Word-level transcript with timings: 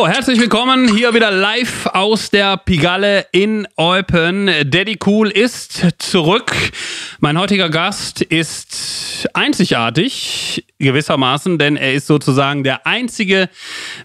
So, 0.00 0.08
herzlich 0.08 0.40
willkommen 0.40 0.96
hier 0.96 1.12
wieder 1.12 1.30
live 1.30 1.84
aus 1.88 2.30
der 2.30 2.56
Pigalle 2.56 3.26
in 3.32 3.68
Eupen. 3.76 4.46
Daddy 4.64 4.98
Cool 5.04 5.28
ist 5.28 5.88
zurück. 5.98 6.54
Mein 7.18 7.38
heutiger 7.38 7.68
Gast 7.68 8.22
ist 8.22 9.28
einzigartig 9.34 10.64
gewissermaßen, 10.78 11.58
denn 11.58 11.76
er 11.76 11.92
ist 11.92 12.06
sozusagen 12.06 12.64
der 12.64 12.86
einzige 12.86 13.50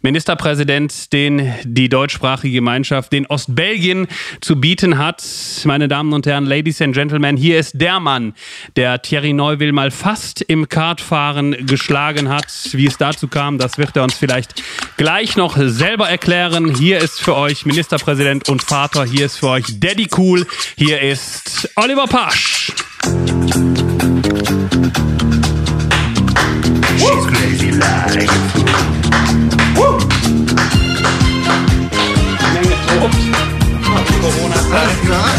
Ministerpräsident, 0.01 1.13
den 1.13 1.53
die 1.63 1.87
deutschsprachige 1.87 2.55
Gemeinschaft, 2.55 3.13
den 3.13 3.25
Ostbelgien 3.27 4.07
zu 4.41 4.59
bieten 4.59 4.97
hat. 4.97 5.23
Meine 5.63 5.87
Damen 5.87 6.11
und 6.11 6.25
Herren, 6.25 6.45
Ladies 6.45 6.81
and 6.81 6.93
Gentlemen, 6.93 7.37
hier 7.37 7.57
ist 7.57 7.79
der 7.79 8.01
Mann, 8.01 8.33
der 8.75 9.01
Thierry 9.01 9.31
Neuville 9.31 9.71
mal 9.71 9.91
fast 9.91 10.41
im 10.41 10.67
Kartfahren 10.67 11.65
geschlagen 11.65 12.27
hat. 12.27 12.47
Wie 12.73 12.87
es 12.87 12.97
dazu 12.97 13.29
kam, 13.29 13.57
das 13.57 13.77
wird 13.77 13.95
er 13.95 14.03
uns 14.03 14.15
vielleicht 14.15 14.61
gleich 14.97 15.37
noch 15.37 15.55
selber 15.85 16.09
erklären. 16.09 16.73
Hier 16.73 16.97
ist 16.97 17.21
für 17.21 17.35
euch 17.35 17.67
Ministerpräsident 17.67 18.49
und 18.49 18.63
Vater, 18.63 19.05
hier 19.05 19.27
ist 19.27 19.37
für 19.37 19.49
euch 19.49 19.65
Daddy 19.79 20.07
Cool, 20.17 20.47
hier 20.75 20.99
ist 20.99 21.69
Oliver 21.75 22.07
Pasch. 22.07 22.73
She's 26.97 27.27
crazy 27.27 27.69
like 27.69 28.29
Alles 34.71 35.01
klar? 35.05 35.29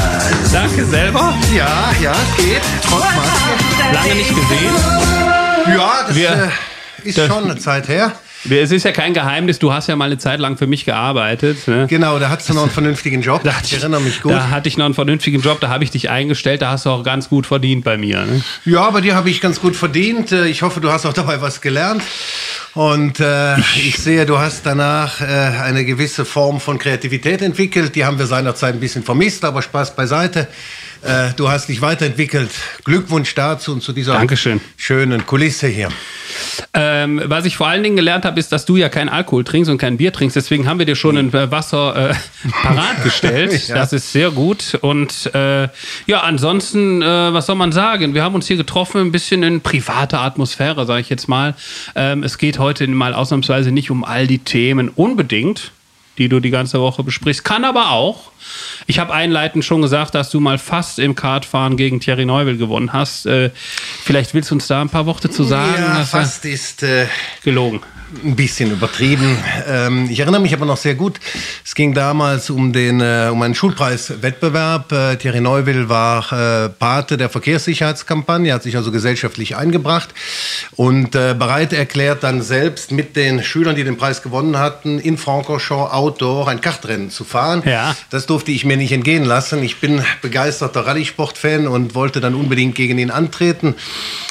Danke 0.52 0.84
selber. 0.84 1.34
Ja, 1.56 1.90
ja, 2.00 2.12
es 2.12 2.44
geht. 2.44 2.62
Trotz 2.88 3.02
Maske. 3.02 3.94
Lange 3.94 4.14
nicht 4.14 4.28
gesehen. 4.28 4.74
Ja, 5.76 6.04
das 6.06 6.14
Wir- 6.14 6.50
äh, 7.04 7.08
ist 7.08 7.18
schon 7.18 7.50
eine 7.50 7.58
Zeit 7.58 7.88
her. 7.88 8.12
Es 8.50 8.70
ist 8.70 8.84
ja 8.84 8.92
kein 8.92 9.14
Geheimnis, 9.14 9.58
du 9.58 9.72
hast 9.72 9.88
ja 9.88 9.96
mal 9.96 10.06
eine 10.06 10.18
Zeit 10.18 10.40
lang 10.40 10.56
für 10.56 10.66
mich 10.66 10.84
gearbeitet. 10.84 11.66
Ne? 11.68 11.86
Genau, 11.88 12.18
da 12.18 12.28
hattest 12.28 12.48
du 12.50 12.54
noch 12.54 12.62
einen 12.62 12.70
vernünftigen 12.70 13.22
Job. 13.22 13.40
Da 13.44 13.52
ich 13.62 13.72
erinnere 13.74 14.00
mich 14.00 14.22
gut. 14.22 14.32
Da 14.32 14.50
hatte 14.50 14.68
ich 14.68 14.76
noch 14.76 14.84
einen 14.86 14.94
vernünftigen 14.94 15.40
Job, 15.40 15.60
da 15.60 15.68
habe 15.68 15.84
ich 15.84 15.90
dich 15.90 16.10
eingestellt, 16.10 16.62
da 16.62 16.70
hast 16.70 16.86
du 16.86 16.90
auch 16.90 17.02
ganz 17.02 17.28
gut 17.28 17.46
verdient 17.46 17.84
bei 17.84 17.96
mir. 17.96 18.24
Ne? 18.24 18.42
Ja, 18.64 18.90
bei 18.90 19.00
dir 19.00 19.14
habe 19.14 19.30
ich 19.30 19.40
ganz 19.40 19.60
gut 19.60 19.76
verdient. 19.76 20.32
Äh, 20.32 20.46
Ich 20.48 20.62
hoffe, 20.62 20.80
du 20.80 20.90
hast 20.90 21.06
auch 21.06 21.12
dabei 21.12 21.40
was 21.40 21.60
gelernt. 21.60 22.02
Und 22.74 23.20
äh, 23.20 23.56
ich 23.76 23.96
sehe, 23.98 24.26
du 24.26 24.38
hast 24.38 24.66
danach 24.66 25.20
äh, 25.20 25.24
eine 25.24 25.84
gewisse 25.84 26.24
Form 26.24 26.60
von 26.60 26.78
Kreativität 26.78 27.40
entwickelt. 27.42 27.94
Die 27.94 28.04
haben 28.04 28.18
wir 28.18 28.26
seinerzeit 28.26 28.74
ein 28.74 28.80
bisschen 28.80 29.02
vermisst, 29.02 29.44
aber 29.44 29.62
Spaß 29.62 29.96
beiseite. 29.96 30.46
Äh, 31.02 31.28
du 31.36 31.48
hast 31.48 31.68
dich 31.68 31.80
weiterentwickelt. 31.80 32.50
Glückwunsch 32.84 33.34
dazu 33.34 33.72
und 33.72 33.82
zu 33.82 33.92
dieser 33.92 34.14
Dankeschön. 34.14 34.60
schönen 34.76 35.24
Kulisse 35.24 35.68
hier. 35.68 35.88
Ähm, 36.74 37.22
was 37.24 37.44
ich 37.44 37.56
vor 37.56 37.66
allen 37.68 37.82
Dingen 37.82 37.96
gelernt 37.96 38.24
habe, 38.24 38.38
ist, 38.38 38.52
dass 38.52 38.64
du 38.64 38.76
ja 38.76 38.88
kein 38.88 39.08
Alkohol 39.08 39.44
trinkst 39.44 39.70
und 39.70 39.78
kein 39.78 39.96
Bier 39.96 40.12
trinkst. 40.12 40.36
Deswegen 40.36 40.68
haben 40.68 40.78
wir 40.78 40.86
dir 40.86 40.96
schon 40.96 41.16
ein 41.16 41.32
Wasser 41.32 42.10
äh, 42.10 42.14
parat 42.62 43.02
gestellt. 43.02 43.46
Ja. 43.66 43.74
Das 43.74 43.92
ist 43.92 44.12
sehr 44.12 44.30
gut. 44.30 44.78
Und 44.80 45.30
äh, 45.34 45.68
ja, 46.06 46.20
ansonsten, 46.22 47.02
äh, 47.02 47.32
was 47.32 47.46
soll 47.46 47.56
man 47.56 47.72
sagen? 47.72 48.14
Wir 48.14 48.22
haben 48.22 48.34
uns 48.34 48.46
hier 48.46 48.56
getroffen, 48.56 49.00
ein 49.00 49.12
bisschen 49.12 49.42
in 49.42 49.60
privater 49.60 50.20
Atmosphäre, 50.20 50.86
sage 50.86 51.00
ich 51.00 51.08
jetzt 51.08 51.28
mal. 51.28 51.54
Ähm, 51.94 52.22
es 52.22 52.38
geht 52.38 52.58
heute 52.58 52.86
mal 52.86 53.14
ausnahmsweise 53.14 53.72
nicht 53.72 53.90
um 53.90 54.04
all 54.04 54.26
die 54.26 54.38
Themen 54.38 54.88
unbedingt, 54.88 55.72
die 56.18 56.28
du 56.28 56.40
die 56.40 56.50
ganze 56.50 56.80
Woche 56.80 57.02
besprichst. 57.02 57.44
Kann 57.44 57.64
aber 57.64 57.90
auch. 57.90 58.30
Ich 58.86 58.98
habe 58.98 59.12
einleitend 59.12 59.64
schon 59.64 59.82
gesagt, 59.82 60.14
dass 60.14 60.30
du 60.30 60.40
mal 60.40 60.58
fast 60.58 60.98
im 60.98 61.14
Kartfahren 61.14 61.76
gegen 61.76 62.00
Thierry 62.00 62.24
Neuville 62.24 62.56
gewonnen 62.56 62.92
hast. 62.92 63.26
Äh, 63.26 63.50
vielleicht 64.04 64.34
willst 64.34 64.50
du 64.50 64.54
uns 64.54 64.66
da 64.66 64.80
ein 64.80 64.88
paar 64.88 65.06
Worte 65.06 65.30
zu 65.30 65.44
sagen? 65.44 65.82
ja, 65.82 66.04
fast 66.04 66.44
ist 66.44 66.82
äh, 66.82 67.06
gelogen. 67.42 67.80
Ein 68.24 68.36
bisschen 68.36 68.70
übertrieben. 68.70 69.38
Ähm, 69.68 70.08
ich 70.10 70.20
erinnere 70.20 70.40
mich 70.40 70.52
aber 70.54 70.66
noch 70.66 70.76
sehr 70.76 70.94
gut. 70.94 71.20
Es 71.64 71.74
ging 71.74 71.94
damals 71.94 72.50
um 72.50 72.72
den 72.72 73.00
äh, 73.00 73.28
um 73.30 73.42
einen 73.42 73.54
Schulpreiswettbewerb. 73.54 74.92
Äh, 74.92 75.16
Thierry 75.16 75.40
Neuville 75.40 75.88
war 75.88 76.32
äh, 76.32 76.68
Pate 76.68 77.16
der 77.16 77.28
Verkehrssicherheitskampagne, 77.28 78.52
hat 78.52 78.62
sich 78.62 78.76
also 78.76 78.90
gesellschaftlich 78.90 79.56
eingebracht 79.56 80.10
und 80.76 81.14
äh, 81.14 81.34
bereit 81.38 81.72
erklärt, 81.72 82.22
dann 82.22 82.42
selbst 82.42 82.92
mit 82.92 83.16
den 83.16 83.42
Schülern, 83.42 83.76
die 83.76 83.84
den 83.84 83.96
Preis 83.96 84.22
gewonnen 84.22 84.58
hatten, 84.58 84.98
in 84.98 85.18
Francorchamps 85.18 85.92
Outdoor 85.92 86.48
ein 86.48 86.60
Kartrennen 86.60 87.10
zu 87.10 87.24
fahren. 87.24 87.62
Ja. 87.64 87.96
Das 88.10 88.26
durfte 88.26 88.52
ich 88.52 88.64
mir 88.64 88.76
nicht 88.76 88.92
entgehen 88.92 89.24
lassen. 89.24 89.62
Ich 89.62 89.80
bin 89.80 90.02
begeisterter 90.22 90.86
Rallye-Sport-Fan 90.86 91.66
und 91.66 91.94
wollte 91.94 92.20
dann 92.20 92.34
unbedingt 92.34 92.74
gegen 92.74 92.98
ihn 92.98 93.10
antreten. 93.10 93.74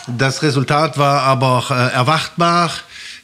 Das 0.08 0.44
Resultat 0.44 0.98
war 0.98 1.24
aber 1.24 1.66
äh, 1.70 1.96
erwartbar. 1.96 2.72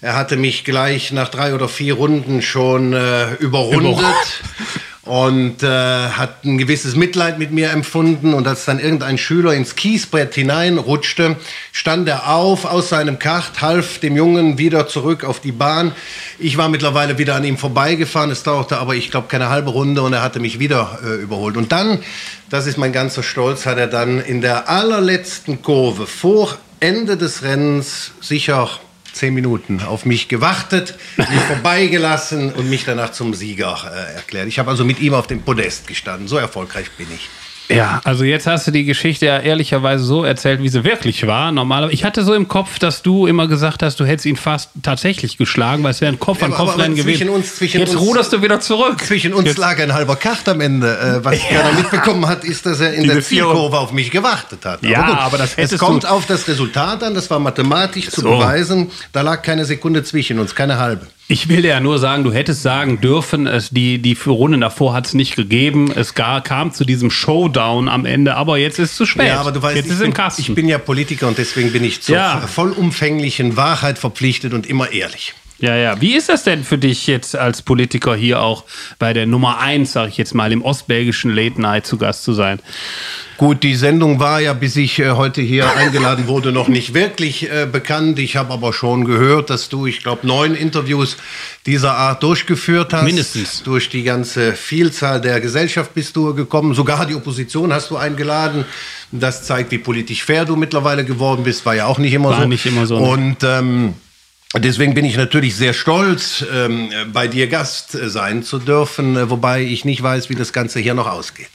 Er 0.03 0.15
hatte 0.15 0.35
mich 0.35 0.63
gleich 0.63 1.11
nach 1.11 1.29
drei 1.29 1.53
oder 1.53 1.69
vier 1.69 1.93
Runden 1.93 2.41
schon 2.41 2.93
äh, 2.93 3.35
überrundet. 3.35 4.03
Und 5.03 5.61
äh, 5.61 5.67
hat 5.67 6.43
ein 6.43 6.57
gewisses 6.57 6.95
Mitleid 6.95 7.37
mit 7.37 7.51
mir 7.51 7.69
empfunden. 7.69 8.33
Und 8.33 8.47
als 8.47 8.65
dann 8.65 8.79
irgendein 8.79 9.19
Schüler 9.19 9.53
ins 9.53 9.75
Kiesbrett 9.75 10.33
hineinrutschte, 10.33 11.35
stand 11.71 12.07
er 12.07 12.33
auf 12.33 12.65
aus 12.65 12.89
seinem 12.89 13.19
Kart, 13.19 13.61
half 13.61 13.99
dem 13.99 14.15
Jungen 14.15 14.57
wieder 14.57 14.87
zurück 14.87 15.23
auf 15.23 15.39
die 15.39 15.51
Bahn. 15.51 15.91
Ich 16.39 16.57
war 16.57 16.69
mittlerweile 16.69 17.19
wieder 17.19 17.35
an 17.35 17.43
ihm 17.43 17.57
vorbeigefahren. 17.57 18.31
Es 18.31 18.41
dauerte 18.41 18.79
aber, 18.79 18.95
ich 18.95 19.11
glaube, 19.11 19.27
keine 19.27 19.49
halbe 19.49 19.69
Runde 19.69 20.01
und 20.01 20.13
er 20.13 20.23
hatte 20.23 20.39
mich 20.39 20.57
wieder 20.57 20.99
äh, 21.03 21.21
überholt. 21.21 21.57
Und 21.57 21.71
dann, 21.71 21.99
das 22.49 22.65
ist 22.65 22.79
mein 22.79 22.93
ganzer 22.93 23.21
Stolz, 23.21 23.67
hat 23.67 23.77
er 23.77 23.87
dann 23.87 24.19
in 24.19 24.41
der 24.41 24.67
allerletzten 24.67 25.61
Kurve 25.61 26.07
vor 26.07 26.57
Ende 26.79 27.17
des 27.17 27.43
Rennens 27.43 28.11
sicher 28.19 28.69
zehn 29.13 29.33
Minuten 29.33 29.81
auf 29.81 30.05
mich 30.05 30.27
gewartet, 30.27 30.95
mich 31.17 31.27
vorbeigelassen 31.47 32.53
und 32.53 32.69
mich 32.69 32.85
danach 32.85 33.11
zum 33.11 33.33
Sieger 33.33 33.91
äh, 33.93 34.15
erklärt. 34.15 34.47
Ich 34.47 34.59
habe 34.59 34.69
also 34.69 34.85
mit 34.85 34.99
ihm 34.99 35.13
auf 35.13 35.27
dem 35.27 35.41
Podest 35.41 35.87
gestanden. 35.87 36.27
So 36.27 36.37
erfolgreich 36.37 36.91
bin 36.91 37.07
ich. 37.13 37.29
Ja, 37.75 38.01
also 38.03 38.23
jetzt 38.23 38.47
hast 38.47 38.67
du 38.67 38.71
die 38.71 38.85
Geschichte 38.85 39.25
ja 39.25 39.39
ehrlicherweise 39.39 40.03
so 40.03 40.23
erzählt, 40.23 40.61
wie 40.61 40.69
sie 40.69 40.83
wirklich 40.83 41.25
war. 41.27 41.51
Normalerweise, 41.51 41.93
ich 41.93 42.03
hatte 42.03 42.23
so 42.23 42.33
im 42.33 42.47
Kopf, 42.47 42.79
dass 42.79 43.01
du 43.01 43.27
immer 43.27 43.47
gesagt 43.47 43.83
hast, 43.83 43.99
du 43.99 44.05
hättest 44.05 44.25
ihn 44.25 44.35
fast 44.35 44.69
tatsächlich 44.83 45.37
geschlagen, 45.37 45.83
weil 45.83 45.91
es 45.91 46.01
wäre 46.01 46.11
ein 46.11 46.15
Ja, 46.15 46.19
aber- 46.21 46.25
Kopf-an-Kopf-Rennen 46.25 46.93
aber 46.93 47.01
zwischen 47.03 47.27
gewesen. 47.27 47.29
uns- 47.29 47.55
zwischen 47.55 47.79
jetzt 47.79 47.95
uns- 47.95 48.01
ruderst 48.01 48.33
du 48.33 48.41
wieder 48.41 48.59
zurück. 48.59 49.01
Zwischen 49.05 49.33
uns 49.33 49.47
Jetzt- 49.47 49.57
lag 49.57 49.79
ein 49.79 49.93
halber 49.93 50.15
Kart 50.15 50.47
am 50.49 50.61
Ende. 50.61 50.97
Äh, 51.21 51.25
was 51.25 51.39
keiner 51.49 51.71
mitbekommen 51.73 52.27
hat, 52.27 52.43
ist, 52.43 52.65
dass 52.65 52.79
er 52.79 52.93
in 52.93 53.03
Diese 53.03 53.15
der 53.15 53.23
Zielkurve 53.23 53.77
auf 53.79 53.91
mich 53.91 54.11
gewartet 54.11 54.65
hat. 54.65 54.83
Ja, 54.83 55.05
gut, 55.07 55.17
aber 55.17 55.37
das 55.37 55.51
Es 55.51 55.57
hättest 55.57 55.79
kommt 55.79 56.03
du- 56.03 56.09
auf 56.09 56.25
das 56.25 56.47
Resultat 56.47 57.03
an, 57.03 57.13
das 57.13 57.29
war 57.29 57.39
mathematisch 57.39 58.09
zu 58.09 58.21
So. 58.21 58.29
beweisen. 58.31 58.91
Da 59.13 59.21
lag 59.21 59.41
keine 59.41 59.65
Sekunde 59.65 60.03
zwischen 60.03 60.39
uns, 60.39 60.55
keine 60.55 60.77
halbe. 60.77 61.07
Ich 61.31 61.47
will 61.47 61.63
ja 61.63 61.79
nur 61.79 61.97
sagen, 61.97 62.25
du 62.25 62.33
hättest 62.33 62.61
sagen 62.61 62.99
dürfen, 62.99 63.47
es, 63.47 63.69
die, 63.69 63.99
die 63.99 64.15
für 64.15 64.31
Runden 64.31 64.59
davor 64.59 64.93
hat 64.93 65.07
es 65.07 65.13
nicht 65.13 65.37
gegeben. 65.37 65.89
Es 65.95 66.13
gar, 66.13 66.41
kam 66.43 66.73
zu 66.73 66.83
diesem 66.83 67.09
Showdown 67.09 67.87
am 67.87 68.05
Ende, 68.05 68.35
aber 68.35 68.57
jetzt 68.57 68.79
ist 68.79 68.91
es 68.91 68.95
zu 68.97 69.05
spät. 69.05 69.27
Ja, 69.27 69.39
aber 69.39 69.53
du 69.53 69.61
weißt, 69.61 69.77
jetzt 69.77 69.85
ich, 69.85 69.93
ist 69.93 69.99
bin, 70.01 70.13
ich 70.37 70.53
bin 70.55 70.67
ja 70.67 70.77
Politiker 70.77 71.29
und 71.29 71.37
deswegen 71.37 71.71
bin 71.71 71.85
ich 71.85 72.01
zur 72.01 72.17
Ja. 72.17 72.41
vollumfänglichen 72.41 73.55
Wahrheit 73.55 73.97
verpflichtet 73.97 74.53
und 74.53 74.67
immer 74.67 74.91
ehrlich. 74.91 75.33
Ja, 75.61 75.75
ja. 75.75 76.01
Wie 76.01 76.15
ist 76.15 76.27
das 76.27 76.43
denn 76.43 76.63
für 76.63 76.79
dich 76.79 77.05
jetzt 77.05 77.35
als 77.35 77.61
Politiker 77.61 78.15
hier 78.15 78.41
auch 78.41 78.65
bei 78.97 79.13
der 79.13 79.27
Nummer 79.27 79.59
1, 79.59 79.91
sag 79.91 80.09
ich 80.09 80.17
jetzt 80.17 80.33
mal, 80.33 80.51
im 80.51 80.63
ostbelgischen 80.63 81.33
Late 81.33 81.61
Night 81.61 81.85
zu 81.85 81.97
Gast 81.97 82.23
zu 82.23 82.33
sein? 82.33 82.59
Gut, 83.37 83.61
die 83.63 83.75
Sendung 83.75 84.19
war 84.19 84.39
ja, 84.39 84.53
bis 84.53 84.75
ich 84.75 84.99
äh, 84.99 85.11
heute 85.11 85.41
hier 85.41 85.71
eingeladen 85.77 86.27
wurde, 86.27 86.51
noch 86.51 86.67
nicht 86.67 86.95
wirklich 86.95 87.51
äh, 87.51 87.67
bekannt. 87.71 88.17
Ich 88.17 88.35
habe 88.37 88.51
aber 88.53 88.73
schon 88.73 89.05
gehört, 89.05 89.51
dass 89.51 89.69
du, 89.69 89.85
ich 89.85 90.01
glaube, 90.01 90.25
neun 90.25 90.55
Interviews 90.55 91.17
dieser 91.67 91.95
Art 91.95 92.23
durchgeführt 92.23 92.93
hast. 92.93 93.03
Mindestens. 93.03 93.61
Durch 93.61 93.89
die 93.89 94.03
ganze 94.03 94.53
Vielzahl 94.53 95.21
der 95.21 95.39
Gesellschaft 95.41 95.93
bist 95.93 96.15
du 96.15 96.33
gekommen. 96.33 96.73
Sogar 96.73 97.05
die 97.05 97.15
Opposition 97.15 97.71
hast 97.71 97.91
du 97.91 97.97
eingeladen. 97.97 98.65
Das 99.11 99.43
zeigt, 99.43 99.71
wie 99.71 99.77
politisch 99.77 100.23
fair 100.23 100.45
du 100.45 100.55
mittlerweile 100.55 101.05
geworden 101.05 101.43
bist. 101.43 101.65
War 101.67 101.75
ja 101.75 101.85
auch 101.85 101.99
nicht 101.99 102.13
immer 102.13 102.29
War 102.29 102.41
so. 102.41 102.47
nicht 102.47 102.65
immer 102.65 102.85
so, 102.87 102.99
ne? 102.99 103.07
Und 103.07 103.37
ähm, 103.43 103.93
Deswegen 104.57 104.93
bin 104.93 105.05
ich 105.05 105.15
natürlich 105.15 105.55
sehr 105.55 105.73
stolz, 105.73 106.43
ähm, 106.53 106.89
bei 107.13 107.27
dir 107.27 107.47
Gast 107.47 107.91
sein 107.91 108.43
zu 108.43 108.59
dürfen, 108.59 109.15
äh, 109.15 109.29
wobei 109.29 109.61
ich 109.61 109.85
nicht 109.85 110.03
weiß, 110.03 110.29
wie 110.29 110.35
das 110.35 110.51
Ganze 110.51 110.79
hier 110.79 110.93
noch 110.93 111.07
ausgeht. 111.07 111.49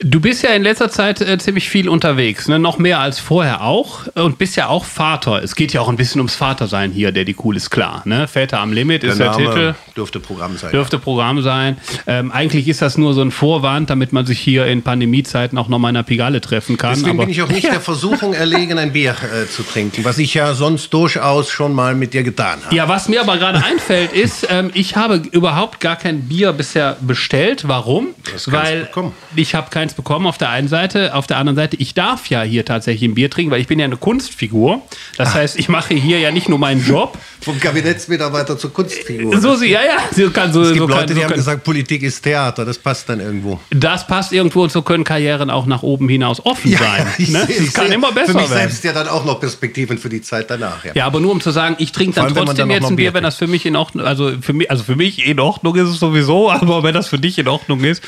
Du 0.00 0.20
bist 0.20 0.42
ja 0.42 0.50
in 0.50 0.64
letzter 0.64 0.90
Zeit 0.90 1.20
äh, 1.20 1.38
ziemlich 1.38 1.68
viel 1.68 1.88
unterwegs, 1.88 2.48
ne? 2.48 2.58
noch 2.58 2.78
mehr 2.78 2.98
als 2.98 3.20
vorher 3.20 3.62
auch 3.62 4.06
und 4.14 4.38
bist 4.38 4.56
ja 4.56 4.68
auch 4.68 4.84
Vater. 4.84 5.42
Es 5.42 5.54
geht 5.54 5.72
ja 5.72 5.80
auch 5.80 5.88
ein 5.88 5.96
bisschen 5.96 6.20
ums 6.20 6.34
Vatersein 6.34 6.90
hier, 6.90 7.12
der 7.12 7.24
die 7.24 7.36
cool 7.44 7.56
ist 7.56 7.70
klar. 7.70 8.02
Ne? 8.04 8.26
Väter 8.26 8.58
am 8.58 8.72
Limit 8.72 9.04
ist 9.04 9.20
der, 9.20 9.32
Titel. 9.32 9.74
dürfte 9.96 10.18
Programm 10.18 10.56
sein. 10.56 10.72
Dürfte 10.72 10.98
Programm 10.98 11.42
sein. 11.42 11.76
Ähm, 12.08 12.32
eigentlich 12.32 12.66
ist 12.66 12.82
das 12.82 12.98
nur 12.98 13.14
so 13.14 13.22
ein 13.22 13.30
Vorwand, 13.30 13.88
damit 13.88 14.12
man 14.12 14.26
sich 14.26 14.40
hier 14.40 14.66
in 14.66 14.82
Pandemiezeiten 14.82 15.56
auch 15.58 15.68
noch 15.68 15.78
mal 15.78 15.90
in 15.90 15.94
der 15.94 16.02
Pigalle 16.02 16.40
treffen 16.40 16.76
kann. 16.76 16.94
Deswegen 16.94 17.18
bin 17.18 17.28
ich 17.28 17.40
auch 17.42 17.48
nicht 17.48 17.64
der 17.70 17.80
Versuchung 17.80 18.34
erlegen, 18.34 18.78
ein 18.78 18.92
Bier 18.92 19.12
äh, 19.12 19.48
zu 19.48 19.62
trinken, 19.62 20.04
was 20.04 20.18
ich 20.18 20.34
ja 20.34 20.54
sonst 20.54 20.92
durchaus 20.92 21.50
schon 21.50 21.72
mal 21.72 21.94
mit 21.94 22.14
dir 22.14 22.24
getan 22.24 22.58
habe. 22.64 22.74
Ja, 22.74 22.88
was 22.88 23.08
mir 23.08 23.20
aber 23.20 23.36
gerade 23.36 23.62
einfällt, 23.64 24.12
ist, 24.12 24.48
ähm, 24.50 24.72
ich 24.74 24.96
habe 24.96 25.22
überhaupt 25.30 25.78
gar 25.78 25.96
kein 25.96 26.22
Bier 26.22 26.52
bisher 26.52 26.96
bestellt. 27.00 27.68
Warum? 27.68 28.08
Das 28.32 28.50
Weil 28.50 28.88
ich 29.36 29.54
habe 29.54 29.70
kein 29.70 29.83
keins 29.84 29.92
bekommen 29.94 30.26
auf 30.26 30.38
der 30.38 30.48
einen 30.48 30.68
Seite. 30.68 31.14
Auf 31.14 31.26
der 31.26 31.36
anderen 31.36 31.56
Seite, 31.56 31.76
ich 31.76 31.92
darf 31.92 32.28
ja 32.30 32.42
hier 32.42 32.64
tatsächlich 32.64 33.10
ein 33.10 33.14
Bier 33.14 33.28
trinken, 33.30 33.50
weil 33.52 33.60
ich 33.60 33.66
bin 33.66 33.78
ja 33.78 33.84
eine 33.84 33.98
Kunstfigur. 33.98 34.80
Das 35.18 35.30
Ah. 35.30 35.34
heißt, 35.34 35.58
ich 35.58 35.68
mache 35.68 35.92
hier 35.94 36.18
ja 36.20 36.30
nicht 36.30 36.48
nur 36.48 36.58
meinen 36.58 36.82
Job. 36.86 37.18
Vom 37.42 37.60
Kabinettsmitarbeiter 37.60 38.56
zur 38.56 38.72
Kunstfigur. 38.72 39.38
So 39.42 39.54
sie, 39.56 39.66
ja, 39.70 39.80
ja. 39.84 39.98
So 40.10 40.30
kann, 40.30 40.54
so, 40.54 40.62
es 40.62 40.68
gibt 40.68 40.78
so 40.80 40.86
kann, 40.86 41.00
Leute, 41.00 41.12
so 41.12 41.18
die 41.20 41.24
haben 41.26 41.34
gesagt, 41.34 41.64
Politik 41.64 42.02
ist 42.02 42.22
Theater. 42.22 42.64
Das 42.64 42.78
passt 42.78 43.08
dann 43.10 43.20
irgendwo. 43.20 43.60
das 43.70 44.06
passt 44.06 44.32
irgendwo 44.32 44.62
und 44.62 44.72
so 44.72 44.80
können 44.80 45.04
Karrieren 45.04 45.50
auch 45.50 45.66
nach 45.66 45.82
oben 45.82 46.08
hinaus 46.08 46.44
offen 46.46 46.74
sein. 46.74 47.06
ich 47.18 47.28
ne? 47.28 47.44
sehe- 47.46 47.56
Es 47.66 47.72
kann 47.74 47.86
sehe 47.86 47.94
immer 47.96 48.12
besser 48.12 48.32
Für 48.32 48.38
mich 48.38 48.48
werden. 48.48 48.58
selbst 48.60 48.84
ja 48.84 48.94
dann 48.94 49.08
auch 49.08 49.26
noch 49.26 49.38
Perspektiven 49.40 49.98
für 49.98 50.08
die 50.08 50.22
Zeit 50.22 50.50
danach. 50.50 50.82
Ja. 50.86 50.92
Ja, 50.94 51.06
aber 51.06 51.20
nur 51.20 51.32
um 51.32 51.42
zu 51.42 51.50
sagen, 51.50 51.76
ich 51.78 51.92
trinke 51.92 52.14
dann 52.14 52.24
allem, 52.26 52.34
trotzdem 52.36 52.56
dann 52.56 52.70
jetzt 52.70 52.84
ein 52.88 52.96
Bier, 52.96 53.10
Bier 53.10 53.14
wenn 53.14 53.24
das 53.24 53.36
für 53.36 53.46
mich 53.46 53.66
in 53.66 53.76
Ordnung, 53.76 54.06
also 54.06 54.32
für 54.40 54.54
mich, 54.54 54.70
also 54.70 54.82
für 54.82 54.96
mich 54.96 55.26
in 55.26 55.38
Ordnung 55.38 55.74
ist 55.76 55.88
es 55.90 55.98
sowieso, 55.98 56.50
aber 56.50 56.82
wenn 56.82 56.94
das 56.94 57.08
für 57.08 57.18
dich 57.18 57.38
in 57.38 57.48
Ordnung 57.48 57.84
ist, 57.84 58.02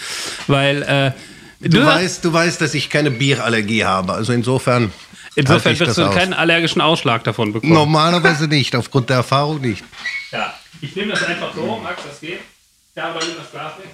weil 0.47 0.83
äh, 0.83 1.11
Du, 1.61 1.85
weißt, 1.85 2.25
du 2.25 2.33
weißt, 2.33 2.61
dass 2.61 2.75
ich 2.75 2.91
keine 2.91 3.11
Bierallergie 3.11 3.85
habe. 3.85 4.13
Also 4.13 4.33
insofern. 4.33 4.83
halte 4.83 4.93
insofern 5.37 5.73
ich 5.73 5.81
wirst 5.81 5.89
das 5.91 5.97
du 5.97 6.05
aus. 6.07 6.15
keinen 6.15 6.35
allergischen 6.35 6.81
Ausschlag 6.81 7.25
davon 7.25 7.53
bekommen. 7.53 7.73
Normalerweise 7.73 8.47
nicht, 8.47 8.77
aufgrund 8.77 9.09
der 9.11 9.17
Erfahrung 9.17 9.61
nicht. 9.61 9.83
Ja, 10.33 10.55
ich 10.81 10.95
nehme 10.95 11.13
das 11.13 11.25
einfach 11.25 11.55
so, 11.55 11.81
Max, 11.83 12.03
das 12.09 12.21
geht. 12.21 12.41
Ja, 12.95 13.11
aber 13.11 13.21
nimm 13.21 13.37
das 13.39 13.51
Glas 13.51 13.73
weg. 13.79 13.89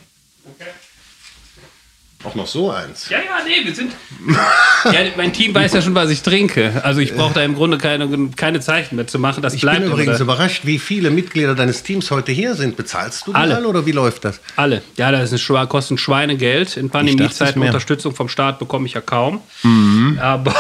Auch 2.24 2.34
noch 2.36 2.46
so 2.46 2.70
eins. 2.70 3.08
Ja, 3.08 3.18
ja, 3.18 3.44
nee, 3.44 3.66
wir 3.66 3.74
sind. 3.74 3.92
ja, 4.84 5.00
mein 5.16 5.32
Team 5.32 5.54
weiß 5.54 5.72
ja 5.74 5.82
schon, 5.82 5.94
was 5.94 6.08
ich 6.10 6.22
trinke. 6.22 6.80
Also 6.84 7.00
ich 7.00 7.14
brauche 7.14 7.34
da 7.34 7.42
im 7.42 7.54
Grunde 7.54 7.78
keine, 7.78 8.28
keine 8.36 8.60
Zeichen 8.60 8.94
mehr 8.96 9.06
zu 9.08 9.18
machen. 9.18 9.42
Das 9.42 9.54
Ich 9.54 9.62
bleibt 9.62 9.80
bin 9.80 9.88
übrigens 9.90 10.18
da. 10.18 10.24
überrascht, 10.24 10.62
wie 10.64 10.78
viele 10.78 11.10
Mitglieder 11.10 11.54
deines 11.54 11.82
Teams 11.82 12.10
heute 12.12 12.30
hier 12.32 12.54
sind. 12.54 12.76
Bezahlst 12.76 13.26
du 13.26 13.32
die 13.32 13.36
Alle. 13.36 13.56
alle 13.56 13.66
oder 13.68 13.86
wie 13.86 13.92
läuft 13.92 14.24
das? 14.24 14.40
Alle. 14.56 14.82
Ja, 14.96 15.10
das 15.10 15.32
ist 15.32 15.42
Schwa- 15.42 15.66
kostet 15.66 15.98
Schweinegeld. 16.00 16.76
In 16.76 16.90
Pandemiezeiten. 16.90 17.60
Unterstützung 17.62 18.14
vom 18.14 18.28
Staat 18.28 18.58
bekomme 18.60 18.86
ich 18.86 18.94
ja 18.94 19.00
kaum. 19.00 19.40
Mhm. 19.64 20.18
Aber 20.22 20.54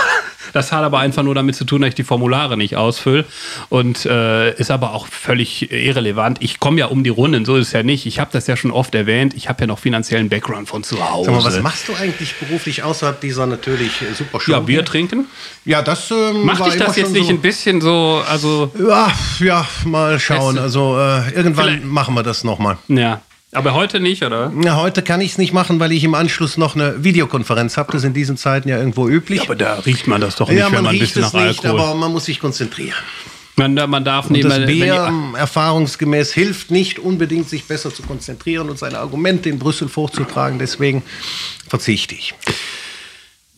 das 0.52 0.72
hat 0.72 0.82
aber 0.84 0.98
einfach 0.98 1.22
nur 1.22 1.34
damit 1.34 1.56
zu 1.56 1.64
tun, 1.64 1.82
dass 1.82 1.88
ich 1.88 1.94
die 1.94 2.04
Formulare 2.04 2.56
nicht 2.56 2.76
ausfülle. 2.76 3.24
Und 3.68 4.06
äh, 4.06 4.54
ist 4.54 4.70
aber 4.70 4.94
auch 4.94 5.06
völlig 5.06 5.70
irrelevant. 5.72 6.38
Ich 6.40 6.60
komme 6.60 6.80
ja 6.80 6.86
um 6.86 7.04
die 7.04 7.10
Runden, 7.10 7.44
so 7.44 7.56
ist 7.56 7.68
es 7.68 7.72
ja 7.72 7.82
nicht. 7.82 8.06
Ich 8.06 8.18
habe 8.18 8.30
das 8.32 8.46
ja 8.46 8.56
schon 8.56 8.70
oft 8.70 8.94
erwähnt. 8.94 9.34
Ich 9.34 9.48
habe 9.48 9.62
ja 9.62 9.66
noch 9.66 9.78
finanziellen 9.78 10.28
Background 10.28 10.68
von 10.68 10.82
zu 10.84 10.98
Hause. 11.08 11.30
Sag 11.30 11.34
mal, 11.34 11.44
was 11.44 11.60
machst 11.60 11.88
du 11.88 11.94
eigentlich 11.94 12.34
beruflich 12.36 12.82
außerhalb 12.82 13.20
dieser 13.20 13.46
natürlich 13.46 13.92
super 14.16 14.40
Show? 14.40 14.52
ja, 14.52 14.60
Bier 14.60 14.84
trinken. 14.84 15.26
Ja, 15.64 15.82
das 15.82 16.10
ähm, 16.10 16.44
Macht 16.44 16.66
dich 16.66 16.76
das 16.76 16.96
jetzt 16.96 17.12
nicht 17.12 17.26
so. 17.26 17.32
ein 17.32 17.40
bisschen 17.40 17.80
so, 17.80 18.22
also, 18.28 18.70
Ja, 18.78 19.12
ja, 19.40 19.66
mal 19.84 20.18
schauen. 20.18 20.58
Also 20.58 20.98
äh, 20.98 21.30
irgendwann 21.34 21.86
machen 21.86 22.14
wir 22.14 22.22
das 22.22 22.44
nochmal. 22.44 22.78
ja. 22.88 23.20
Aber 23.54 23.74
heute 23.74 24.00
nicht, 24.00 24.22
oder? 24.22 24.50
Ja, 24.64 24.76
heute 24.76 25.02
kann 25.02 25.20
ich 25.20 25.32
es 25.32 25.38
nicht 25.38 25.52
machen, 25.52 25.78
weil 25.78 25.92
ich 25.92 26.02
im 26.04 26.14
Anschluss 26.14 26.56
noch 26.56 26.74
eine 26.74 27.04
Videokonferenz 27.04 27.76
habe. 27.76 27.92
Das 27.92 28.00
ist 28.00 28.06
in 28.06 28.14
diesen 28.14 28.38
Zeiten 28.38 28.66
ja 28.66 28.78
irgendwo 28.78 29.08
üblich. 29.08 29.42
Aber 29.42 29.54
da 29.54 29.74
riecht 29.80 30.06
man 30.06 30.22
das 30.22 30.36
doch 30.36 30.48
nicht, 30.48 30.58
ja, 30.58 30.66
wenn 30.66 30.72
man 30.76 30.84
man 30.84 30.94
ein 30.94 30.98
bisschen 30.98 31.20
nach 31.20 31.34
nicht, 31.34 31.62
Alkohol. 31.62 31.80
aber 31.80 31.94
man 31.94 32.12
muss 32.12 32.24
sich 32.24 32.40
konzentrieren. 32.40 32.96
man, 33.56 33.74
man 33.74 34.04
darf 34.06 34.26
Und 34.26 34.32
nicht 34.32 34.46
das 34.46 34.60
wenn 34.60 34.66
Bier 34.66 35.06
ähm, 35.06 35.34
erfahrungsgemäß 35.34 36.32
hilft 36.32 36.70
nicht 36.70 36.98
unbedingt, 36.98 37.46
sich 37.46 37.64
besser 37.64 37.92
zu 37.92 38.02
konzentrieren 38.02 38.70
und 38.70 38.78
seine 38.78 38.98
Argumente 38.98 39.50
in 39.50 39.58
Brüssel 39.58 39.90
vorzutragen. 39.90 40.58
Deswegen 40.58 41.02
verzichte 41.68 42.14
ich. 42.14 42.32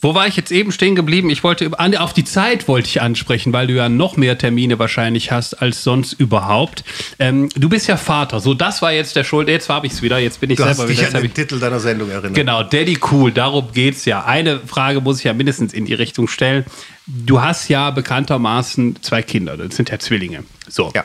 Wo 0.05 0.15
war 0.15 0.27
ich 0.27 0.37
jetzt 0.37 0.53
eben 0.53 0.71
stehen 0.71 0.95
geblieben? 0.95 1.31
Ich 1.31 1.43
wollte 1.43 1.71
auf 1.99 2.13
die 2.13 2.25
Zeit 2.25 2.69
wollte 2.69 2.89
ich 2.89 3.01
ansprechen, 3.01 3.55
weil 3.55 3.69
du 3.69 3.73
ja 3.73 3.89
noch 3.89 4.19
mehr 4.19 4.37
Termine 4.37 4.79
wahrscheinlich 4.79 5.33
hast 5.33 5.55
als 5.63 5.83
sonst 5.83 6.13
überhaupt. 6.13 6.85
Ähm, 7.19 7.49
du 7.57 7.71
bist 7.71 7.87
ja 7.87 7.97
Vater. 7.97 8.41
So, 8.41 8.53
das 8.53 8.83
war 8.83 8.93
jetzt 8.93 9.17
der 9.17 9.25
Schuld. 9.25 9.49
Jetzt 9.49 9.71
habe 9.71 9.87
ich 9.87 9.95
es 9.95 10.03
wieder. 10.03 10.19
Jetzt 10.19 10.43
bin 10.43 10.51
ich 10.51 10.59
Du 10.59 10.67
hast 10.67 10.77
selber 10.77 10.91
dich 10.91 10.99
wieder. 11.01 11.09
an 11.09 11.23
den 11.23 11.25
ich, 11.25 11.33
Titel 11.33 11.59
deiner 11.59 11.81
Sendung 11.81 12.11
erinnert. 12.11 12.35
genau, 12.35 12.63
Daddy 12.63 12.99
Cool. 13.11 13.33
Darum 13.33 13.73
geht's 13.73 14.05
ja. 14.05 14.27
Eine 14.27 14.61
Frage 14.61 15.01
muss 15.01 15.21
ich 15.21 15.25
ja 15.25 15.33
mindestens 15.33 15.73
in 15.73 15.87
die 15.87 15.95
Richtung 15.95 16.29
stellen. 16.29 16.67
Du 17.07 17.41
hast 17.41 17.71
ja 17.71 17.91
bekanntermaßen 17.91 18.97
zwei 19.01 19.23
Kinder. 19.23 19.57
Das 19.57 19.75
sind 19.75 19.89
ja 19.89 19.99
Zwillinge. 19.99 20.45
So. 20.69 20.93
Ja. 20.95 21.05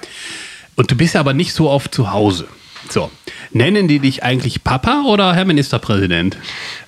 Und 0.75 0.91
du 0.91 0.95
bist 0.97 1.15
aber 1.15 1.33
nicht 1.33 1.53
so 1.53 1.69
oft 1.69 1.95
zu 1.95 2.11
Hause. 2.11 2.49
So. 2.91 3.11
Nennen 3.51 3.87
die 3.87 3.99
dich 3.99 4.23
eigentlich 4.23 4.63
Papa 4.63 5.03
oder 5.07 5.33
Herr 5.33 5.45
Ministerpräsident? 5.45 6.37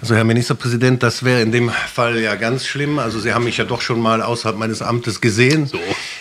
Also 0.01 0.15
Herr 0.15 0.23
Ministerpräsident, 0.23 1.03
das 1.03 1.23
wäre 1.23 1.41
in 1.41 1.51
dem 1.51 1.69
Fall 1.69 2.19
ja 2.19 2.35
ganz 2.35 2.65
schlimm. 2.65 2.99
Also 2.99 3.19
Sie 3.19 3.33
haben 3.33 3.43
mich 3.43 3.57
ja 3.57 3.65
doch 3.65 3.81
schon 3.81 3.99
mal 3.99 4.21
außerhalb 4.21 4.57
meines 4.57 4.81
Amtes 4.81 5.21
gesehen. 5.21 5.67
So. 5.67 5.79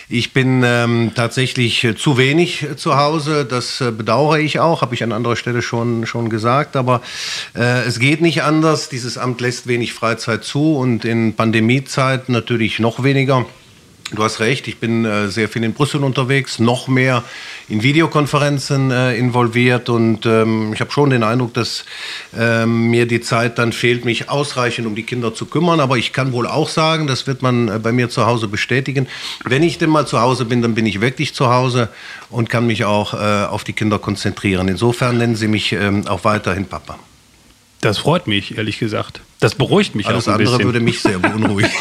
Ich 0.09 0.33
bin 0.33 0.63
ähm, 0.65 1.11
tatsächlich 1.15 1.83
äh, 1.83 1.95
zu 1.95 2.17
wenig 2.17 2.63
äh, 2.63 2.75
zu 2.75 2.97
Hause. 2.97 3.45
Das 3.45 3.81
äh, 3.81 3.91
bedauere 3.91 4.39
ich 4.39 4.59
auch, 4.59 4.81
habe 4.81 4.93
ich 4.93 5.03
an 5.03 5.11
anderer 5.11 5.35
Stelle 5.35 5.61
schon, 5.61 6.05
schon 6.05 6.29
gesagt. 6.29 6.75
Aber 6.75 7.01
äh, 7.55 7.83
es 7.83 7.99
geht 7.99 8.21
nicht 8.21 8.43
anders. 8.43 8.89
Dieses 8.89 9.17
Amt 9.17 9.41
lässt 9.41 9.67
wenig 9.67 9.93
Freizeit 9.93 10.43
zu 10.43 10.75
und 10.75 11.05
in 11.05 11.35
Pandemiezeiten 11.35 12.33
natürlich 12.33 12.79
noch 12.79 13.03
weniger. 13.03 13.45
Du 14.13 14.23
hast 14.23 14.41
recht, 14.41 14.67
ich 14.67 14.77
bin 14.77 15.05
äh, 15.05 15.29
sehr 15.29 15.47
viel 15.47 15.63
in 15.63 15.73
Brüssel 15.73 16.03
unterwegs, 16.03 16.59
noch 16.59 16.89
mehr 16.89 17.23
in 17.69 17.81
Videokonferenzen 17.81 18.91
äh, 18.91 19.15
involviert 19.15 19.87
und 19.87 20.25
ähm, 20.25 20.73
ich 20.73 20.81
habe 20.81 20.91
schon 20.91 21.11
den 21.11 21.23
Eindruck, 21.23 21.53
dass 21.53 21.85
ähm, 22.37 22.89
mir 22.89 23.05
die 23.05 23.21
Zeit 23.21 23.57
dann 23.57 23.71
fehlt, 23.71 24.03
mich 24.03 24.29
ausreichend 24.29 24.85
um 24.85 24.95
die 24.95 25.03
Kinder 25.03 25.33
zu 25.33 25.45
kümmern. 25.45 25.79
Aber 25.79 25.97
ich 25.97 26.11
kann 26.11 26.33
wohl 26.33 26.45
auch 26.45 26.67
sagen, 26.67 27.07
das 27.07 27.25
wird 27.25 27.41
man 27.41 27.69
äh, 27.69 27.79
bei 27.79 27.93
mir 27.93 28.09
zu 28.09 28.25
Hause 28.25 28.49
bestätigen. 28.49 29.07
Wenn 29.45 29.63
ich 29.63 29.77
denn 29.77 29.89
mal 29.89 30.05
zu 30.05 30.19
Hause 30.19 30.43
bin, 30.43 30.61
dann 30.61 30.75
bin 30.75 30.85
ich 30.85 30.99
wirklich 30.99 31.33
zu 31.33 31.49
Hause 31.49 31.87
und 32.29 32.49
kann 32.49 32.67
mich 32.67 32.83
auch 32.83 33.13
äh, 33.13 33.45
auf 33.45 33.63
die 33.63 33.73
Kinder 33.73 33.97
konzentrieren. 33.97 34.67
Insofern 34.67 35.17
nennen 35.17 35.37
Sie 35.37 35.47
mich 35.47 35.71
ähm, 35.71 36.05
auch 36.07 36.25
weiterhin 36.25 36.65
Papa. 36.65 36.99
Das 37.79 37.97
freut 37.97 38.27
mich, 38.27 38.57
ehrlich 38.57 38.77
gesagt. 38.77 39.21
Das 39.39 39.55
beruhigt 39.55 39.95
mich 39.95 40.05
Alles 40.05 40.27
auch 40.27 40.33
ein 40.33 40.33
andere 40.33 40.57
bisschen. 40.57 40.65
würde 40.65 40.79
mich 40.81 41.01
sehr 41.01 41.17
beunruhigen. 41.19 41.71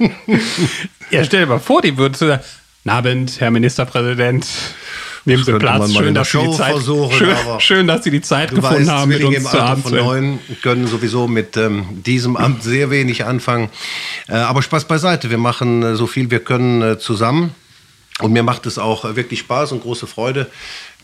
ja, 1.10 1.24
stell 1.24 1.40
dir 1.40 1.46
mal 1.46 1.60
vor, 1.60 1.82
die 1.82 1.96
würden 1.96 2.14
sagen, 2.14 2.42
Guten 2.82 2.96
Abend, 2.96 3.40
Herr 3.40 3.50
Ministerpräsident. 3.50 4.46
Nehmen 5.26 5.44
Sie 5.44 5.52
Platz. 5.52 5.92
Schön, 5.92 6.14
dass 6.14 6.30
Sie 6.30 6.38
die 6.38 6.44
Show 6.44 6.52
Zeit, 6.54 6.70
versuchen, 6.70 7.12
schön, 7.12 7.36
schön, 7.58 7.86
dass 7.86 8.04
Sie 8.04 8.10
die 8.10 8.22
Zeit 8.22 8.54
gefunden 8.54 8.90
haben, 8.90 9.10
mit 9.10 9.22
uns 9.22 9.50
zu 9.50 9.60
Alter 9.60 9.76
von 9.76 9.94
neun 9.94 10.38
können 10.62 10.86
sowieso 10.86 11.28
mit 11.28 11.58
ähm, 11.58 12.02
diesem 12.06 12.38
Amt 12.38 12.62
sehr 12.62 12.90
wenig 12.90 13.26
anfangen. 13.26 13.68
Äh, 14.28 14.36
aber 14.36 14.62
Spaß 14.62 14.86
beiseite, 14.86 15.28
wir 15.28 15.36
machen 15.36 15.82
äh, 15.82 15.94
so 15.94 16.06
viel 16.06 16.30
wir 16.30 16.40
können 16.40 16.80
äh, 16.80 16.98
zusammen. 16.98 17.54
Und 18.20 18.32
mir 18.32 18.42
macht 18.42 18.64
es 18.64 18.78
auch 18.78 19.04
äh, 19.04 19.14
wirklich 19.14 19.40
Spaß 19.40 19.72
und 19.72 19.82
große 19.82 20.06
Freude, 20.06 20.50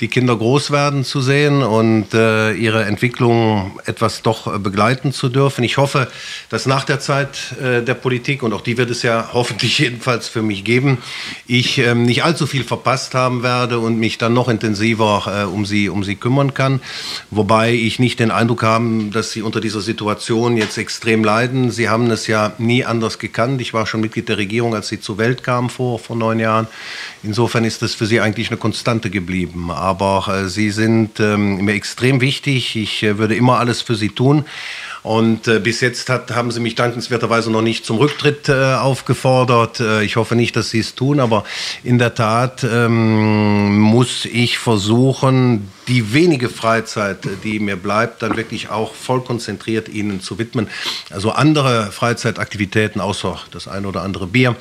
die 0.01 0.09
Kinder 0.09 0.37
groß 0.37 0.71
werden 0.71 1.05
zu 1.05 1.21
sehen 1.21 1.63
und 1.63 2.13
äh, 2.13 2.53
ihre 2.53 2.85
Entwicklung 2.85 3.81
etwas 3.87 4.23
doch 4.23 4.53
äh, 4.53 4.59
begleiten 4.59 5.13
zu 5.13 5.29
dürfen. 5.29 5.65
Ich 5.65 5.79
hoffe, 5.79 6.09
dass 6.51 6.67
nach 6.67 6.85
der 6.85 7.01
Zeit 7.01 7.57
äh, 7.63 7.83
der 7.83 7.95
Politik, 7.95 8.43
und 8.43 8.53
auch 8.53 8.61
die 8.61 8.77
wird 8.77 8.91
es 8.91 9.03
ja 9.03 9.31
hoffentlich 9.33 9.79
jedenfalls 9.79 10.29
für 10.29 10.43
mich 10.43 10.65
geben, 10.65 10.99
ich 11.47 11.79
ähm, 11.79 12.05
nicht 12.05 12.25
allzu 12.25 12.47
viel 12.47 12.65
verpasst 12.65 13.15
haben 13.15 13.43
werde 13.43 13.79
und 13.79 13.99
mich 13.99 14.19
dann 14.19 14.35
noch 14.35 14.49
intensiver 14.49 15.45
äh, 15.45 15.45
um, 15.45 15.65
sie, 15.65 15.89
um 15.89 16.05
sie 16.05 16.17
kümmern 16.17 16.53
kann. 16.53 16.81
Wobei 17.31 17.73
ich 17.73 17.99
nicht 17.99 18.21
den 18.21 18.31
Eindruck 18.31 18.63
habe, 18.63 19.11
dass 19.13 19.33
sie 19.33 19.41
unter 19.43 19.61
dieser 19.61 19.81
Situation 19.81 20.59
jetzt 20.59 20.77
extrem 20.77 21.25
leiden. 21.25 21.71
Sie 21.71 21.89
haben 21.89 22.11
es 22.11 22.27
ja 22.27 22.53
nie 22.59 22.85
anders 22.85 23.19
gekannt. 23.19 23.63
Ich 23.63 23.73
war 23.73 23.87
schon 23.87 24.03
Mitglied 24.03 24.29
der 24.29 24.37
Regierung, 24.37 24.75
als 24.75 24.89
sie 24.89 25.01
zur 25.01 25.17
Welt 25.17 25.43
kamen 25.43 25.71
vor, 25.71 25.99
vor 25.99 26.17
neun 26.17 26.39
Jahren. 26.39 26.67
Insofern 27.23 27.65
ist 27.65 27.81
das 27.81 27.95
für 27.95 28.07
sie 28.07 28.21
eigentlich 28.21 28.51
eine 28.51 28.59
Konstante 28.59 29.09
geblieben. 29.11 29.71
Äh, 30.29 30.49
sie 30.49 30.71
sind 30.71 31.21
ähm, 31.21 31.65
mir 31.65 31.75
extrem 31.75 32.21
wichtig. 32.21 32.77
Ich 32.77 33.03
äh, 33.03 33.19
würde 33.19 33.35
immer 33.35 33.59
alles 33.59 33.83
für 33.83 33.95
sie 33.95 34.11
tun. 34.11 34.45
Und 35.07 35.47
äh, 35.47 35.61
bis 35.61 35.83
jetzt 35.83 36.09
hat, 36.09 36.33
haben 36.33 36.51
sie 36.51 36.59
mich 36.59 36.75
dankenswerterweise 36.75 37.49
noch 37.49 37.63
nicht 37.63 37.87
zum 37.87 37.99
Rücktritt 37.99 38.49
äh, 38.49 38.75
aufgefordert. 38.75 39.79
Äh, 39.79 40.03
ich 40.03 40.17
hoffe 40.17 40.35
nicht, 40.35 40.57
dass 40.57 40.71
sie 40.71 40.81
es 40.81 40.97
tun, 40.97 41.21
aber 41.21 41.45
in 41.85 42.01
der 42.01 42.17
Tat 42.17 42.65
ähm, 42.65 43.79
muss 43.79 44.25
ich 44.25 44.59
versuchen, 44.59 45.71
die 45.87 46.13
wenige 46.13 46.49
Freizeit, 46.49 47.25
äh, 47.25 47.29
die 47.45 47.61
mir 47.61 47.77
bleibt, 47.77 48.23
dann 48.23 48.37
wirklich 48.37 48.69
auch 48.71 48.95
voll 48.95 49.21
konzentriert 49.21 49.89
ihnen 49.89 50.21
zu 50.21 50.41
widmen. 50.41 50.67
Also 51.11 51.31
andere 51.31 51.93
Freizeitaktivitäten 51.93 53.01
außer 53.01 53.39
das 53.53 53.69
ein 53.69 53.87
oder 53.87 54.03
andere 54.03 54.27
Bier 54.27 54.57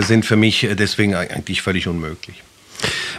sind 0.00 0.24
für 0.24 0.36
mich 0.36 0.66
deswegen 0.78 1.14
eigentlich 1.14 1.60
völlig 1.60 1.86
unmöglich. 1.86 2.45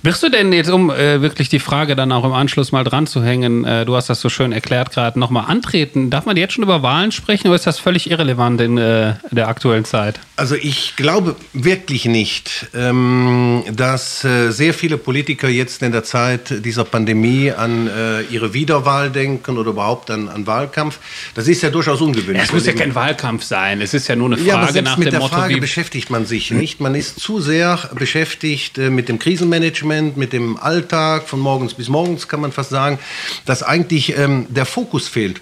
Wirst 0.04 0.24
du 0.24 0.30
denn 0.30 0.54
jetzt, 0.54 0.70
um 0.70 0.90
äh, 0.90 1.22
wirklich 1.22 1.50
die 1.50 1.60
Frage 1.60 1.96
dann 1.96 2.12
auch 2.12 2.24
im 2.24 2.34
Anschluss 2.34 2.72
mal 2.72 2.84
dran 2.84 3.08
zu 3.08 3.24
hängen, 3.24 3.66
äh, 3.66 3.86
du 3.86 3.96
hast 3.96 4.10
das 4.10 4.22
so 4.22 4.30
schön 4.30 4.52
erklärt 4.52 4.92
gerade, 4.92 5.20
nochmal 5.20 5.46
antreten? 5.48 6.10
Darf 6.10 6.26
man 6.26 6.38
jetzt 6.38 6.54
schon 6.54 6.64
über 6.64 6.84
Wahlen 6.84 7.12
sprechen 7.12 7.48
oder 7.48 7.56
ist 7.56 7.68
das 7.68 7.80
völlig 7.80 8.10
irrelevant 8.10 8.62
in 8.62 8.78
äh, 8.78 9.16
der 9.32 9.48
aktuellen 9.48 9.86
Zeit? 9.86 10.20
Also 10.36 10.56
ich 10.56 10.96
glaube 10.96 11.36
wirklich 11.54 12.06
nicht, 12.06 12.68
ähm, 12.76 13.64
dass 13.74 14.24
äh, 14.24 14.52
sehr 14.52 14.74
viele 14.74 14.98
Politiker 14.98 15.50
jetzt 15.50 15.82
in 15.82 15.92
der 15.92 16.04
Zeit 16.04 16.64
dieser 16.64 16.84
Pandemie 16.84 17.52
an 17.52 17.88
äh, 17.88 18.22
ihre 18.22 18.54
Wiederwahl 18.54 19.10
denken 19.10 19.58
oder 19.58 19.72
überhaupt 19.72 20.12
an, 20.12 20.30
an 20.30 20.46
Wahlkampf. 20.46 21.00
Das 21.34 21.48
ist 21.48 21.64
ja 21.64 21.70
durchaus 21.70 22.02
ungewöhnlich. 22.02 22.44
Es 22.44 22.54
muss 22.54 22.68
ja 22.68 22.74
kein 22.74 22.94
Wahlkampf 22.94 23.44
sein. 23.44 23.82
Es 23.82 23.94
ist 23.96 24.08
ja 24.08 24.16
nur 24.16 24.28
eine 24.28 24.38
Frage 24.38 24.48
ja, 24.50 24.58
aber 24.58 24.82
nach 24.84 24.98
mit 24.98 25.08
dem 25.08 25.12
der 25.12 25.20
Motto, 25.22 25.36
Frage 25.36 25.58
beschäftigt 25.58 26.12
man 26.12 26.26
sich 26.26 26.52
nicht. 26.52 26.80
Man 26.80 26.94
ist 26.94 27.20
zu 27.20 27.42
sehr 27.42 27.90
beschäftigt 27.96 28.78
äh, 28.78 28.90
mit 28.90 29.10
dem 29.10 29.18
Krisenmanagement, 29.48 30.18
mit 30.18 30.34
dem 30.34 30.58
Alltag 30.58 31.28
von 31.28 31.40
morgens 31.40 31.74
bis 31.74 31.88
morgens, 31.88 32.28
kann 32.28 32.42
man 32.42 32.52
fast 32.52 32.70
sagen, 32.70 33.00
dass 33.46 33.64
eigentlich 33.64 34.18
ähm, 34.18 34.48
der 34.50 34.66
Fokus 34.66 35.08
fehlt 35.08 35.42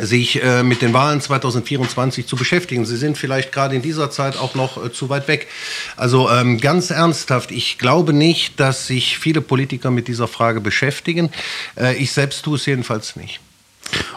sich 0.00 0.40
äh, 0.40 0.62
mit 0.62 0.80
den 0.80 0.92
Wahlen 0.92 1.20
2024 1.20 2.24
zu 2.28 2.36
beschäftigen. 2.36 2.86
Sie 2.86 2.96
sind 2.96 3.18
vielleicht 3.18 3.50
gerade 3.50 3.74
in 3.74 3.82
dieser 3.82 4.12
Zeit 4.12 4.36
auch 4.36 4.54
noch 4.54 4.82
äh, 4.82 4.92
zu 4.92 5.08
weit 5.08 5.26
weg. 5.26 5.48
Also 5.96 6.30
ähm, 6.30 6.60
ganz 6.60 6.90
ernsthaft, 6.90 7.50
ich 7.50 7.78
glaube 7.78 8.12
nicht, 8.12 8.60
dass 8.60 8.86
sich 8.86 9.18
viele 9.18 9.40
Politiker 9.40 9.90
mit 9.90 10.06
dieser 10.06 10.28
Frage 10.28 10.60
beschäftigen. 10.60 11.30
Äh, 11.76 11.96
ich 11.96 12.12
selbst 12.12 12.44
tue 12.44 12.56
es 12.56 12.66
jedenfalls 12.66 13.16
nicht. 13.16 13.40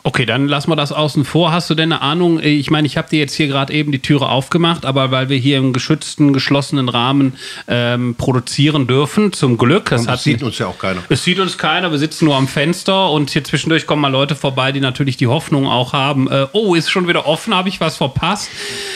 Okay, 0.04 0.26
dann 0.26 0.48
lassen 0.48 0.70
wir 0.70 0.76
das 0.76 0.92
außen 0.92 1.26
vor. 1.26 1.52
Hast 1.52 1.70
du 1.70 1.76
denn 1.76 1.92
eine 1.92 2.02
Ahnung? 2.02 2.40
Ich 2.42 2.72
meine, 2.72 2.88
ich 2.88 2.98
habe 2.98 3.10
dir 3.10 3.20
jetzt 3.20 3.36
hier 3.36 3.48
gerade 3.48 3.72
eben 3.74 3.92
die 3.92 4.00
Türe 4.00 4.30
aufgemacht, 4.30 4.86
aber 4.86 5.12
weil 5.12 5.30
wir 5.30 5.38
hier 5.38 5.58
im 5.58 5.74
geschützten, 5.74 6.34
geschlossenen 6.34 6.90
Rahmen 6.90 7.34
ähm, 7.68 8.16
produzieren 8.16 8.88
dürfen, 8.88 9.32
zum 9.32 9.58
Glück. 9.58 9.90
Das, 9.90 10.06
das 10.06 10.24
sieht 10.24 10.44
uns 10.44 10.58
ja 10.58 10.68
auch 10.68 10.80
keiner. 10.80 11.02
Es 11.10 11.24
sieht 11.24 11.40
uns 11.40 11.58
keiner. 11.58 11.92
Wir 11.92 12.00
sitzen 12.00 12.26
nur 12.26 12.36
am 12.36 12.48
Fenster 12.48 13.12
und 13.12 13.30
hier 13.30 13.44
zwischendurch 13.44 13.86
kommen 13.86 14.02
mal 14.02 14.12
Leute 14.12 14.36
vorbei, 14.36 14.72
die 14.72 14.80
natürlich 14.80 15.18
die 15.18 15.28
Hoffnung 15.28 15.68
auch 15.68 15.94
haben. 15.94 16.30
Äh, 16.30 16.48
oh, 16.54 16.76
ist 16.76 16.90
schon 16.90 17.08
wieder 17.08 17.28
offen? 17.28 17.54
Habe 17.54 17.70
ich 17.70 17.80
was 17.80 17.98
verpasst? 17.98 18.50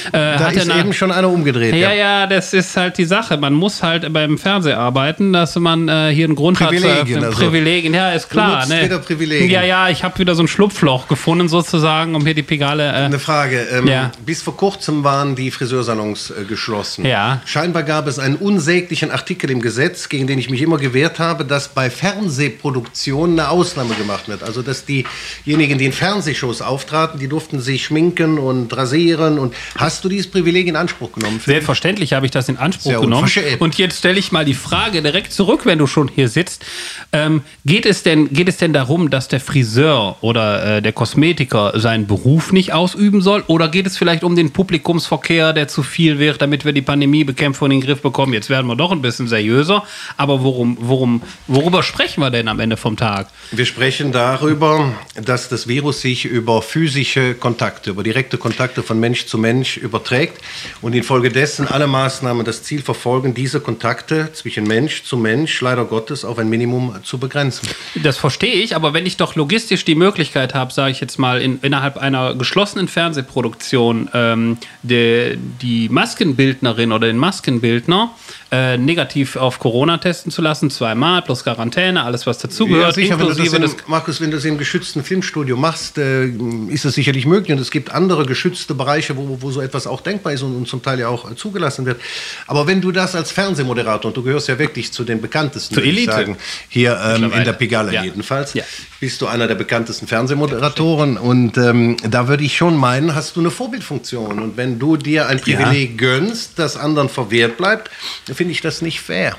Äh, 0.07 0.11
da 0.11 0.49
ist 0.49 0.69
eben 0.69 0.93
schon 0.93 1.11
einer 1.11 1.29
umgedreht. 1.29 1.73
Ja, 1.75 1.91
ja, 1.91 1.93
ja, 1.93 2.27
das 2.27 2.53
ist 2.53 2.75
halt 2.77 2.97
die 2.97 3.05
Sache. 3.05 3.37
Man 3.37 3.53
muss 3.53 3.83
halt 3.83 4.11
beim 4.11 4.37
Fernsehen 4.37 4.77
arbeiten, 4.77 5.33
dass 5.33 5.55
man 5.55 5.87
äh, 5.87 6.11
hier 6.13 6.25
einen 6.25 6.35
Grund 6.35 6.57
Privilegien, 6.57 7.19
hat. 7.19 7.25
Also. 7.25 7.39
Privilegien, 7.39 7.93
ja, 7.93 8.11
ist 8.11 8.29
klar. 8.29 8.63
Du 8.63 8.73
ne? 8.73 8.85
wieder 8.85 8.99
Privilegien. 8.99 9.49
Ja, 9.49 9.63
ja, 9.63 9.89
ich 9.89 10.03
habe 10.03 10.17
wieder 10.19 10.35
so 10.35 10.43
ein 10.43 10.47
Schlupfloch 10.65 11.07
gefunden 11.07 11.47
sozusagen, 11.47 12.15
um 12.15 12.25
hier 12.25 12.33
die 12.33 12.41
Pigale. 12.41 12.87
Äh, 12.87 13.05
Eine 13.05 13.19
Frage. 13.19 13.67
Ähm, 13.71 13.87
Ja. 13.87 14.11
Bis 14.25 14.41
vor 14.41 14.57
kurzem 14.57 15.03
waren 15.03 15.35
die 15.35 15.51
Friseursalons 15.51 16.31
äh, 16.31 16.43
geschlossen. 16.45 17.05
Ja. 17.05 17.41
Scheinbar 17.45 17.83
gab 17.83 18.07
es 18.07 18.17
einen 18.17 18.35
unsäglichen 18.35 19.11
Artikel 19.11 19.51
im 19.51 19.61
Gesetz, 19.61 20.09
gegen 20.09 20.25
den 20.25 20.39
ich 20.39 20.49
mich 20.49 20.61
immer 20.61 20.77
gewehrt 20.77 21.19
habe, 21.19 21.45
dass 21.45 21.67
bei 21.67 21.89
Fernsehproduktionen 21.91 23.39
eine 23.39 23.49
Ausnahme 23.49 23.93
gemacht 23.93 24.27
wird. 24.27 24.41
Also 24.41 24.63
dass 24.63 24.85
diejenigen, 24.85 25.77
die 25.77 25.85
in 25.85 25.93
Fernsehshows 25.93 26.61
auftraten, 26.61 27.19
die 27.19 27.27
durften 27.27 27.59
sich 27.59 27.85
schminken 27.85 28.39
und 28.39 28.75
rasieren. 28.75 29.37
Und 29.37 29.53
hast 29.77 30.03
du 30.03 30.09
dieses 30.09 30.27
Privileg 30.31 30.65
in 30.67 30.75
Anspruch 30.75 31.11
genommen? 31.11 31.39
Selbstverständlich 31.45 32.13
habe 32.13 32.25
ich 32.25 32.31
das 32.31 32.49
in 32.49 32.57
Anspruch 32.57 32.91
Sehr 32.91 32.99
genommen. 33.01 33.29
Und 33.59 33.77
jetzt 33.77 33.99
stelle 33.99 34.17
ich 34.17 34.31
mal 34.31 34.45
die 34.45 34.55
Frage 34.55 35.03
direkt 35.03 35.31
zurück, 35.31 35.65
wenn 35.65 35.77
du 35.77 35.85
schon 35.85 36.07
hier 36.07 36.27
sitzt. 36.27 36.65
Ähm, 37.11 37.43
geht, 37.65 37.85
es 37.85 38.01
denn, 38.01 38.33
geht 38.33 38.49
es 38.49 38.57
denn 38.57 38.73
darum, 38.73 39.11
dass 39.11 39.27
der 39.27 39.39
Friseur 39.39 40.17
oder 40.21 40.54
äh, 40.63 40.81
der 40.81 40.93
Kosmetiker 40.93 41.79
seinen 41.79 42.07
Beruf 42.07 42.51
nicht 42.51 42.73
ausüben 42.73 43.21
soll? 43.21 43.43
Oder 43.47 43.67
geht 43.67 43.87
es 43.87 43.97
vielleicht 43.97 44.23
um 44.23 44.35
den 44.35 44.51
Publikumsverkehr, 44.51 45.53
der 45.53 45.67
zu 45.67 45.83
viel 45.83 46.19
wird, 46.19 46.41
damit 46.41 46.65
wir 46.65 46.73
die 46.73 46.81
Pandemiebekämpfung 46.81 47.71
in 47.71 47.79
den 47.79 47.85
Griff 47.85 48.01
bekommen? 48.01 48.33
Jetzt 48.33 48.49
werden 48.49 48.67
wir 48.67 48.75
doch 48.75 48.91
ein 48.91 49.01
bisschen 49.01 49.27
seriöser. 49.27 49.83
Aber 50.17 50.43
worum, 50.43 50.77
worum, 50.79 51.21
worüber 51.47 51.83
sprechen 51.83 52.21
wir 52.21 52.29
denn 52.29 52.47
am 52.47 52.59
Ende 52.59 52.77
vom 52.77 52.97
Tag? 52.97 53.27
Wir 53.51 53.65
sprechen 53.65 54.11
darüber, 54.11 54.93
dass 55.15 55.49
das 55.49 55.67
Virus 55.67 56.01
sich 56.01 56.25
über 56.25 56.61
physische 56.61 57.35
Kontakte, 57.35 57.91
über 57.91 58.03
direkte 58.03 58.37
Kontakte 58.37 58.83
von 58.83 58.99
Mensch 58.99 59.25
zu 59.25 59.37
Mensch 59.37 59.77
überträgt 59.77 60.41
und 60.81 60.93
infolgedessen 60.93 61.67
alle 61.67 61.87
Maßnahmen 61.87 62.45
das 62.45 62.63
Ziel 62.63 62.81
verfolgen, 62.81 63.33
diese 63.33 63.59
Kontakte 63.59 64.31
zwischen 64.33 64.65
Mensch 64.65 65.03
zu 65.03 65.17
Mensch 65.17 65.59
leider 65.61 65.85
Gottes 65.85 66.25
auf 66.25 66.37
ein 66.37 66.49
Minimum 66.49 66.95
zu 67.03 67.17
begrenzen. 67.17 67.67
Das 67.95 68.17
verstehe 68.17 68.55
ich, 68.55 68.75
aber 68.75 68.93
wenn 68.93 69.05
ich 69.05 69.17
doch 69.17 69.35
logistisch 69.35 69.85
die 69.85 69.95
Möglichkeit 69.95 70.34
habe, 70.35 70.71
sage 70.73 70.91
ich 70.91 70.99
jetzt 70.99 71.17
mal, 71.17 71.41
in, 71.41 71.59
innerhalb 71.61 71.97
einer 71.97 72.35
geschlossenen 72.35 72.87
Fernsehproduktion 72.87 74.09
ähm, 74.13 74.57
die, 74.83 75.37
die 75.61 75.89
Maskenbildnerin 75.89 76.91
oder 76.91 77.07
den 77.07 77.17
Maskenbildner 77.17 78.11
äh, 78.55 78.77
negativ 78.77 79.35
auf 79.35 79.59
Corona 79.59 79.97
testen 79.97 80.31
zu 80.31 80.41
lassen, 80.41 80.69
zweimal 80.69 81.21
plus 81.21 81.43
Quarantäne, 81.43 82.03
alles 82.03 82.25
was 82.25 82.37
dazugehört, 82.37 82.95
sicher, 82.95 83.19
wenn 83.19 83.25
du 83.27 83.33
das 83.33 83.37
inklusive 83.39 83.65
im, 83.65 83.89
Markus, 83.89 84.21
wenn 84.21 84.31
du 84.31 84.37
das 84.37 84.45
im 84.45 84.57
geschützten 84.57 85.03
Filmstudio 85.03 85.57
machst, 85.57 85.97
äh, 85.97 86.27
ist 86.69 86.85
das 86.85 86.93
sicherlich 86.93 87.25
möglich. 87.25 87.51
Und 87.55 87.59
es 87.61 87.71
gibt 87.71 87.91
andere 87.91 88.25
geschützte 88.25 88.73
Bereiche, 88.73 89.17
wo, 89.17 89.37
wo 89.41 89.51
so 89.51 89.61
etwas 89.61 89.87
auch 89.87 90.01
denkbar 90.01 90.33
ist 90.33 90.41
und, 90.41 90.55
und 90.55 90.67
zum 90.67 90.81
Teil 90.81 90.99
ja 90.99 91.09
auch 91.09 91.29
äh, 91.29 91.35
zugelassen 91.35 91.85
wird. 91.85 91.99
Aber 92.47 92.65
wenn 92.67 92.79
du 92.81 92.91
das 92.91 93.15
als 93.15 93.31
Fernsehmoderator, 93.31 94.09
und 94.09 94.17
du 94.17 94.23
gehörst 94.23 94.47
ja 94.47 94.57
wirklich 94.57 94.93
zu 94.93 95.03
den 95.03 95.19
bekanntesten, 95.21 95.75
Zur 95.75 95.83
Elite. 95.83 96.11
sagen, 96.11 96.37
hier 96.69 96.97
ähm, 97.05 97.31
in 97.33 97.43
der 97.43 97.53
Pigalle 97.53 97.93
Ja. 97.93 98.03
jedenfalls, 98.03 98.53
Ja. 98.53 98.63
bist 98.99 99.21
du 99.21 99.27
einer 99.27 99.47
der 99.47 99.55
bekanntesten 99.55 100.07
Fernsehmoderatoren. 100.07 101.17
Und 101.17 101.57
ähm, 101.57 101.97
da 102.09 102.27
würde 102.27 102.43
ich 102.43 102.55
schon 102.55 102.75
meinen, 102.77 103.15
hast 103.15 103.35
du 103.35 103.41
eine 103.41 103.51
Vorbildfunktion. 103.51 104.39
Und 104.39 104.55
wenn 104.57 104.79
du 104.79 104.95
dir 104.97 105.27
ein 105.27 105.39
Privileg 105.41 105.97
gönnst, 105.97 106.53
das 106.57 106.77
anderen 106.77 107.09
verwehrt 107.09 107.57
bleibt, 107.57 107.89
finde 108.33 108.44
ich 108.49 108.61
das 108.61 108.81
nicht 108.81 108.99
fair. 109.01 109.35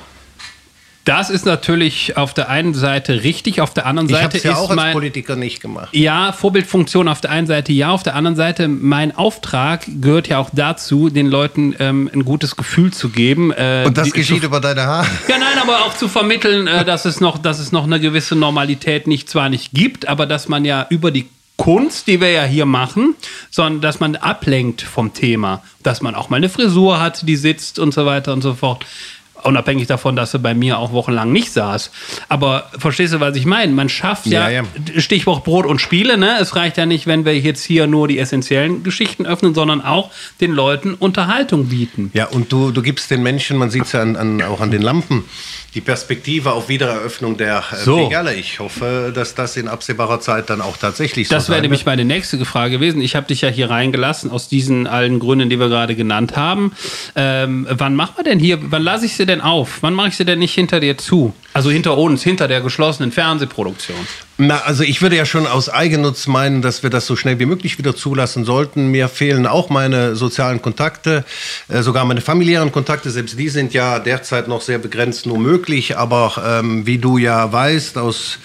Das 1.05 1.29
ist 1.29 1.45
natürlich 1.45 2.17
auf 2.17 2.33
der 2.33 2.49
einen 2.49 2.73
Seite 2.73 3.23
richtig, 3.23 3.61
auf 3.61 3.73
der 3.73 3.85
anderen 3.85 4.09
Ich 4.09 4.15
Seite 4.15 4.35
es 4.39 4.43
ja 4.43 4.51
ist 4.51 4.57
auch 4.57 4.69
als 4.71 4.75
mein 4.75 4.91
Politiker 4.91 5.37
nicht 5.37 5.61
gemacht. 5.61 5.87
ja 5.95 6.33
Vorbildfunktion 6.33 7.07
auf 7.07 7.21
der 7.21 7.31
einen 7.31 7.47
Seite 7.47 7.71
ja, 7.71 7.91
auf 7.91 8.03
der 8.03 8.13
anderen 8.15 8.35
Seite 8.35 8.67
mein 8.67 9.15
Auftrag 9.15 9.85
gehört 10.01 10.27
ja 10.27 10.37
auch 10.39 10.49
dazu, 10.51 11.09
den 11.09 11.27
Leuten 11.27 11.73
ähm, 11.79 12.09
ein 12.13 12.25
gutes 12.25 12.57
Gefühl 12.57 12.91
zu 12.91 13.07
geben. 13.07 13.53
Äh, 13.53 13.85
Und 13.87 13.97
das 13.97 14.07
die- 14.07 14.11
geschieht 14.19 14.41
zu, 14.41 14.47
über 14.47 14.59
deine 14.59 14.81
Haare. 14.81 15.07
ja, 15.29 15.37
nein, 15.37 15.57
aber 15.61 15.85
auch 15.85 15.93
zu 15.95 16.09
vermitteln, 16.09 16.67
äh, 16.67 16.83
dass 16.83 17.05
es 17.05 17.21
noch, 17.21 17.37
dass 17.37 17.59
es 17.59 17.71
noch 17.71 17.85
eine 17.85 18.01
gewisse 18.01 18.35
Normalität 18.35 19.07
nicht 19.07 19.29
zwar 19.29 19.47
nicht 19.47 19.71
gibt, 19.71 20.09
aber 20.09 20.25
dass 20.25 20.49
man 20.49 20.65
ja 20.65 20.87
über 20.89 21.11
die 21.11 21.29
Kunst, 21.57 22.07
die 22.07 22.21
wir 22.21 22.29
ja 22.29 22.43
hier 22.43 22.65
machen, 22.65 23.15
sondern 23.49 23.81
dass 23.81 23.99
man 23.99 24.15
ablenkt 24.15 24.83
vom 24.83 25.13
Thema, 25.13 25.63
dass 25.83 26.01
man 26.01 26.15
auch 26.15 26.29
mal 26.29 26.37
eine 26.37 26.49
Frisur 26.49 26.99
hat, 26.99 27.27
die 27.27 27.35
sitzt 27.35 27.79
und 27.79 27.93
so 27.93 28.05
weiter 28.05 28.31
und 28.33 28.41
so 28.41 28.53
fort. 28.53 28.85
Unabhängig 29.43 29.87
davon, 29.87 30.15
dass 30.15 30.33
er 30.33 30.39
bei 30.39 30.53
mir 30.53 30.79
auch 30.79 30.91
wochenlang 30.91 31.31
nicht 31.31 31.51
saß. 31.51 31.91
Aber 32.29 32.69
verstehst 32.77 33.13
du, 33.13 33.19
was 33.19 33.35
ich 33.35 33.45
meine? 33.45 33.71
Man 33.73 33.89
schafft 33.89 34.25
ja, 34.27 34.49
Ja, 34.49 34.63
Stichwort 34.97 35.43
Brot 35.43 35.65
und 35.65 35.79
Spiele, 35.79 36.17
ne? 36.17 36.37
Es 36.39 36.55
reicht 36.55 36.77
ja 36.77 36.85
nicht, 36.85 37.07
wenn 37.07 37.25
wir 37.25 37.37
jetzt 37.37 37.63
hier 37.63 37.87
nur 37.87 38.07
die 38.07 38.19
essentiellen 38.19 38.83
Geschichten 38.83 39.25
öffnen, 39.25 39.53
sondern 39.53 39.81
auch 39.81 40.11
den 40.41 40.51
Leuten 40.51 40.93
Unterhaltung 40.95 41.67
bieten. 41.67 42.11
Ja, 42.13 42.25
und 42.25 42.51
du, 42.51 42.71
du 42.71 42.81
gibst 42.81 43.11
den 43.11 43.23
Menschen, 43.23 43.57
man 43.57 43.69
sieht 43.69 43.83
es 43.83 43.91
ja 43.91 44.01
an, 44.01 44.15
an, 44.15 44.41
auch 44.41 44.61
an 44.61 44.71
den 44.71 44.81
Lampen, 44.81 45.23
die 45.75 45.81
Perspektive 45.81 46.53
auf 46.53 46.69
Wiedereröffnung 46.69 47.37
der 47.37 47.63
äh, 47.71 47.75
So. 47.75 48.11
Ich 48.35 48.59
hoffe, 48.59 49.11
dass 49.13 49.35
das 49.35 49.55
in 49.57 49.67
absehbarer 49.67 50.19
Zeit 50.19 50.49
dann 50.49 50.59
auch 50.59 50.75
tatsächlich 50.77 51.27
so 51.27 51.35
Das 51.35 51.49
wäre 51.49 51.61
nämlich 51.61 51.85
meine 51.85 52.03
nächste 52.03 52.43
Frage 52.45 52.71
gewesen. 52.71 52.99
Ich 52.99 53.15
habe 53.15 53.27
dich 53.27 53.41
ja 53.41 53.49
hier 53.49 53.69
reingelassen 53.69 54.31
aus 54.31 54.49
diesen 54.49 54.87
allen 54.87 55.19
Gründen, 55.19 55.51
die 55.51 55.59
wir 55.59 55.69
gerade 55.69 55.95
genannt 55.95 56.35
haben. 56.35 56.71
Ähm, 57.15 57.67
wann 57.69 57.93
machen 57.93 58.13
wir 58.15 58.23
denn 58.23 58.39
hier, 58.39 58.57
wann 58.71 58.81
lasse 58.81 59.05
ich 59.05 59.15
sie 59.15 59.26
denn 59.27 59.41
auf? 59.41 59.77
Wann 59.81 59.93
mache 59.93 60.09
ich 60.09 60.17
sie 60.17 60.25
denn 60.25 60.39
nicht 60.39 60.53
hinter 60.53 60.79
dir 60.79 60.97
zu? 60.97 61.33
Also 61.53 61.69
hinter 61.69 61.97
uns, 61.97 62.23
hinter 62.23 62.47
der 62.47 62.61
geschlossenen 62.61 63.11
Fernsehproduktion. 63.11 63.97
Na, 64.37 64.59
also 64.59 64.83
ich 64.83 65.01
würde 65.01 65.15
ja 65.15 65.25
schon 65.25 65.47
aus 65.47 65.69
Eigennutz 65.69 66.27
meinen, 66.27 66.61
dass 66.61 66.83
wir 66.83 66.89
das 66.89 67.07
so 67.07 67.15
schnell 67.15 67.39
wie 67.39 67.45
möglich 67.45 67.77
wieder 67.77 67.95
zulassen 67.95 68.45
sollten. 68.45 68.87
Mir 68.87 69.09
fehlen 69.09 69.47
auch 69.47 69.69
meine 69.69 70.15
sozialen 70.15 70.61
Kontakte, 70.61 71.25
äh, 71.67 71.81
sogar 71.81 72.05
meine 72.05 72.21
familiären 72.21 72.71
Kontakte. 72.71 73.09
Selbst 73.09 73.39
die 73.39 73.49
sind 73.49 73.73
ja 73.73 73.99
derzeit 73.99 74.47
noch 74.47 74.61
sehr 74.61 74.77
begrenzt 74.77 75.25
nur 75.25 75.39
möglich. 75.39 75.97
Aber 75.97 76.59
ähm, 76.59 76.85
wie 76.85 76.97
du 76.97 77.17
ja 77.17 77.51
weißt, 77.51 77.97
aus 77.97 78.39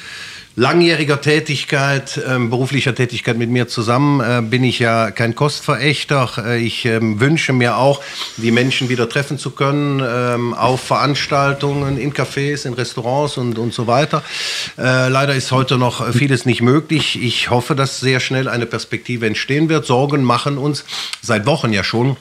langjähriger 0.55 1.21
Tätigkeit, 1.21 2.21
ähm, 2.29 2.51
beruflicher 2.51 2.95
Tätigkeit 2.95 3.39
mit 3.39 3.51
mir 3.51 3.69
zusammen, 3.69 4.21
äh, 4.21 4.43
bin 4.43 4.65
ich 4.65 4.79
ja 4.79 5.11
kein 5.11 5.35
Kostverächter. 5.35 6.31
Äh, 6.45 6.59
ich 6.61 6.85
ähm, 6.85 7.21
wünsche 7.21 7.53
mir 7.53 7.77
auch, 7.77 8.03
die 8.37 8.51
Menschen 8.51 8.89
wieder 8.89 9.09
treffen 9.09 9.39
zu 9.39 9.51
können 9.51 10.03
ähm, 10.05 10.55
auf 10.55 10.81
Veranstaltungen, 10.81 11.97
in 11.97 12.13
Cafés, 12.13 12.67
in 12.67 12.75
Restaurants 12.75 13.39
und, 13.39 13.59
und 13.59 13.73
so 13.73 13.87
weiter. 13.87 14.23
Äh, 14.79 15.09
leider 15.09 15.35
ist 15.35 15.53
heute 15.53 15.79
noch 15.79 16.13
vieles 16.13 16.45
nicht 16.45 16.61
möglich. 16.61 17.23
Ich 17.23 17.51
hoffe, 17.51 17.75
dass 17.75 18.01
sehr 18.01 18.21
schnell 18.21 18.49
eine 18.49 18.67
Perspektive 18.67 19.27
entstehen 19.27 19.69
wird. 19.69 19.87
Sorgen 19.87 20.23
machen 20.23 20.59
uns 20.59 20.85
seit 21.23 21.47
Wochen 21.47 21.73
ja 21.73 21.85
schon 21.85 22.17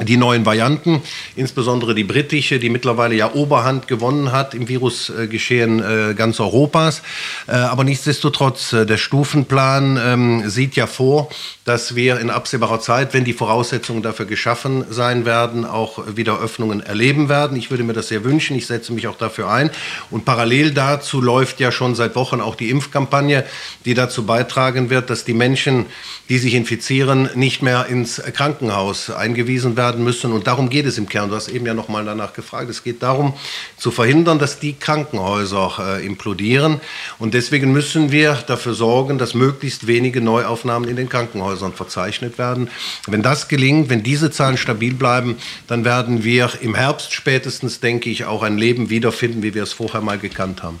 die 0.00 0.16
neuen 0.16 0.46
Varianten, 0.46 1.02
insbesondere 1.34 1.94
die 1.94 2.04
britische, 2.04 2.58
die 2.58 2.70
mittlerweile 2.70 3.14
ja 3.14 3.32
Oberhand 3.32 3.88
gewonnen 3.88 4.32
hat 4.32 4.54
im 4.54 4.68
Virusgeschehen 4.68 5.82
äh, 5.82 6.14
ganz 6.14 6.38
Europas. 6.40 7.02
Äh, 7.46 7.52
aber 7.52 7.84
nichtsdestotrotz, 7.84 8.72
äh, 8.72 8.86
der 8.86 8.96
Stufenplan 8.96 9.98
ähm, 10.02 10.48
sieht 10.48 10.76
ja 10.76 10.86
vor, 10.86 11.28
dass 11.64 11.96
wir 11.96 12.20
in 12.20 12.30
absehbarer 12.30 12.80
Zeit, 12.80 13.12
wenn 13.12 13.24
die 13.24 13.32
Voraussetzungen 13.32 14.02
dafür 14.02 14.26
geschaffen 14.26 14.84
sein 14.90 15.24
werden, 15.24 15.64
auch 15.64 16.16
wieder 16.16 16.40
Öffnungen 16.40 16.80
erleben 16.80 17.28
werden. 17.28 17.56
Ich 17.56 17.70
würde 17.70 17.82
mir 17.82 17.92
das 17.92 18.08
sehr 18.08 18.24
wünschen. 18.24 18.56
Ich 18.56 18.66
setze 18.66 18.92
mich 18.92 19.08
auch 19.08 19.18
dafür 19.18 19.50
ein. 19.50 19.70
Und 20.10 20.24
parallel 20.24 20.72
dazu 20.72 21.20
läuft 21.20 21.60
ja 21.60 21.72
schon 21.72 21.94
seit 21.94 22.14
Wochen 22.14 22.40
auch 22.40 22.54
die 22.54 22.70
Impfkampagne, 22.70 23.44
die 23.84 23.94
dazu 23.94 24.24
beitragen 24.24 24.90
wird, 24.90 25.10
dass 25.10 25.24
die 25.24 25.34
Menschen, 25.34 25.86
die 26.28 26.38
sich 26.38 26.54
infizieren, 26.54 27.28
nicht 27.34 27.62
mehr 27.62 27.86
ins 27.86 28.22
Krankenhaus 28.34 29.10
eingewiesen 29.10 29.76
werden 29.76 29.87
müssen. 29.96 30.32
Und 30.32 30.46
darum 30.46 30.68
geht 30.68 30.86
es 30.86 30.98
im 30.98 31.08
Kern. 31.08 31.30
Du 31.30 31.36
hast 31.36 31.48
eben 31.48 31.64
ja 31.64 31.74
nochmal 31.74 32.04
danach 32.04 32.32
gefragt. 32.32 32.68
Es 32.68 32.84
geht 32.84 33.02
darum, 33.02 33.34
zu 33.76 33.90
verhindern, 33.90 34.38
dass 34.38 34.60
die 34.60 34.74
Krankenhäuser 34.74 35.98
äh, 35.98 36.06
implodieren. 36.06 36.80
Und 37.18 37.34
deswegen 37.34 37.72
müssen 37.72 38.12
wir 38.12 38.34
dafür 38.46 38.74
sorgen, 38.74 39.18
dass 39.18 39.34
möglichst 39.34 39.86
wenige 39.86 40.20
Neuaufnahmen 40.20 40.88
in 40.88 40.96
den 40.96 41.08
Krankenhäusern 41.08 41.72
verzeichnet 41.72 42.38
werden. 42.38 42.68
Wenn 43.06 43.22
das 43.22 43.48
gelingt, 43.48 43.88
wenn 43.88 44.02
diese 44.02 44.30
Zahlen 44.30 44.56
stabil 44.56 44.94
bleiben, 44.94 45.36
dann 45.66 45.84
werden 45.84 46.24
wir 46.24 46.50
im 46.60 46.74
Herbst 46.74 47.12
spätestens, 47.12 47.80
denke 47.80 48.10
ich, 48.10 48.24
auch 48.24 48.42
ein 48.42 48.58
Leben 48.58 48.90
wiederfinden, 48.90 49.42
wie 49.42 49.54
wir 49.54 49.62
es 49.62 49.72
vorher 49.72 50.00
mal 50.00 50.18
gekannt 50.18 50.62
haben. 50.62 50.80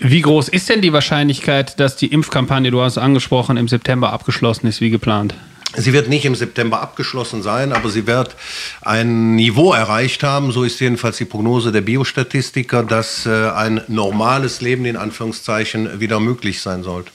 Wie 0.00 0.20
groß 0.20 0.48
ist 0.48 0.68
denn 0.68 0.80
die 0.80 0.92
Wahrscheinlichkeit, 0.92 1.80
dass 1.80 1.96
die 1.96 2.06
Impfkampagne, 2.06 2.70
du 2.70 2.80
hast 2.80 2.92
es 2.92 2.98
angesprochen, 2.98 3.56
im 3.56 3.66
September 3.66 4.12
abgeschlossen 4.12 4.68
ist, 4.68 4.80
wie 4.80 4.90
geplant? 4.90 5.34
Sie 5.76 5.92
wird 5.92 6.08
nicht 6.08 6.24
im 6.24 6.34
September 6.34 6.80
abgeschlossen 6.80 7.42
sein, 7.42 7.72
aber 7.72 7.90
sie 7.90 8.06
wird 8.06 8.34
ein 8.80 9.36
Niveau 9.36 9.74
erreicht 9.74 10.22
haben, 10.22 10.50
so 10.50 10.64
ist 10.64 10.80
jedenfalls 10.80 11.18
die 11.18 11.26
Prognose 11.26 11.72
der 11.72 11.82
Biostatistiker, 11.82 12.82
dass 12.82 13.26
äh, 13.26 13.50
ein 13.50 13.82
normales 13.86 14.62
Leben 14.62 14.86
in 14.86 14.96
Anführungszeichen 14.96 16.00
wieder 16.00 16.20
möglich 16.20 16.62
sein 16.62 16.82
sollte. 16.82 17.10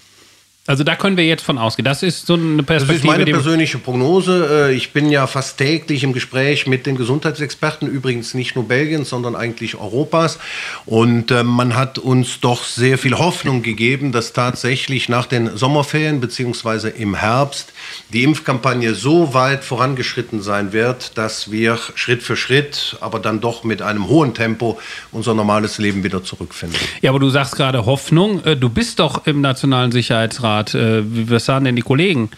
Also 0.65 0.85
da 0.85 0.95
können 0.95 1.17
wir 1.17 1.25
jetzt 1.25 1.43
von 1.43 1.57
ausgehen. 1.57 1.83
Das 1.83 2.03
ist 2.03 2.25
so 2.25 2.35
eine 2.35 2.63
Das 2.63 2.83
ist 2.83 2.87
Perspektive. 2.87 3.07
meine 3.07 3.25
persönliche 3.25 3.79
Prognose. 3.79 4.69
Äh, 4.69 4.73
Ich 4.75 4.93
bin 4.93 5.09
ja 5.09 5.27
fast 5.27 5.57
täglich 5.57 6.05
im 6.05 6.13
Gespräch 6.13 6.67
mit 6.67 6.85
den 6.85 6.95
Gesundheitsexperten, 6.95 7.85
übrigens 7.89 8.33
nicht 8.33 8.55
nur 8.55 8.65
Belgiens, 8.65 9.09
sondern 9.09 9.35
eigentlich 9.35 9.75
Europas. 9.75 10.39
Und 10.85 11.31
äh, 11.31 11.43
man 11.43 11.75
hat 11.75 11.97
uns 11.99 12.39
doch 12.39 12.63
sehr 12.63 12.97
viel 12.97 13.17
Hoffnung 13.17 13.61
gegeben, 13.61 14.13
dass 14.13 14.31
tatsächlich 14.31 15.09
nach 15.09 15.25
den 15.25 15.57
Sommerferien 15.57 16.21
beziehungsweise 16.21 16.87
im 16.87 17.15
Herbst 17.15 17.73
die 18.13 18.23
Impfkampagne 18.23 18.95
so 18.95 19.33
weit 19.33 19.65
vorangeschritten 19.65 20.41
sein 20.41 20.71
wird, 20.71 21.17
dass 21.17 21.51
wir 21.51 21.77
Schritt 21.95 22.23
für 22.23 22.37
Schritt, 22.37 22.95
aber 23.01 23.19
dann 23.19 23.41
doch 23.41 23.65
mit 23.65 23.81
einem 23.81 24.07
hohen 24.07 24.33
Tempo 24.33 24.79
unser 25.11 25.33
normales 25.33 25.77
Leben 25.77 26.05
wieder 26.05 26.23
zurückfinden. 26.23 26.79
ja, 27.01 27.09
aber 27.09 27.19
du 27.19 27.29
sagst 27.29 27.57
gerade 27.57 27.85
Hoffnung. 27.85 28.41
Äh, 28.45 28.55
Du 28.55 28.69
bist 28.69 28.99
doch 28.99 29.27
im 29.27 29.41
Nationalen 29.41 29.91
Sicherheitsrat. 29.91 30.52
Äh, 30.61 31.03
wie- 31.05 31.29
Was 31.29 31.45
sagen 31.45 31.65
denn 31.65 31.75
die 31.75 31.81
Kollegen? 31.81 32.29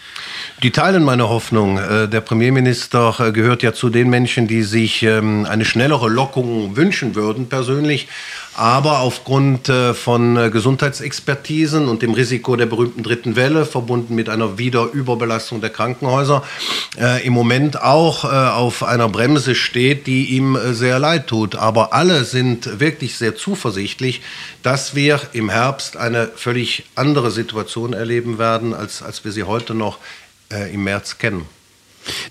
Die 0.62 0.70
teilen 0.70 1.04
meine 1.04 1.28
Hoffnung. 1.28 1.78
Äh, 1.78 2.08
Der 2.08 2.20
Premierminister 2.22 3.14
äh, 3.20 3.32
gehört 3.32 3.62
ja 3.62 3.72
zu 3.72 3.90
den 3.90 4.08
Menschen, 4.10 4.46
die 4.46 4.62
sich 4.62 5.02
ähm, 5.02 5.46
eine 5.48 5.64
schnellere 5.64 6.08
Lockung 6.08 6.76
wünschen 6.76 7.14
würden, 7.14 7.48
persönlich. 7.48 8.08
Aber 8.58 9.00
aufgrund 9.00 9.68
äh, 9.68 9.92
von 9.92 10.38
äh, 10.38 10.48
Gesundheitsexpertisen 10.48 11.88
und 11.88 12.00
dem 12.00 12.14
Risiko 12.14 12.56
der 12.56 12.64
berühmten 12.64 13.02
dritten 13.02 13.36
Welle, 13.36 13.66
verbunden 13.66 14.14
mit 14.14 14.30
einer 14.30 14.56
Wiederüberbelastung 14.56 15.60
der 15.60 15.68
Krankenhäuser, 15.68 16.42
äh, 16.98 17.26
im 17.26 17.34
Moment 17.34 17.82
auch 17.82 18.24
auf 18.24 18.82
einer 18.82 19.08
Bremse 19.10 19.54
steht, 19.54 20.06
die 20.06 20.36
ihm 20.36 20.58
sehr 20.72 20.98
leid 20.98 21.26
tut. 21.26 21.54
Aber 21.54 21.92
alle 21.92 22.24
sind 22.24 22.80
wirklich 22.80 23.16
sehr 23.16 23.36
zuversichtlich, 23.36 24.22
dass 24.62 24.94
wir 24.94 25.20
im 25.32 25.50
Herbst 25.50 25.98
eine 25.98 26.30
völlig 26.34 26.84
andere 26.94 27.30
Situation 27.30 27.92
erleben 27.92 28.38
werden, 28.38 28.72
als, 28.72 29.02
als 29.02 29.24
wir 29.24 29.32
sie 29.32 29.42
heute 29.44 29.74
noch 29.74 29.98
im 30.72 30.84
März 30.84 31.18
kennen. 31.18 31.44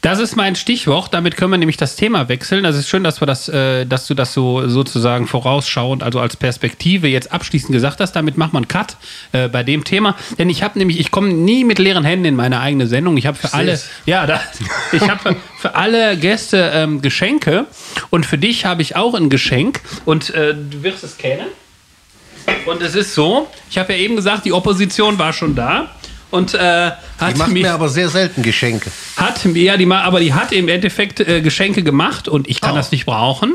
Das 0.01 0.19
ist 0.19 0.35
mein 0.35 0.55
Stichwort. 0.55 1.13
Damit 1.13 1.37
können 1.37 1.51
wir 1.51 1.57
nämlich 1.57 1.77
das 1.77 1.95
Thema 1.95 2.29
wechseln. 2.29 2.63
Das 2.63 2.75
ist 2.75 2.87
schön, 2.87 3.03
dass 3.03 3.21
wir 3.21 3.25
das, 3.25 3.49
äh, 3.49 3.85
dass 3.85 4.07
du 4.07 4.13
das 4.13 4.33
so 4.33 4.67
sozusagen 4.67 5.27
vorausschauend, 5.27 6.03
also 6.03 6.19
als 6.19 6.35
Perspektive 6.35 7.07
jetzt 7.07 7.31
abschließend 7.31 7.71
gesagt 7.71 7.99
hast. 7.99 8.13
Damit 8.13 8.37
macht 8.37 8.53
man 8.53 8.63
einen 8.63 8.67
Cut 8.67 8.97
äh, 9.31 9.47
bei 9.47 9.63
dem 9.63 9.83
Thema. 9.83 10.15
Denn 10.37 10.49
ich 10.49 10.63
habe 10.63 10.77
nämlich, 10.79 10.99
ich 10.99 11.11
komme 11.11 11.29
nie 11.29 11.63
mit 11.63 11.79
leeren 11.79 12.05
Händen 12.05 12.25
in 12.25 12.35
meine 12.35 12.59
eigene 12.59 12.87
Sendung. 12.87 13.17
Ich 13.17 13.25
habe 13.25 13.37
für 13.37 13.53
alle, 13.53 13.77
seh's. 13.77 13.89
ja, 14.05 14.25
da, 14.25 14.41
ich 14.91 15.09
habe 15.09 15.35
für 15.57 15.75
alle 15.75 16.17
Gäste 16.17 16.71
ähm, 16.73 17.01
Geschenke 17.01 17.65
und 18.09 18.25
für 18.25 18.37
dich 18.37 18.65
habe 18.65 18.81
ich 18.81 18.95
auch 18.95 19.13
ein 19.13 19.29
Geschenk 19.29 19.81
und 20.05 20.29
äh, 20.33 20.53
du 20.53 20.83
wirst 20.83 21.03
es 21.03 21.17
kennen. 21.17 21.47
Und 22.65 22.81
es 22.81 22.95
ist 22.95 23.13
so, 23.13 23.47
ich 23.69 23.77
habe 23.77 23.93
ja 23.93 23.99
eben 23.99 24.15
gesagt, 24.15 24.45
die 24.45 24.53
Opposition 24.53 25.17
war 25.17 25.33
schon 25.33 25.55
da 25.55 25.89
und 26.31 26.53
äh, 26.53 26.57
hat 26.59 26.95
Die 27.33 27.37
macht 27.37 27.51
mich 27.51 27.63
mir 27.63 27.73
aber 27.73 27.89
sehr 27.89 28.09
selten 28.09 28.41
Geschenke. 28.41 28.89
hat 29.17 29.43
ja, 29.55 29.77
die, 29.77 29.85
ma- 29.85 30.01
aber 30.03 30.19
die 30.19 30.33
hat 30.33 30.51
im 30.51 30.67
Endeffekt 30.67 31.19
äh, 31.19 31.41
Geschenke 31.41 31.83
gemacht 31.83 32.27
und 32.27 32.47
ich 32.49 32.61
kann 32.61 32.71
Oh. 32.73 32.75
das 32.75 32.91
nicht 32.91 33.05
brauchen. 33.05 33.53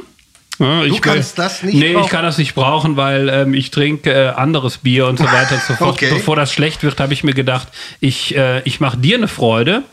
Ja, 0.61 0.85
ich 0.85 1.01
kannst 1.01 1.39
das 1.39 1.63
nicht 1.63 1.75
Nee, 1.75 1.95
brauchen? 1.95 2.05
ich 2.05 2.11
kann 2.11 2.23
das 2.23 2.37
nicht 2.37 2.55
brauchen, 2.55 2.97
weil 2.97 3.29
ähm, 3.31 3.55
ich 3.55 3.71
trinke 3.71 4.13
äh, 4.13 4.29
anderes 4.29 4.79
Bier 4.79 5.07
und 5.07 5.19
so 5.19 5.25
weiter 5.33 5.55
und 5.55 5.63
so 5.63 5.75
fort. 5.75 5.95
Okay. 5.95 6.11
Bevor 6.13 6.37
das 6.37 6.53
schlecht 6.53 6.83
wird, 6.83 7.01
habe 7.01 7.15
ich 7.15 7.25
mir 7.25 7.33
gedacht, 7.33 7.69
ich, 8.01 8.37
äh, 8.37 8.61
ich 8.65 8.79
mache 8.79 8.99
dir 8.99 9.17
eine 9.17 9.27
Freude 9.27 9.85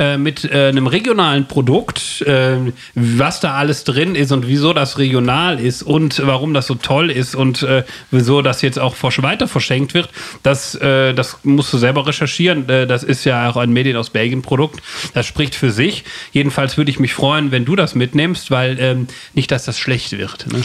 äh, 0.00 0.16
mit 0.18 0.44
äh, 0.44 0.68
einem 0.68 0.88
regionalen 0.88 1.46
Produkt, 1.46 2.22
äh, 2.22 2.56
was 2.94 3.38
da 3.38 3.54
alles 3.54 3.84
drin 3.84 4.16
ist 4.16 4.32
und 4.32 4.48
wieso 4.48 4.72
das 4.72 4.98
regional 4.98 5.60
ist 5.60 5.84
und 5.84 6.20
warum 6.26 6.54
das 6.54 6.66
so 6.66 6.74
toll 6.74 7.10
ist 7.10 7.36
und 7.36 7.62
äh, 7.62 7.84
wieso 8.10 8.42
das 8.42 8.62
jetzt 8.62 8.80
auch 8.80 8.96
weiter 9.00 9.46
verschenkt 9.46 9.94
wird. 9.94 10.08
Das, 10.42 10.76
das 10.78 11.38
musst 11.44 11.72
du 11.72 11.78
selber 11.78 12.06
recherchieren. 12.06 12.66
Das 12.66 13.02
ist 13.04 13.24
ja 13.24 13.48
auch 13.48 13.56
ein 13.56 13.70
Medien 13.72 13.96
aus 13.96 14.10
Belgien 14.10 14.42
Produkt. 14.42 14.82
Das 15.14 15.26
spricht 15.26 15.54
für 15.54 15.70
sich. 15.70 16.04
Jedenfalls 16.32 16.76
würde 16.76 16.90
ich 16.90 16.98
mich 16.98 17.14
freuen, 17.14 17.52
wenn 17.52 17.64
du 17.64 17.76
das 17.76 17.94
mitnimmst, 17.94 18.50
weil 18.50 18.78
ähm, 18.80 19.06
nicht, 19.34 19.50
dass 19.50 19.64
das 19.64 19.78
schlecht 19.78 20.15
wird. 20.18 20.46
Ne? 20.52 20.62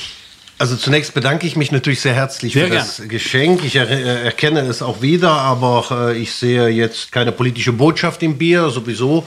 Also 0.61 0.75
zunächst 0.75 1.15
bedanke 1.15 1.47
ich 1.47 1.55
mich 1.55 1.71
natürlich 1.71 2.01
sehr 2.01 2.13
herzlich 2.13 2.53
Sehr 2.53 2.67
für 2.67 2.73
das 2.75 3.01
Geschenk. 3.07 3.65
Ich 3.65 3.77
er 3.77 3.89
äh, 3.89 4.25
erkenne 4.25 4.59
es 4.59 4.83
auch 4.83 5.01
wieder, 5.01 5.31
aber 5.31 6.11
äh, 6.11 6.17
ich 6.19 6.33
sehe 6.33 6.67
jetzt 6.67 7.11
keine 7.11 7.31
politische 7.31 7.73
Botschaft 7.73 8.21
im 8.21 8.37
Bier. 8.37 8.69
Sowieso 8.69 9.25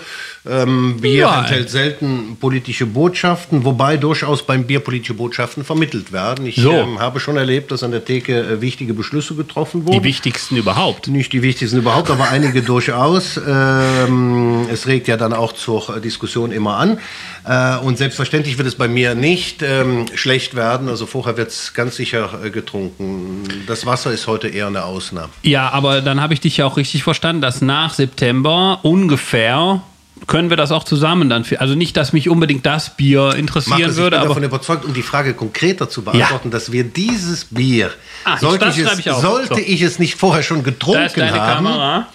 ähm, 0.49 0.99
Bier 1.01 1.23
Ja. 1.23 1.41
enthält 1.41 1.71
selten 1.71 2.37
politische 2.39 2.87
Botschaften, 2.87 3.65
wobei 3.65 3.97
durchaus 3.97 4.47
beim 4.47 4.65
Bier 4.65 4.79
politische 4.79 5.15
Botschaften 5.15 5.65
vermittelt 5.65 6.13
werden. 6.13 6.47
Ich 6.47 6.55
So. 6.57 6.71
ähm, 6.71 7.01
habe 7.01 7.19
schon 7.19 7.37
erlebt, 7.37 7.73
dass 7.73 7.83
an 7.83 7.91
der 7.91 8.05
Theke 8.05 8.39
äh, 8.41 8.61
wichtige 8.61 8.95
Beschlüsse 8.95 9.35
getroffen 9.35 9.87
wurden. 9.87 9.99
Die 10.01 10.05
wichtigsten 10.05 10.57
überhaupt. 10.57 11.09
Nicht 11.09 11.33
die 11.33 11.43
wichtigsten 11.43 11.79
überhaupt, 11.79 12.11
aber 12.11 12.29
einige 12.29 12.63
durchaus. 12.73 13.39
Ähm, 13.39 14.69
es 14.71 14.87
regt 14.87 15.09
ja 15.09 15.17
dann 15.17 15.33
auch 15.33 15.53
zur 15.53 15.97
äh, 15.97 16.01
Diskussion 16.01 16.53
immer 16.53 16.77
an. 16.77 16.99
Äh, 17.47 17.79
und 17.79 17.99
selbstverständlich 17.99 18.59
wird 18.59 18.69
es 18.69 18.75
bei 18.77 18.87
mir 18.87 19.15
nicht 19.15 19.63
ähm, 19.63 20.07
schlecht 20.15 20.55
werden. 20.55 20.89
Also 20.89 21.07
vorher 21.25 21.37
wird 21.39 21.51
es 21.51 21.73
ganz 21.75 21.97
sicher 21.97 22.41
äh, 22.45 22.51
getrunken. 22.51 23.45
Das 23.67 23.87
Wasser 23.87 24.13
ist 24.13 24.27
heute 24.27 24.49
eher 24.49 24.67
eine 24.67 24.85
Ausnahme. 24.85 25.31
Ja, 25.43 25.71
aber 25.71 26.01
dann 26.03 26.21
habe 26.21 26.35
ich 26.35 26.41
dich 26.41 26.59
ja 26.59 26.67
auch 26.67 26.77
richtig 26.77 27.03
verstanden, 27.03 27.41
dass 27.41 27.63
nach 27.63 27.95
September 27.95 28.81
ungefähr 28.83 29.81
können 30.27 30.49
wir 30.51 30.57
das 30.57 30.71
auch 30.71 30.85
zusammen 30.85 31.29
dann. 31.29 31.45
fi- 31.45 31.57
Also 31.57 31.75
nicht, 31.75 31.97
dass 31.97 32.13
mich 32.13 32.29
unbedingt 32.29 32.65
das 32.67 32.97
Bier 32.97 33.21
Markus, 33.21 33.39
interessieren 33.41 33.79
ich 33.81 33.87
bin 33.87 33.97
würde, 33.97 34.19
aber 34.19 34.29
davon 34.29 34.45
überzeugt, 34.45 34.85
um 34.85 34.95
die 34.95 35.03
Frage 35.03 35.35
konkreter 35.35 35.89
zu 35.91 36.03
beantworten, 36.05 36.51
dass 36.51 36.71
wir 36.73 36.85
dieses 36.85 37.47
Bier, 37.47 37.91
Ah, 38.25 38.37
sollte, 38.39 38.67
ich 38.67 38.79
es, 38.79 38.99
ich 38.99 39.05
sollte 39.13 39.55
So. 39.55 39.61
ich 39.61 39.83
es 39.83 39.99
nicht 39.99 40.15
vorher 40.15 40.43
schon 40.43 40.63
getrunken 40.63 41.31
haben, 41.31 41.65
Kamera. 41.65 42.07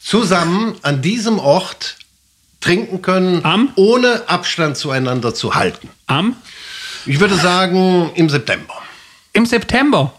zusammen 0.00 0.74
an 0.82 1.02
diesem 1.02 1.38
Ort 1.38 1.96
trinken 2.60 3.02
können, 3.02 3.44
Am? 3.44 3.70
ohne 3.74 4.22
Abstand 4.28 4.76
zueinander 4.76 5.34
zu 5.34 5.54
halten. 5.54 5.88
Am 6.06 6.36
Ich 7.06 7.18
würde 7.20 7.34
sagen 7.36 8.10
im 8.14 8.28
September. 8.28 8.74
im 9.32 9.46
September. 9.46 10.12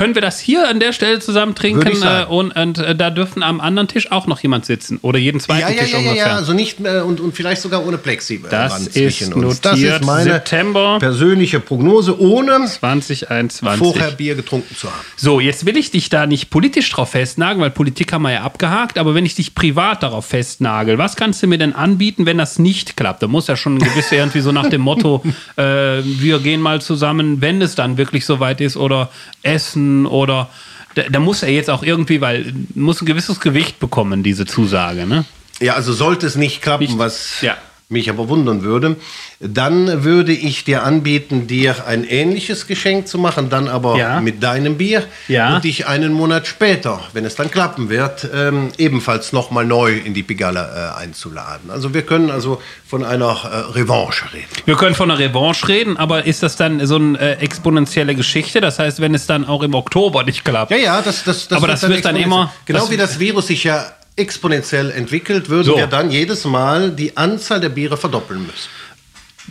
Können 0.00 0.14
wir 0.14 0.22
das 0.22 0.40
hier 0.40 0.66
an 0.66 0.80
der 0.80 0.94
Stelle 0.94 1.18
zusammen 1.18 1.54
trinken 1.54 2.02
äh, 2.02 2.24
und, 2.24 2.52
und 2.56 2.78
äh, 2.78 2.96
da 2.96 3.10
dürfen 3.10 3.42
am 3.42 3.60
anderen 3.60 3.86
Tisch 3.86 4.10
auch 4.10 4.26
noch 4.26 4.40
jemand 4.40 4.64
sitzen 4.64 4.98
oder 5.02 5.18
jeden 5.18 5.40
zweiten 5.40 5.60
Ja, 5.60 5.68
ja, 5.68 5.82
Tisch 5.82 5.92
ja, 5.92 5.98
ja, 5.98 6.08
ungefähr. 6.10 6.26
ja, 6.28 6.36
also 6.36 6.54
nicht 6.54 6.80
mehr 6.80 7.04
und, 7.04 7.20
und 7.20 7.36
vielleicht 7.36 7.60
sogar 7.60 7.86
ohne 7.86 7.98
Plexi. 7.98 8.36
äh, 8.36 8.48
Das 8.48 8.86
ist 8.86 9.34
uns. 9.34 9.60
Das 9.60 9.72
notiert. 9.72 10.00
ist 10.00 10.06
meine 10.06 10.30
September. 10.32 10.96
persönliche 11.00 11.60
Prognose, 11.60 12.18
ohne 12.18 12.64
2021. 12.64 13.78
vorher 13.78 14.10
Bier 14.12 14.36
getrunken 14.36 14.74
zu 14.74 14.88
haben. 14.88 15.04
So, 15.16 15.38
jetzt 15.38 15.66
will 15.66 15.76
ich 15.76 15.90
dich 15.90 16.08
da 16.08 16.26
nicht 16.26 16.48
politisch 16.48 16.88
drauf 16.88 17.10
festnageln, 17.10 17.60
weil 17.60 17.70
Politik 17.70 18.10
haben 18.14 18.22
wir 18.22 18.32
ja 18.32 18.40
abgehakt, 18.40 18.96
aber 18.96 19.14
wenn 19.14 19.26
ich 19.26 19.34
dich 19.34 19.54
privat 19.54 20.02
darauf 20.02 20.24
festnagel, 20.24 20.96
was 20.96 21.14
kannst 21.16 21.42
du 21.42 21.46
mir 21.46 21.58
denn 21.58 21.74
anbieten, 21.74 22.24
wenn 22.24 22.38
das 22.38 22.58
nicht 22.58 22.96
klappt? 22.96 23.22
Da 23.22 23.26
muss 23.28 23.48
ja 23.48 23.56
schon 23.56 23.74
ein 23.76 23.80
gewisse 23.80 24.16
irgendwie 24.20 24.40
so 24.40 24.50
nach 24.50 24.70
dem 24.70 24.80
Motto, 24.80 25.22
äh, 25.56 25.62
wir 26.02 26.38
gehen 26.38 26.62
mal 26.62 26.80
zusammen, 26.80 27.42
wenn 27.42 27.60
es 27.60 27.74
dann 27.74 27.98
wirklich 27.98 28.24
soweit 28.24 28.62
ist, 28.62 28.78
oder 28.78 29.10
essen 29.42 29.89
oder 30.06 30.48
da, 30.94 31.02
da 31.10 31.20
muss 31.20 31.42
er 31.42 31.50
jetzt 31.50 31.70
auch 31.70 31.82
irgendwie, 31.82 32.20
weil 32.20 32.52
muss 32.74 33.00
ein 33.00 33.06
gewisses 33.06 33.40
Gewicht 33.40 33.78
bekommen, 33.78 34.22
diese 34.22 34.44
Zusage, 34.46 35.06
ne? 35.06 35.24
Ja, 35.60 35.74
also 35.74 35.92
sollte 35.92 36.26
es 36.26 36.36
nicht 36.36 36.62
klappen, 36.62 36.84
Nicht- 36.84 36.98
was 36.98 37.40
ja. 37.42 37.56
Mich 37.90 38.08
aber 38.08 38.28
wundern 38.28 38.62
würde, 38.62 38.96
dann 39.40 40.04
würde 40.04 40.32
ich 40.32 40.64
dir 40.64 40.84
anbieten, 40.84 41.46
dir 41.48 41.86
ein 41.86 42.04
ähnliches 42.04 42.66
Geschenk 42.68 43.08
zu 43.08 43.18
machen, 43.18 43.50
dann 43.50 43.68
aber 43.68 43.96
Ja. 43.96 44.20
mit 44.20 44.42
deinem 44.42 44.76
Bier 44.78 45.02
Ja. 45.28 45.56
und 45.56 45.64
dich 45.64 45.86
einen 45.88 46.12
Monat 46.12 46.46
später, 46.46 47.00
wenn 47.12 47.24
es 47.24 47.34
dann 47.34 47.50
klappen 47.50 47.90
wird, 47.90 48.28
ähm, 48.32 48.68
ebenfalls 48.78 49.32
nochmal 49.32 49.64
neu 49.64 49.92
in 49.96 50.14
die 50.14 50.22
Pigalle 50.22 50.92
äh, 50.96 51.00
einzuladen. 51.00 51.70
Also 51.70 51.92
wir 51.92 52.02
können 52.02 52.30
also 52.30 52.62
von 52.86 53.04
einer 53.04 53.26
äh, 53.44 53.72
Revanche 53.72 54.32
reden. 54.32 54.46
Wir 54.66 54.76
können 54.76 54.94
von 54.94 55.10
einer 55.10 55.18
Revanche 55.18 55.66
reden, 55.68 55.96
aber 55.96 56.24
ist 56.26 56.42
das 56.44 56.54
dann 56.56 56.86
so 56.86 56.94
eine 56.96 57.18
äh, 57.18 57.32
exponentielle 57.42 58.14
Geschichte? 58.14 58.60
Das 58.60 58.78
heißt, 58.78 59.00
wenn 59.00 59.14
es 59.16 59.26
dann 59.26 59.44
auch 59.44 59.62
im 59.64 59.74
Oktober 59.74 60.22
nicht 60.22 60.44
klappt? 60.44 60.70
Ja, 60.70 60.76
ja, 60.76 61.02
das, 61.02 61.24
das, 61.24 61.48
das 61.48 61.56
Aber 61.58 61.66
das 61.66 61.82
wird 61.88 62.04
dann 62.04 62.16
immer- 62.16 62.52
Genau 62.66 62.88
wie 62.90 62.96
das 62.96 63.18
Virus 63.18 63.48
sich 63.48 63.64
ja 63.64 63.84
exponentiell 64.20 64.90
entwickelt, 64.90 65.48
würden 65.48 65.66
So. 65.66 65.76
wir 65.76 65.86
dann 65.88 66.10
jedes 66.10 66.44
Mal 66.44 66.90
die 66.92 67.16
Anzahl 67.16 67.60
der 67.60 67.70
Biere 67.70 67.96
verdoppeln 67.96 68.40
müssen. 68.42 68.68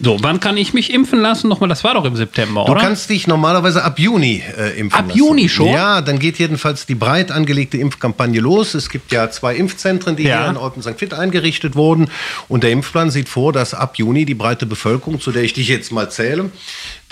So, 0.02 0.18
wann 0.22 0.40
kann 0.40 0.56
ich 0.56 0.74
mich 0.74 0.94
impfen 0.94 1.20
lassen? 1.20 1.50
Nochmal, 1.50 1.68
das 1.68 1.84
war 1.84 1.94
doch 1.96 2.06
im 2.06 2.16
September, 2.16 2.64
Du 2.66 2.72
oder? 2.72 2.80
kannst 2.80 3.10
dich 3.10 3.28
normalerweise 3.28 3.84
ab 3.84 4.00
Juni 4.00 4.42
äh, 4.58 4.80
impfen 4.80 4.98
Ab 4.98 5.08
lassen. 5.10 5.18
Juni 5.20 5.50
schon? 5.50 5.68
Ja, 5.68 6.00
dann 6.00 6.20
geht 6.20 6.38
jedenfalls 6.40 6.86
die 6.86 6.96
breit 6.96 7.32
angelegte 7.32 7.78
Impfkampagne 7.78 8.40
los. 8.40 8.76
Es 8.76 8.90
gibt 8.90 9.12
ja 9.12 9.30
zwei 9.30 9.56
Impfzentren, 9.56 10.16
die 10.16 10.24
Ja. 10.24 10.42
hier 10.44 10.52
in 10.52 10.58
Eupen 10.58 10.82
St. 10.84 11.02
Vith 11.02 11.12
eingerichtet 11.14 11.76
wurden. 11.76 12.10
Und 12.48 12.64
der 12.64 12.72
Impfplan 12.72 13.10
sieht 13.12 13.28
vor, 13.28 13.52
dass 13.52 13.74
ab 13.74 13.98
Juni 13.98 14.24
die 14.26 14.36
breite 14.36 14.66
Bevölkerung, 14.66 15.20
zu 15.20 15.32
der 15.32 15.44
ich 15.44 15.52
dich 15.54 15.68
jetzt 15.68 15.92
mal 15.92 16.10
zähle, 16.10 16.50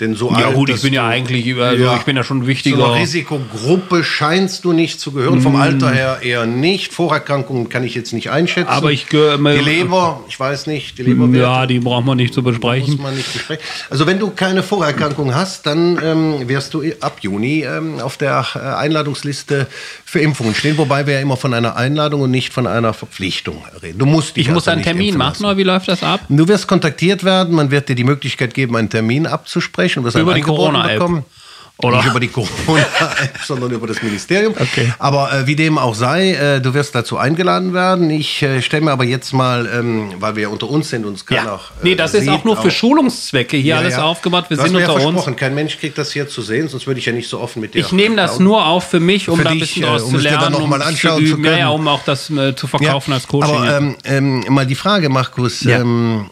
Denn 0.00 0.14
so 0.14 0.30
Ja 0.30 0.46
alt, 0.46 0.54
gut, 0.54 0.70
ich 0.70 0.80
bin 0.80 0.92
ja 0.94 1.08
eigentlich, 1.08 1.56
also 1.60 1.82
Ja. 1.84 1.96
ich 1.96 2.02
bin 2.02 2.16
ja 2.16 2.22
schon 2.22 2.38
ein 2.38 2.42
Zu 2.42 2.46
wichtiger. 2.46 2.76
einer 2.92 2.94
Risikogruppe 3.00 4.04
scheinst 4.04 4.64
du 4.64 4.72
nicht 4.72 5.00
zu 5.00 5.10
gehören. 5.10 5.40
Vom 5.40 5.56
Alter 5.56 5.90
her 5.90 6.18
eher 6.22 6.46
nicht. 6.46 6.92
Vorerkrankungen 6.94 7.68
kann 7.68 7.82
ich 7.82 7.96
jetzt 7.96 8.12
nicht 8.12 8.30
einschätzen. 8.30 8.68
Aber 8.70 8.92
ich 8.92 9.08
gehöre- 9.08 9.38
Die 9.38 9.58
Leber, 9.58 10.22
ich 10.28 10.38
weiß 10.38 10.68
nicht, 10.68 10.98
die 10.98 11.02
Leberwerte 11.02 11.38
ja, 11.38 11.66
die 11.66 11.80
braucht 11.80 12.04
man 12.06 12.16
nicht 12.16 12.32
zu 12.32 12.42
muss 12.42 12.52
besprechen. 12.52 13.00
man 13.02 13.16
nicht 13.16 13.32
besprechen. 13.32 13.64
Also 13.90 14.06
wenn 14.06 14.20
du 14.20 14.30
keine 14.30 14.62
Vorerkrankung 14.62 15.34
hast, 15.34 15.66
dann 15.66 15.98
ähm, 16.02 16.48
wirst 16.48 16.74
du 16.74 16.82
ab 17.00 17.18
Juni 17.22 17.64
ähm, 17.64 17.98
auf 17.98 18.16
der 18.16 18.46
äh, 18.54 18.58
Einladungsliste 18.58 19.66
für 20.04 20.20
Impfungen 20.20 20.54
stehen. 20.54 20.78
Wobei 20.78 21.06
wir 21.08 21.14
ja 21.14 21.20
immer 21.20 21.36
von 21.36 21.52
einer 21.54 21.74
Einladung 21.76 22.20
und 22.20 22.30
nicht 22.30 22.52
von 22.52 22.68
einer 22.68 22.94
Verpflichtung 22.94 23.64
reden. 23.82 23.98
Du 23.98 24.06
musst 24.06 24.36
dich 24.36 24.46
Ich 24.46 24.48
muss 24.52 24.68
also 24.68 24.70
einen 24.70 24.78
nicht 24.80 24.86
Termin 24.88 25.16
machen, 25.16 25.44
oder 25.44 25.56
wie 25.56 25.64
läuft 25.64 25.88
das 25.88 26.04
ab? 26.04 26.20
Du 26.28 26.46
wirst 26.46 26.68
kontaktiert 26.68 27.24
werden, 27.24 27.54
man 27.56 27.72
wird 27.72 27.88
dir 27.88 27.96
die 27.96 28.04
Möglichkeit 28.04 28.54
geben, 28.54 28.76
einen 28.76 28.90
Termin 28.90 29.26
abzusprechen. 29.26 29.87
Du 29.94 30.04
wirst 30.04 30.16
Über 30.16 30.34
die 30.34 30.40
Corona-App. 30.42 31.24
Oder? 31.80 31.98
Nicht 31.98 32.06
über 32.08 32.18
die 32.18 32.26
Corona-App, 32.26 33.38
sondern 33.46 33.70
über 33.70 33.86
das 33.86 34.02
Ministerium. 34.02 34.52
Okay. 34.58 34.92
Aber 34.98 35.32
äh, 35.32 35.46
wie 35.46 35.54
dem 35.54 35.78
auch 35.78 35.94
sei, 35.94 36.32
äh, 36.32 36.60
du 36.60 36.74
wirst 36.74 36.92
dazu 36.96 37.18
eingeladen 37.18 37.72
werden. 37.72 38.10
Ich 38.10 38.42
äh, 38.42 38.60
stelle 38.62 38.84
mir 38.86 38.90
aber 38.90 39.04
jetzt 39.04 39.32
mal, 39.32 39.70
ähm, 39.72 40.10
weil 40.18 40.34
wir 40.34 40.50
unter 40.50 40.68
uns 40.68 40.90
sind 40.90 41.06
es 41.06 41.24
keiner 41.24 41.44
Ja. 41.44 41.54
äh, 41.54 41.58
Nee, 41.84 41.94
das 41.94 42.14
ist 42.14 42.22
sieht, 42.24 42.30
auch 42.32 42.42
nur 42.42 42.56
für 42.56 42.72
Schulungszwecke 42.72 43.56
hier 43.56 43.74
Ja, 43.74 43.78
alles 43.78 43.94
ja. 43.94 44.02
aufgebaut. 44.02 44.46
Wir 44.48 44.56
du 44.56 44.62
hast 44.64 44.70
sind 44.70 44.76
mir 44.76 44.82
ja 44.82 44.90
unter 44.90 45.24
uns. 45.28 45.36
kein 45.36 45.54
Mensch 45.54 45.78
kriegt 45.78 45.96
das 45.98 46.10
hier 46.10 46.26
zu 46.28 46.42
sehen, 46.42 46.66
sonst 46.66 46.88
würde 46.88 46.98
ich 46.98 47.06
ja 47.06 47.12
nicht 47.12 47.28
so 47.28 47.38
offen 47.38 47.60
mit 47.60 47.74
dir 47.74 47.78
Ich 47.78 47.92
nehme 47.92 48.16
das 48.16 48.40
nur 48.40 48.66
auf 48.66 48.88
für 48.90 48.98
mich, 48.98 49.28
um 49.28 49.38
Für 49.38 49.44
da 49.44 49.50
ein 49.50 49.60
dich, 49.60 49.68
bisschen 49.68 49.84
äh, 49.84 49.86
draus 49.86 50.02
um 50.02 50.10
zu 50.10 50.16
lernen, 50.16 50.54
um 50.56 50.68
mal 50.68 50.82
anschauen 50.82 51.24
zu 51.24 51.32
üben. 51.34 51.44
Ja, 51.44 51.50
ja, 51.52 51.56
können. 51.68 51.70
um 51.78 51.86
auch 51.86 52.02
das 52.04 52.28
äh, 52.28 52.56
zu 52.56 52.66
verkaufen 52.66 53.12
als 53.12 53.28
Coaching. 53.28 53.54
Aber 53.54 53.76
ähm, 53.76 53.96
ähm, 54.02 54.44
mal 54.48 54.66
die 54.66 54.74
Frage, 54.74 55.08
Markus. 55.10 55.64
Ähm, 55.64 56.28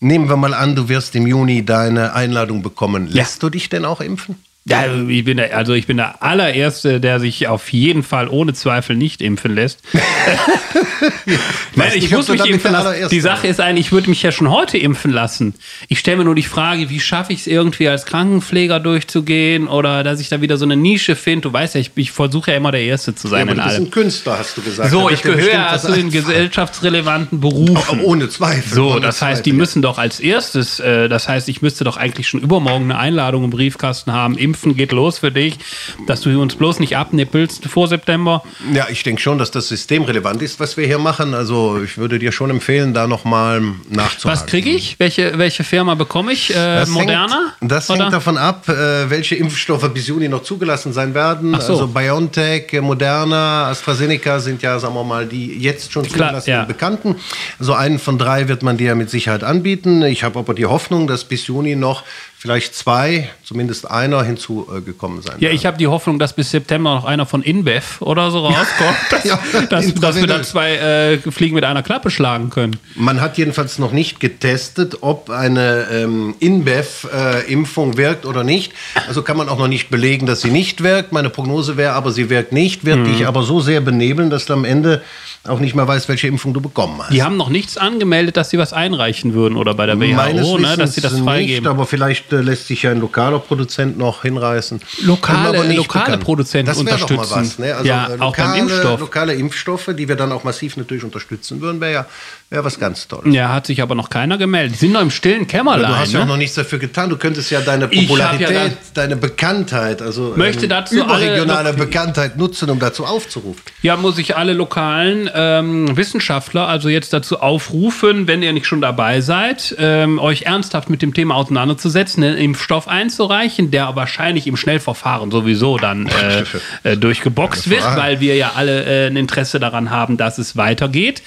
nehmen 0.00 0.28
wir 0.28 0.36
mal 0.36 0.54
an, 0.54 0.74
du 0.74 0.88
wirst 0.88 1.14
im 1.14 1.26
Juni 1.26 1.64
deine 1.64 2.14
Einladung 2.14 2.62
bekommen. 2.62 3.06
Lässt 3.08 3.42
du 3.42 3.50
dich 3.50 3.68
denn 3.68 3.84
auch 3.84 4.00
impfen? 4.00 4.36
Ja, 4.68 4.84
ich 5.08 5.24
bin 5.24 5.38
der, 5.38 5.56
also 5.56 5.72
ich 5.72 5.86
bin 5.86 5.96
der 5.96 6.22
allererste, 6.22 7.00
der 7.00 7.20
sich 7.20 7.48
auf 7.48 7.72
jeden 7.72 8.02
Fall 8.02 8.28
ohne 8.28 8.52
Zweifel 8.52 8.96
nicht 8.96 9.22
impfen 9.22 9.54
lässt. 9.54 9.80
Nein, 11.74 11.92
ich 11.94 12.06
ob 12.06 12.18
muss 12.18 12.28
mich 12.28 12.44
impfen 12.44 12.72
lassen. 12.72 13.08
Die 13.10 13.20
Sache 13.20 13.46
ist 13.46 13.60
eigentlich, 13.60 13.86
ich 13.86 13.92
würde 13.92 14.10
mich 14.10 14.22
ja 14.22 14.30
schon 14.30 14.50
heute 14.50 14.76
impfen 14.76 15.10
lassen. 15.10 15.54
Ich 15.88 15.98
stelle 15.98 16.18
mir 16.18 16.24
nur 16.24 16.34
die 16.34 16.42
Frage, 16.42 16.90
wie 16.90 17.00
schaffe 17.00 17.32
ich 17.32 17.40
es 17.40 17.46
irgendwie 17.46 17.88
als 17.88 18.04
Krankenpfleger 18.04 18.78
durchzugehen 18.78 19.68
oder 19.68 20.04
dass 20.04 20.20
ich 20.20 20.28
da 20.28 20.42
wieder 20.42 20.58
so 20.58 20.66
eine 20.66 20.76
Nische 20.76 21.16
finde. 21.16 21.48
Du 21.48 21.52
weißt 21.54 21.74
ja, 21.74 21.80
ich, 21.80 21.92
ich 21.94 22.12
versuche 22.12 22.50
ja 22.50 22.58
immer 22.58 22.70
der 22.70 22.82
Erste 22.82 23.14
zu 23.14 23.26
sein 23.28 23.42
aber 23.42 23.52
in 23.52 23.56
du 23.56 23.62
bist 23.62 23.74
allem. 23.74 23.84
ein 23.86 23.90
Künstler, 23.90 24.38
hast 24.38 24.56
du 24.58 24.62
gesagt. 24.62 24.90
So, 24.90 25.08
ich 25.08 25.22
gehöre 25.22 25.70
also 25.70 25.88
in 25.88 25.94
einfallen. 25.94 26.10
gesellschaftsrelevanten 26.10 27.40
Berufen. 27.40 28.00
Oh, 28.02 28.08
Ohne 28.08 28.28
Zweifel. 28.28 28.74
So, 28.74 28.90
ohne 28.92 29.00
das 29.00 29.22
heißt, 29.22 29.38
Zweifel, 29.38 29.42
die 29.44 29.50
ja. 29.50 29.56
müssen 29.56 29.80
doch 29.80 29.96
als 29.96 30.20
erstes, 30.20 30.78
äh, 30.80 31.08
das 31.08 31.26
heißt, 31.26 31.48
ich 31.48 31.62
müsste 31.62 31.84
doch 31.84 31.96
eigentlich 31.96 32.28
schon 32.28 32.40
übermorgen 32.40 32.84
eine 32.84 32.98
Einladung 32.98 33.44
im 33.44 33.50
Briefkasten 33.50 34.12
haben. 34.12 34.36
Impfen 34.36 34.57
geht 34.62 34.92
los 34.92 35.18
für 35.18 35.30
dich, 35.30 35.58
dass 36.06 36.20
du 36.20 36.40
uns 36.40 36.54
bloß 36.56 36.80
nicht 36.80 36.96
abnippelst 36.96 37.66
vor 37.66 37.88
September. 37.88 38.42
Ja, 38.72 38.86
ich 38.90 39.02
denke 39.02 39.20
schon, 39.20 39.38
dass 39.38 39.50
das 39.50 39.68
systemrelevant 39.68 40.42
ist, 40.42 40.60
was 40.60 40.76
wir 40.76 40.86
hier 40.86 40.98
machen. 40.98 41.34
Also 41.34 41.80
ich 41.82 41.98
würde 41.98 42.18
dir 42.18 42.32
schon 42.32 42.50
empfehlen, 42.50 42.94
da 42.94 43.06
nochmal 43.06 43.60
nachzuhaken. 43.88 44.40
Was 44.40 44.46
kriege 44.46 44.70
ich? 44.70 44.98
Welche, 44.98 45.38
welche 45.38 45.64
Firma 45.64 45.94
bekomme 45.94 46.32
ich? 46.32 46.50
Äh, 46.50 46.54
Das 46.54 46.88
Moderna? 46.88 47.54
Hängt, 47.58 47.72
das 47.72 47.90
Oder? 47.90 48.04
hängt 48.04 48.12
davon 48.12 48.38
ab, 48.38 48.68
äh, 48.68 49.08
welche 49.10 49.34
Impfstoffe 49.34 49.88
bis 49.92 50.06
Juni 50.06 50.28
noch 50.28 50.42
zugelassen 50.42 50.92
sein 50.92 51.14
werden. 51.14 51.52
So. 51.60 51.72
Also 51.72 51.86
BioNTech, 51.88 52.72
äh, 52.72 52.80
Moderna, 52.80 53.68
AstraZeneca 53.68 54.40
sind 54.40 54.62
ja, 54.62 54.78
sagen 54.78 54.94
wir 54.94 55.04
mal, 55.04 55.26
die 55.26 55.58
jetzt 55.58 55.92
schon 55.92 56.04
Klar, 56.04 56.28
zugelassenen 56.28 56.58
ja. 56.60 56.64
Bekannten. 56.64 57.16
So 57.58 57.74
einen 57.74 57.98
von 57.98 58.18
drei 58.18 58.48
wird 58.48 58.62
man 58.62 58.76
dir 58.76 58.94
mit 58.94 59.10
Sicherheit 59.10 59.44
anbieten. 59.44 60.02
Ich 60.02 60.24
habe 60.24 60.38
aber 60.38 60.54
die 60.54 60.66
Hoffnung, 60.66 61.06
dass 61.06 61.24
bis 61.24 61.46
Juni 61.46 61.76
noch 61.76 62.02
vielleicht 62.38 62.76
zwei, 62.76 63.28
zumindest 63.42 63.90
einer 63.90 64.22
hinzugekommen 64.22 65.22
sein 65.22 65.36
Ja, 65.40 65.50
ich 65.50 65.66
habe 65.66 65.76
die 65.76 65.88
Hoffnung, 65.88 66.20
dass 66.20 66.34
bis 66.34 66.52
September 66.52 66.94
noch 66.94 67.04
einer 67.04 67.26
von 67.26 67.42
InBev 67.42 68.00
oder 68.00 68.30
so 68.30 68.46
rauskommt, 68.46 68.96
dass, 69.10 69.24
Ja, 69.28 69.40
dass, 69.68 69.92
dass 69.94 70.16
wir 70.16 70.28
dann 70.28 70.44
zwei 70.44 70.76
äh, 70.76 71.18
Fliegen 71.18 71.56
mit 71.56 71.64
einer 71.64 71.82
Klappe 71.82 72.10
schlagen 72.10 72.50
können. 72.50 72.76
Man 72.94 73.20
hat 73.20 73.38
jedenfalls 73.38 73.80
noch 73.80 73.90
nicht 73.90 74.20
getestet, 74.20 74.98
ob 75.00 75.30
eine 75.30 75.88
ähm, 75.90 76.36
InBev-Impfung 76.38 77.96
wirkt 77.96 78.24
oder 78.24 78.44
nicht. 78.44 78.72
Also 79.08 79.22
kann 79.22 79.36
man 79.36 79.48
auch 79.48 79.58
noch 79.58 79.68
nicht 79.68 79.90
belegen, 79.90 80.26
dass 80.26 80.40
sie 80.40 80.50
nicht 80.50 80.84
wirkt. 80.84 81.10
Meine 81.10 81.30
Prognose 81.30 81.76
wäre 81.76 81.94
aber, 81.94 82.12
sie 82.12 82.30
wirkt 82.30 82.52
nicht, 82.52 82.84
wird 82.84 83.04
dich 83.04 83.26
aber 83.26 83.42
so 83.42 83.60
sehr 83.60 83.80
benebeln, 83.80 84.30
dass 84.30 84.46
du 84.46 84.52
am 84.52 84.64
Ende 84.64 85.02
auch 85.44 85.60
nicht 85.60 85.74
mehr 85.74 85.86
weißt, 85.88 86.08
welche 86.08 86.26
Impfung 86.26 86.52
du 86.52 86.60
bekommen 86.60 86.98
hast. 87.00 87.12
Die 87.12 87.22
haben 87.22 87.36
noch 87.36 87.48
nichts 87.48 87.78
angemeldet, 87.78 88.36
dass 88.36 88.50
sie 88.50 88.58
was 88.58 88.72
einreichen 88.72 89.34
würden 89.34 89.56
oder 89.56 89.72
bei 89.74 89.86
der 89.86 89.98
WHO, 89.98 90.58
ne, 90.58 90.76
dass 90.76 90.94
sie 90.94 91.00
das 91.00 91.18
freigeben. 91.18 91.62
Nicht, 91.62 91.66
aber 91.66 91.86
vielleicht 91.86 92.32
äh, 92.32 92.40
lässt 92.40 92.66
sich 92.66 92.82
ja 92.82 92.90
ein 92.90 93.00
lokaler 93.00 93.38
Produzent 93.38 93.96
noch 93.98 94.22
hinreißen. 94.22 94.80
Lokale- 95.04 95.72
lokale 95.74 95.82
bekannt. 96.02 96.24
Produzenten 96.24 96.66
das 96.66 96.84
wäre 96.84 96.98
doch 96.98 97.08
mal 97.10 97.16
unterstützen. 97.18 97.40
was. 97.40 97.58
Ne? 97.58 97.74
Also, 97.74 97.88
Ja, 97.88 98.08
äh, 98.08 98.20
auch 98.20 98.36
beim 98.36 98.46
lokale, 98.46 98.58
Impfstoff. 98.58 99.00
Lokale 99.00 99.34
Impfstoffe, 99.34 99.90
die 99.96 100.08
wir 100.08 100.16
dann 100.16 100.32
auch 100.32 100.44
massiv 100.44 100.76
natürlich 100.76 101.04
unterstützen 101.04 101.60
würden, 101.60 101.80
wäre 101.80 101.92
ja 101.92 102.06
wär 102.50 102.64
was 102.64 102.78
ganz 102.80 103.06
Tolles. 103.08 103.32
Ja, 103.34 103.52
hat 103.52 103.66
sich 103.66 103.80
aber 103.82 103.94
noch 103.94 104.10
keiner 104.10 104.38
gemeldet. 104.38 104.74
Die 104.74 104.78
sind 104.78 104.92
noch 104.92 105.02
im 105.02 105.10
stillen 105.10 105.46
Kämmerlein. 105.46 105.90
Du 105.90 105.96
hast 105.98 106.12
ja 106.12 106.20
auch 106.20 106.24
ne? 106.24 106.30
noch 106.32 106.36
nichts 106.36 106.54
dafür 106.56 106.78
getan. 106.78 107.10
Du 107.10 107.16
könntest 107.16 107.50
ja 107.50 107.60
deine 107.60 107.88
Popularität, 107.88 108.50
ja 108.50 108.68
deine 108.94 109.16
Bekanntheit, 109.16 110.02
also 110.02 110.32
Möchte 110.36 110.64
ähm, 110.64 110.70
dazu 110.70 110.94
alle- 111.04 111.24
überregionale 111.26 111.72
Bekanntheit 111.74 112.36
nutzen, 112.36 112.70
um 112.70 112.78
dazu 112.78 113.04
aufzurufen. 113.04 113.62
Ja, 113.82 113.96
muss 113.96 114.18
ich 114.18 114.36
alle 114.36 114.52
lokalen 114.52 115.27
ähm, 115.34 115.96
Wissenschaftler 115.96 116.68
also 116.68 116.88
jetzt 116.88 117.12
dazu 117.12 117.40
aufrufen, 117.40 118.26
wenn 118.26 118.42
ihr 118.42 118.52
nicht 118.52 118.66
schon 118.66 118.80
dabei 118.80 119.20
seid, 119.20 119.74
ähm, 119.78 120.18
euch 120.18 120.42
ernsthaft 120.42 120.90
mit 120.90 121.02
dem 121.02 121.14
Thema 121.14 121.36
auseinanderzusetzen, 121.36 122.22
einen 122.22 122.36
Impfstoff 122.36 122.88
einzureichen, 122.88 123.70
der 123.70 123.96
wahrscheinlich 123.96 124.46
im 124.46 124.56
Schnellverfahren 124.56 125.30
sowieso 125.30 125.78
dann 125.78 126.06
äh, 126.06 126.44
äh, 126.90 126.96
durchgeboxt 126.96 127.70
wird, 127.70 127.84
weil 127.96 128.20
wir 128.20 128.36
ja 128.36 128.52
alle 128.56 128.84
äh, 128.84 129.06
ein 129.06 129.16
Interesse 129.16 129.60
daran 129.60 129.90
haben, 129.90 130.16
dass 130.16 130.38
es 130.38 130.56
weitergeht. 130.56 131.22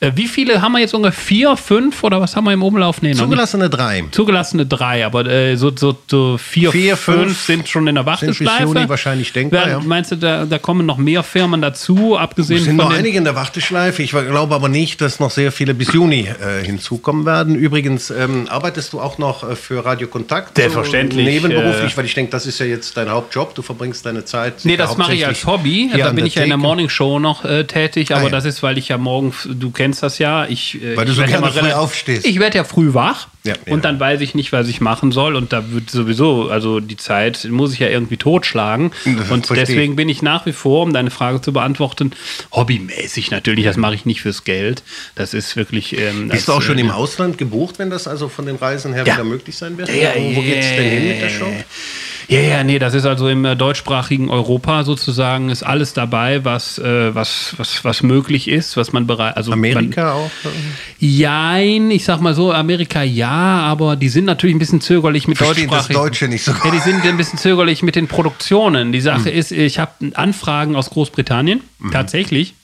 Äh, 0.00 0.12
wie 0.14 0.28
viele 0.28 0.62
haben 0.62 0.72
wir 0.72 0.80
jetzt 0.80 0.94
ungefähr? 0.94 1.24
Vier, 1.24 1.56
fünf 1.56 2.04
oder 2.04 2.20
was 2.20 2.36
haben 2.36 2.44
wir 2.44 2.52
im 2.52 2.62
Umlauf? 2.62 3.00
Nee. 3.00 3.14
Zugelassene 3.14 3.70
drei. 3.70 4.04
Zugelassene 4.10 4.66
drei, 4.66 5.06
aber 5.06 5.24
äh, 5.26 5.56
so, 5.56 5.72
so, 5.74 5.96
so 6.06 6.36
vier, 6.36 6.70
Vier, 6.70 6.96
fünf, 6.96 7.18
fünf 7.18 7.40
sind 7.40 7.68
schon 7.68 7.86
in 7.86 7.94
der 7.94 8.02
bis 8.02 8.22
Warteschleife. 8.22 8.64
Juni 8.64 8.88
wahrscheinlich 8.88 9.32
denkbar, 9.32 9.66
Wer-. 9.66 9.80
Meinst 9.80 10.12
du, 10.12 10.16
da, 10.16 10.44
da 10.44 10.58
kommen 10.58 10.84
noch 10.86 10.98
mehr 10.98 11.22
Firmen 11.22 11.62
dazu, 11.62 12.18
abgesehen 12.18 12.58
Es 12.58 12.64
sind 12.64 12.76
von 12.76 12.86
noch 12.86 12.92
den... 12.92 12.98
einige 12.98 13.18
in 13.18 13.24
der 13.24 13.36
Warteschleife. 13.44 14.02
Ich 14.02 14.10
glaube 14.10 14.54
aber 14.54 14.68
nicht, 14.68 15.00
dass 15.00 15.20
noch 15.20 15.30
sehr 15.30 15.52
viele 15.52 15.74
bis 15.74 15.92
Juni 15.92 16.20
äh, 16.28 16.64
hinzukommen 16.64 17.26
werden. 17.26 17.54
Übrigens, 17.54 18.10
ähm, 18.10 18.46
arbeitest 18.48 18.92
du 18.92 19.00
auch 19.00 19.18
noch 19.18 19.48
äh, 19.48 19.54
für 19.56 19.84
Radio 19.84 20.08
Kontakt? 20.08 20.56
Selbstverständlich, 20.56 21.24
So 21.26 21.30
nebenberuflich, 21.30 21.92
äh, 21.92 21.96
weil 21.96 22.04
ich 22.06 22.14
denke, 22.14 22.30
das 22.30 22.46
ist 22.46 22.58
ja 22.58 22.66
jetzt 22.66 22.96
dein 22.96 23.10
Hauptjob. 23.10 23.54
Du 23.54 23.62
verbringst 23.62 24.06
deine 24.06 24.24
Zeit. 24.24 24.64
Nee, 24.64 24.76
das 24.76 24.96
mache 24.96 25.14
ich 25.14 25.26
als 25.26 25.46
Hobby. 25.46 25.90
Da 25.96 26.10
bin 26.10 26.24
ich 26.26 26.34
ja 26.36 26.42
in 26.42 26.48
der 26.48 26.56
Theke. 26.56 26.66
Morning 26.66 26.88
Show 26.88 27.18
noch 27.18 27.44
äh, 27.44 27.64
tätig, 27.64 28.12
aber 28.12 28.22
Ah, 28.22 28.24
ja. 28.24 28.30
das 28.30 28.44
ist, 28.46 28.62
weil 28.62 28.78
ich 28.78 28.88
ja 28.88 28.96
morgen, 28.96 29.34
du 29.44 29.70
kennst 29.70 30.02
das 30.02 30.18
ja, 30.18 30.46
ich, 30.46 30.82
äh, 30.82 30.96
Weil 30.96 31.04
du 31.04 31.12
so 31.12 31.22
gerne 31.24 31.50
früh 31.52 31.72
aufstehst. 31.72 32.26
Ich 32.26 32.38
werde 32.40 32.56
ja 32.58 32.64
früh 32.64 32.94
wach 32.94 33.28
Ja, 33.46 33.54
ja. 33.66 33.72
und 33.74 33.84
dann 33.84 34.00
weiß 34.00 34.22
ich 34.22 34.34
nicht, 34.34 34.52
was 34.52 34.68
ich 34.68 34.80
machen 34.80 35.12
soll 35.12 35.36
und 35.36 35.52
da 35.52 35.70
wird 35.70 35.90
sowieso, 35.90 36.48
also 36.48 36.80
die 36.80 36.96
Zeit 36.96 37.46
muss 37.50 37.74
ich 37.74 37.78
ja 37.78 37.88
irgendwie 37.88 38.16
totschlagen 38.16 38.90
und 39.30 39.50
deswegen 39.50 39.96
bin 39.96 40.08
ich 40.08 40.22
nach 40.22 40.46
wie 40.46 40.52
vor, 40.52 40.82
um 40.82 40.94
deine 40.94 41.10
Frage 41.10 41.42
zu 41.42 41.52
beantworten, 41.52 42.12
hobbymäßig 42.52 43.30
natürlich, 43.30 43.66
das 43.66 43.76
mache 43.76 43.96
ich 43.96 44.06
nicht 44.06 44.22
fürs 44.22 44.44
Geld, 44.44 44.82
das 45.14 45.34
ist 45.34 45.56
wirklich... 45.56 45.98
Ähm, 45.98 46.28
Bist 46.30 46.48
du 46.48 46.52
auch 46.52 46.62
schon 46.62 46.78
äh, 46.78 46.82
im 46.82 46.90
Ausland 46.90 47.36
gebucht, 47.36 47.78
wenn 47.78 47.90
das 47.90 48.08
also 48.08 48.30
von 48.30 48.46
den 48.46 48.56
Reisen 48.56 48.94
her 48.94 49.04
Ja. 49.06 49.14
wieder 49.14 49.24
möglich 49.24 49.56
sein 49.56 49.76
wird? 49.76 49.90
Ja, 49.90 50.14
Wo 50.14 50.40
geht's 50.40 50.68
denn 50.68 50.90
hin 50.90 51.08
mit 51.08 51.20
der 51.20 51.28
Show? 51.30 51.52
Ja, 52.28 52.40
ja, 52.40 52.64
nee, 52.64 52.78
das 52.78 52.94
ist 52.94 53.04
also 53.06 53.28
im 53.28 53.44
äh, 53.44 53.56
deutschsprachigen 53.56 54.30
Europa 54.30 54.84
sozusagen, 54.84 55.50
ist 55.50 55.62
alles 55.62 55.92
dabei, 55.92 56.44
was, 56.44 56.78
äh, 56.78 57.14
was, 57.14 57.54
was, 57.56 57.84
was 57.84 58.02
möglich 58.02 58.48
ist, 58.48 58.76
was 58.76 58.92
man 58.92 59.06
bereit. 59.06 59.36
Also 59.36 59.52
Amerika 59.52 60.12
auch? 60.12 60.30
Man, 60.42 60.52
jein, 60.98 61.90
ich 61.90 62.04
sag 62.04 62.20
mal 62.20 62.34
so, 62.34 62.52
Amerika 62.52 63.02
ja, 63.02 63.30
aber 63.30 63.96
die 63.96 64.08
sind 64.08 64.24
natürlich 64.24 64.56
ein 64.56 64.58
bisschen 64.58 64.80
zögerlich 64.80 65.28
mit 65.28 65.38
Verstehen 65.38 65.68
das 65.68 65.88
deutschsprachigen. 65.88 66.04
Deutsche 66.04 66.28
nicht 66.28 66.44
so 66.44 66.52
Ja, 66.52 66.70
die 66.70 66.78
sind 66.78 67.04
ein 67.04 67.16
bisschen 67.16 67.38
zögerlich 67.38 67.82
mit 67.82 67.96
den 67.96 68.08
Produktionen. 68.08 68.92
Die 68.92 69.00
Sache 69.00 69.30
ist, 69.30 69.52
ich 69.52 69.78
habe 69.78 69.92
Anfragen 70.14 70.76
aus 70.76 70.90
Großbritannien, 70.90 71.60
tatsächlich. 71.92 72.54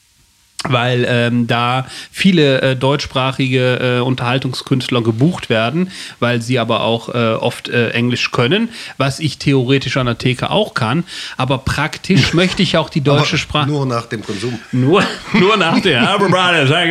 Weil 0.68 1.06
ähm, 1.08 1.46
da 1.46 1.86
viele 2.10 2.60
äh, 2.60 2.76
deutschsprachige 2.76 3.98
äh, 3.98 4.00
Unterhaltungskünstler 4.00 5.02
gebucht 5.02 5.48
werden, 5.48 5.90
weil 6.18 6.42
sie 6.42 6.58
aber 6.58 6.82
auch 6.82 7.08
äh, 7.08 7.32
oft 7.32 7.68
äh, 7.68 7.90
Englisch 7.90 8.30
können, 8.30 8.68
was 8.98 9.20
ich 9.20 9.38
theoretisch 9.38 9.96
an 9.96 10.04
der 10.04 10.18
Theke 10.18 10.50
auch 10.50 10.74
kann. 10.74 11.04
Aber 11.38 11.58
praktisch 11.58 12.34
möchte 12.34 12.62
ich 12.62 12.76
auch 12.76 12.90
die 12.90 13.00
deutsche 13.00 13.30
Aber 13.30 13.38
Sprache. 13.38 13.70
Nur 13.70 13.86
nach 13.86 14.06
dem 14.06 14.22
Konsum. 14.22 14.58
Nur, 14.70 15.02
nur 15.32 15.56
nach 15.56 15.80
dem 15.80 16.04
Everybody 16.04 16.58
a 16.58 16.90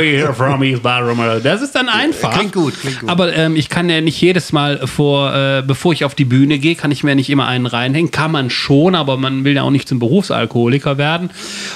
here 0.00 0.34
from 0.34 0.62
East. 0.62 0.82
Das 1.44 1.60
ist 1.60 1.74
dann 1.74 1.88
einfach. 1.88 2.32
Klingt 2.32 2.52
gut, 2.52 2.80
klingt 2.80 3.00
gut. 3.00 3.10
Aber 3.10 3.34
ähm, 3.34 3.56
ich 3.56 3.68
kann 3.68 3.90
ja 3.90 4.00
nicht 4.00 4.20
jedes 4.20 4.52
Mal 4.52 4.86
vor, 4.86 5.34
äh, 5.34 5.62
bevor 5.66 5.92
ich 5.92 6.04
auf 6.04 6.14
die 6.14 6.24
Bühne 6.24 6.58
gehe, 6.58 6.76
kann 6.76 6.90
ich 6.90 7.04
mir 7.04 7.14
nicht 7.14 7.28
immer 7.28 7.46
einen 7.46 7.66
reinhängen. 7.66 8.10
Kann 8.10 8.32
man 8.32 8.48
schon, 8.48 8.94
aber 8.94 9.16
man 9.16 9.44
will 9.44 9.54
ja 9.54 9.62
auch 9.62 9.70
nicht 9.70 9.88
zum 9.88 9.98
Berufsalkoholiker 9.98 10.98
werden. 10.98 11.30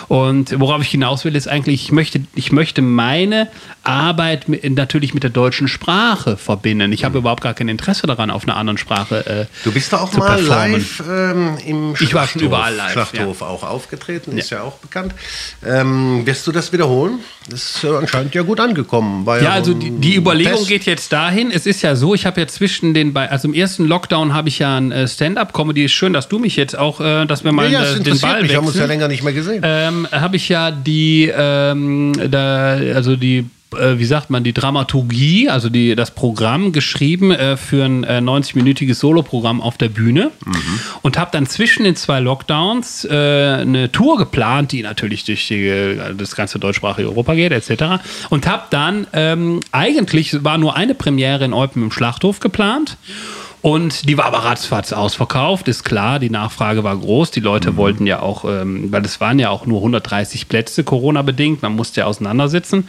Und 0.08 0.58
worauf 0.58 0.80
ich 0.82 0.88
hinaus 0.88 1.09
hinaus 1.10 1.24
will, 1.24 1.34
ist 1.36 1.48
eigentlich, 1.48 1.84
ich 1.84 1.92
möchte, 1.92 2.20
ich 2.34 2.52
möchte 2.52 2.82
meine 2.82 3.48
Arbeit 3.82 4.48
mit, 4.48 4.68
natürlich 4.76 5.14
mit 5.14 5.22
der 5.22 5.30
deutschen 5.30 5.68
Sprache 5.68 6.36
verbinden. 6.36 6.92
Ich 6.92 7.04
habe 7.04 7.14
Mhm. 7.14 7.20
überhaupt 7.22 7.42
gar 7.42 7.54
kein 7.54 7.68
Interesse 7.68 8.06
daran, 8.06 8.30
auf 8.30 8.44
einer 8.44 8.56
anderen 8.56 8.78
Sprache 8.78 9.26
äh, 9.26 9.46
Du 9.64 9.72
bist 9.72 9.92
da 9.92 9.98
auch 9.98 10.10
zu 10.10 10.18
mal 10.18 10.36
performen. 10.36 10.72
live 10.72 11.02
ähm, 11.08 11.58
im 11.66 11.94
Ich 12.00 12.14
war 12.14 12.26
schon 12.28 12.42
überall 12.42 12.74
live, 12.74 12.92
Schlachthof 12.92 13.42
auch 13.42 13.62
aufgetreten, 13.64 14.36
ist 14.38 14.50
ja, 14.50 14.62
auch 14.62 14.76
bekannt. 14.78 15.12
Ähm, 15.66 16.24
wirst 16.26 16.46
du 16.46 16.52
das 16.52 16.72
wiederholen? 16.72 17.18
Das 17.48 17.76
ist 17.76 17.84
anscheinend 17.84 18.34
ja 18.34 18.42
gut 18.42 18.60
angekommen. 18.60 19.26
Ja, 19.42 19.50
also 19.52 19.74
die, 19.74 19.90
die 19.90 20.14
Überlegung 20.16 20.58
Test. 20.58 20.68
geht 20.68 20.84
jetzt 20.86 21.12
dahin. 21.12 21.50
Es 21.50 21.66
ist 21.66 21.82
ja 21.82 21.96
so, 21.96 22.14
ich 22.14 22.26
habe 22.26 22.40
ja 22.40 22.46
zwischen 22.46 22.94
den 22.94 23.12
beiden, 23.12 23.32
also 23.32 23.48
im 23.48 23.54
ersten 23.54 23.86
Lockdown 23.86 24.34
habe 24.34 24.48
ich 24.48 24.60
ja 24.60 24.76
ein 24.76 24.92
äh, 24.92 25.08
Stand-up-Comedy. 25.08 25.84
Ist 25.86 25.92
schön, 25.92 26.12
dass 26.12 26.28
du 26.28 26.38
mich 26.38 26.54
jetzt 26.56 26.78
auch, 26.78 27.00
äh, 27.00 27.26
dass 27.26 27.42
wir 27.42 27.48
Ja, 27.50 27.52
mal 27.56 27.70
ja, 27.72 27.82
es 27.82 27.96
äh, 27.98 28.02
den 28.02 28.18
Ball 28.20 28.42
mich, 28.42 28.50
wir 28.50 28.56
haben 28.58 28.66
uns 28.66 28.74
ja 28.76 28.82
wechseln. 28.82 28.88
länger 28.88 29.08
nicht 29.08 29.22
mehr 29.24 29.32
gesehen. 29.32 29.62
ähm, 29.64 30.06
habe 30.12 30.36
ich 30.36 30.48
ja 30.48 30.70
die, 30.70 30.99
ähm, 31.34 32.12
da, 32.30 32.78
also 32.94 33.16
die, 33.16 33.46
äh, 33.76 33.98
wie 33.98 34.04
sagt 34.04 34.30
man, 34.30 34.44
die 34.44 34.52
Dramaturgie, 34.52 35.48
also 35.48 35.68
die, 35.68 35.94
das 35.94 36.10
Programm 36.10 36.72
geschrieben 36.72 37.30
äh, 37.30 37.56
für 37.56 37.84
ein 37.84 38.04
äh, 38.04 38.18
90-minütiges 38.18 38.94
Soloprogramm 38.94 39.60
auf 39.60 39.78
der 39.78 39.88
Bühne 39.88 40.30
und 41.02 41.18
habe 41.18 41.30
dann 41.32 41.46
zwischen 41.46 41.84
den 41.84 41.96
zwei 41.96 42.20
Lockdowns 42.20 43.04
äh, 43.04 43.10
eine 43.60 43.92
Tour 43.92 44.18
geplant, 44.18 44.72
die 44.72 44.82
natürlich 44.82 45.24
durch 45.24 45.48
die, 45.48 45.66
äh, 45.66 46.14
das 46.14 46.34
ganze 46.34 46.58
deutschsprachige 46.58 47.08
Europa 47.08 47.34
geht, 47.34 47.52
etc. 47.52 48.02
Und 48.28 48.46
habe 48.46 48.64
dann, 48.70 49.06
ähm, 49.12 49.60
eigentlich 49.72 50.42
war 50.44 50.58
nur 50.58 50.76
eine 50.76 50.94
Premiere 50.94 51.44
in 51.44 51.52
Eupen 51.52 51.82
im 51.84 51.92
Schlachthof 51.92 52.40
geplant. 52.40 52.96
Und 53.62 54.08
die 54.08 54.16
war 54.16 54.24
aber 54.24 54.38
ratzfatz 54.38 54.92
ausverkauft, 54.92 55.68
ist 55.68 55.84
klar. 55.84 56.18
Die 56.18 56.30
Nachfrage 56.30 56.82
war 56.82 56.96
groß. 56.96 57.30
Die 57.30 57.40
Leute 57.40 57.76
wollten 57.76 58.06
ja 58.06 58.20
auch, 58.20 58.44
ähm, 58.46 58.90
weil 58.90 59.04
es 59.04 59.20
waren 59.20 59.38
ja 59.38 59.50
auch 59.50 59.66
nur 59.66 59.78
130 59.78 60.48
Plätze, 60.48 60.82
Corona-bedingt. 60.82 61.60
Man 61.62 61.76
musste 61.76 62.00
ja 62.00 62.06
auseinandersitzen. 62.06 62.88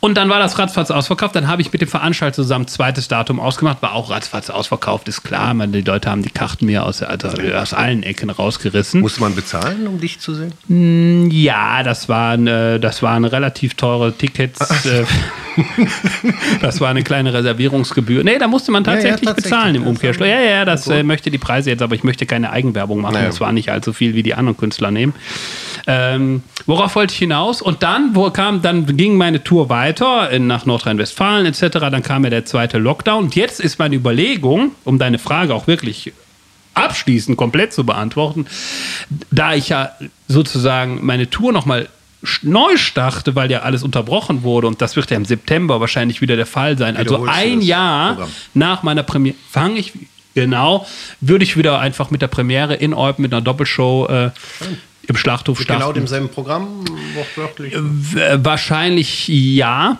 Und 0.00 0.16
dann 0.16 0.30
war 0.30 0.38
das 0.38 0.58
ratzfatz 0.58 0.90
ausverkauft. 0.90 1.36
Dann 1.36 1.46
habe 1.46 1.60
ich 1.60 1.70
mit 1.72 1.82
dem 1.82 1.88
Veranstalter 1.88 2.36
zusammen 2.36 2.64
ein 2.64 2.68
zweites 2.68 3.08
Datum 3.08 3.38
ausgemacht. 3.38 3.82
War 3.82 3.92
auch 3.92 4.10
ratzfatz 4.10 4.48
ausverkauft, 4.48 5.08
ist 5.08 5.22
klar. 5.22 5.52
Man, 5.52 5.72
die 5.72 5.82
Leute 5.82 6.10
haben 6.10 6.22
die 6.22 6.30
Karten 6.30 6.64
mir 6.64 6.86
aus, 6.86 7.02
also 7.02 7.28
aus 7.28 7.74
allen 7.74 8.02
Ecken 8.02 8.30
rausgerissen. 8.30 9.02
Muss 9.02 9.20
man 9.20 9.34
bezahlen, 9.34 9.86
um 9.86 10.00
dich 10.00 10.18
zu 10.18 10.34
sehen? 10.34 11.30
Ja, 11.30 11.82
das 11.82 12.08
waren, 12.08 12.46
äh, 12.46 12.80
das 12.80 13.02
waren 13.02 13.26
relativ 13.26 13.74
teure 13.74 14.16
Tickets. 14.16 14.70
Äh, 14.86 15.04
das 16.62 16.80
war 16.80 16.88
eine 16.88 17.02
kleine 17.02 17.34
Reservierungsgebühr. 17.34 18.24
Nee, 18.24 18.38
da 18.38 18.48
musste 18.48 18.72
man 18.72 18.84
ja, 18.84 18.92
tatsächlich, 18.92 19.26
tatsächlich. 19.26 19.52
bezahlen 19.52 19.74
im 19.74 19.86
Umkehrschluss. 19.86 20.26
Ja, 20.26 20.40
ja, 20.40 20.64
das 20.64 20.86
äh, 20.86 21.02
möchte 21.02 21.30
die 21.30 21.38
Preise 21.38 21.68
jetzt, 21.68 21.82
aber 21.82 21.94
ich 21.94 22.04
möchte 22.04 22.24
keine 22.24 22.50
Eigenwerbung 22.50 23.02
machen. 23.02 23.14
Naja. 23.14 23.26
Das 23.26 23.40
war 23.40 23.52
nicht 23.52 23.70
allzu 23.70 23.92
viel, 23.92 24.14
wie 24.14 24.22
die 24.22 24.32
anderen 24.32 24.56
Künstler 24.56 24.90
nehmen. 24.90 25.12
Ähm, 25.86 26.42
worauf 26.64 26.94
wollte 26.94 27.12
ich 27.12 27.18
hinaus? 27.18 27.60
Und 27.60 27.82
dann, 27.82 28.14
wo 28.14 28.30
kam, 28.30 28.62
dann 28.62 28.96
ging 28.96 29.16
meine 29.16 29.44
Tour 29.44 29.68
weiter 29.68 29.89
in, 30.30 30.46
nach 30.46 30.66
Nordrhein-Westfalen 30.66 31.46
etc. 31.46 31.78
Dann 31.90 32.02
kam 32.02 32.24
ja 32.24 32.30
der 32.30 32.44
zweite 32.44 32.78
Lockdown. 32.78 33.24
Und 33.24 33.36
jetzt 33.36 33.60
ist 33.60 33.78
meine 33.78 33.96
Überlegung, 33.96 34.72
um 34.84 34.98
deine 34.98 35.18
Frage 35.18 35.54
auch 35.54 35.66
wirklich 35.66 36.12
abschließend 36.74 37.36
komplett 37.36 37.72
zu 37.72 37.84
beantworten, 37.84 38.46
da 39.30 39.54
ich 39.54 39.70
ja 39.70 39.90
sozusagen 40.28 41.04
meine 41.04 41.28
Tour 41.28 41.52
nochmal 41.52 41.88
neu 42.42 42.76
starte, 42.76 43.34
weil 43.34 43.50
ja 43.50 43.60
alles 43.60 43.82
unterbrochen 43.82 44.42
wurde 44.42 44.66
und 44.66 44.82
das 44.82 44.94
wird 44.94 45.10
ja 45.10 45.16
im 45.16 45.24
September 45.24 45.80
wahrscheinlich 45.80 46.20
wieder 46.20 46.36
der 46.36 46.46
Fall 46.46 46.76
sein. 46.76 46.96
Also 46.96 47.24
ein 47.26 47.62
Jahr 47.62 48.14
Programm? 48.14 48.30
nach 48.54 48.82
meiner 48.82 49.02
Premiere 49.02 49.36
fange 49.50 49.78
ich 49.78 49.92
genau, 50.34 50.86
würde 51.20 51.44
ich 51.44 51.56
wieder 51.56 51.78
einfach 51.80 52.10
mit 52.10 52.22
der 52.22 52.28
Premiere 52.28 52.74
in 52.74 52.94
Eupen 52.94 53.22
mit 53.22 53.32
einer 53.32 53.42
Doppelshow 53.42 54.06
äh, 54.08 54.30
im 55.08 55.16
Schlachthof 55.16 55.58
Mit 55.58 55.64
starten. 55.64 55.80
genau 55.82 55.92
demselben 55.92 56.28
Programm, 56.28 56.84
wortwörtlich. 57.14 57.74
W- 57.76 58.38
Wahrscheinlich 58.44 59.26
ja. 59.26 59.98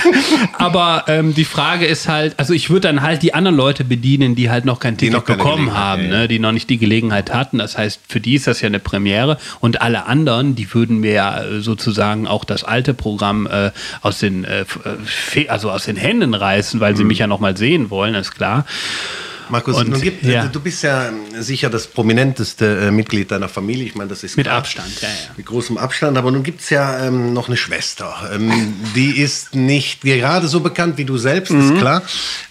Aber 0.58 1.04
ähm, 1.08 1.34
die 1.34 1.44
Frage 1.44 1.84
ist 1.86 2.08
halt, 2.08 2.38
also 2.38 2.54
ich 2.54 2.70
würde 2.70 2.88
dann 2.88 3.02
halt 3.02 3.22
die 3.22 3.34
anderen 3.34 3.56
Leute 3.56 3.84
bedienen, 3.84 4.34
die 4.36 4.48
halt 4.48 4.64
noch 4.64 4.80
kein 4.80 4.96
Ticket 4.96 5.12
noch 5.14 5.24
bekommen 5.24 5.74
haben, 5.74 6.04
ja, 6.04 6.08
ja. 6.08 6.18
Ne? 6.20 6.28
die 6.28 6.38
noch 6.38 6.52
nicht 6.52 6.70
die 6.70 6.78
Gelegenheit 6.78 7.32
hatten. 7.34 7.58
Das 7.58 7.76
heißt, 7.76 8.00
für 8.08 8.20
die 8.20 8.34
ist 8.36 8.46
das 8.46 8.60
ja 8.62 8.68
eine 8.68 8.78
Premiere. 8.78 9.36
Und 9.60 9.82
alle 9.82 10.06
anderen, 10.06 10.54
die 10.54 10.72
würden 10.72 10.98
mir 10.98 11.12
ja 11.12 11.42
äh, 11.42 11.60
sozusagen 11.60 12.26
auch 12.26 12.44
das 12.44 12.64
alte 12.64 12.94
Programm 12.94 13.46
äh, 13.46 13.70
aus, 14.00 14.18
den, 14.20 14.44
äh, 14.44 14.64
äh, 15.34 15.48
also 15.48 15.70
aus 15.70 15.84
den 15.84 15.96
Händen 15.96 16.32
reißen, 16.32 16.80
weil 16.80 16.96
sie 16.96 17.02
Mhm. 17.02 17.08
mich 17.08 17.18
ja 17.18 17.26
noch 17.26 17.40
mal 17.40 17.56
sehen 17.56 17.90
wollen, 17.90 18.14
ist 18.14 18.34
klar. 18.34 18.64
Markus, 19.50 19.76
Und, 19.76 19.88
nun 19.88 20.00
gibt, 20.00 20.22
ja. 20.24 20.46
du 20.46 20.60
bist 20.60 20.82
ja 20.82 21.10
sicher 21.38 21.70
das 21.70 21.86
prominenteste 21.86 22.86
äh, 22.88 22.90
Mitglied 22.90 23.30
deiner 23.30 23.48
Familie. 23.48 23.84
Ich 23.84 23.94
meine, 23.94 24.08
das 24.10 24.22
ist 24.24 24.36
Mit 24.36 24.46
klar. 24.46 24.58
Abstand, 24.58 25.00
ja, 25.00 25.08
ja. 25.08 25.14
Mit 25.36 25.46
großem 25.46 25.78
Abstand. 25.78 26.16
Aber 26.18 26.30
nun 26.30 26.42
gibt 26.42 26.60
es 26.60 26.70
ja 26.70 27.06
ähm, 27.06 27.32
noch 27.32 27.48
eine 27.48 27.56
Schwester. 27.56 28.14
Ähm, 28.34 28.74
die 28.94 29.18
ist 29.20 29.54
nicht 29.54 30.02
gerade 30.02 30.48
so 30.48 30.60
bekannt 30.60 30.98
wie 30.98 31.04
du 31.04 31.16
selbst, 31.16 31.52
Mhm. 31.52 31.60
ist 31.74 31.78
klar. 31.80 32.02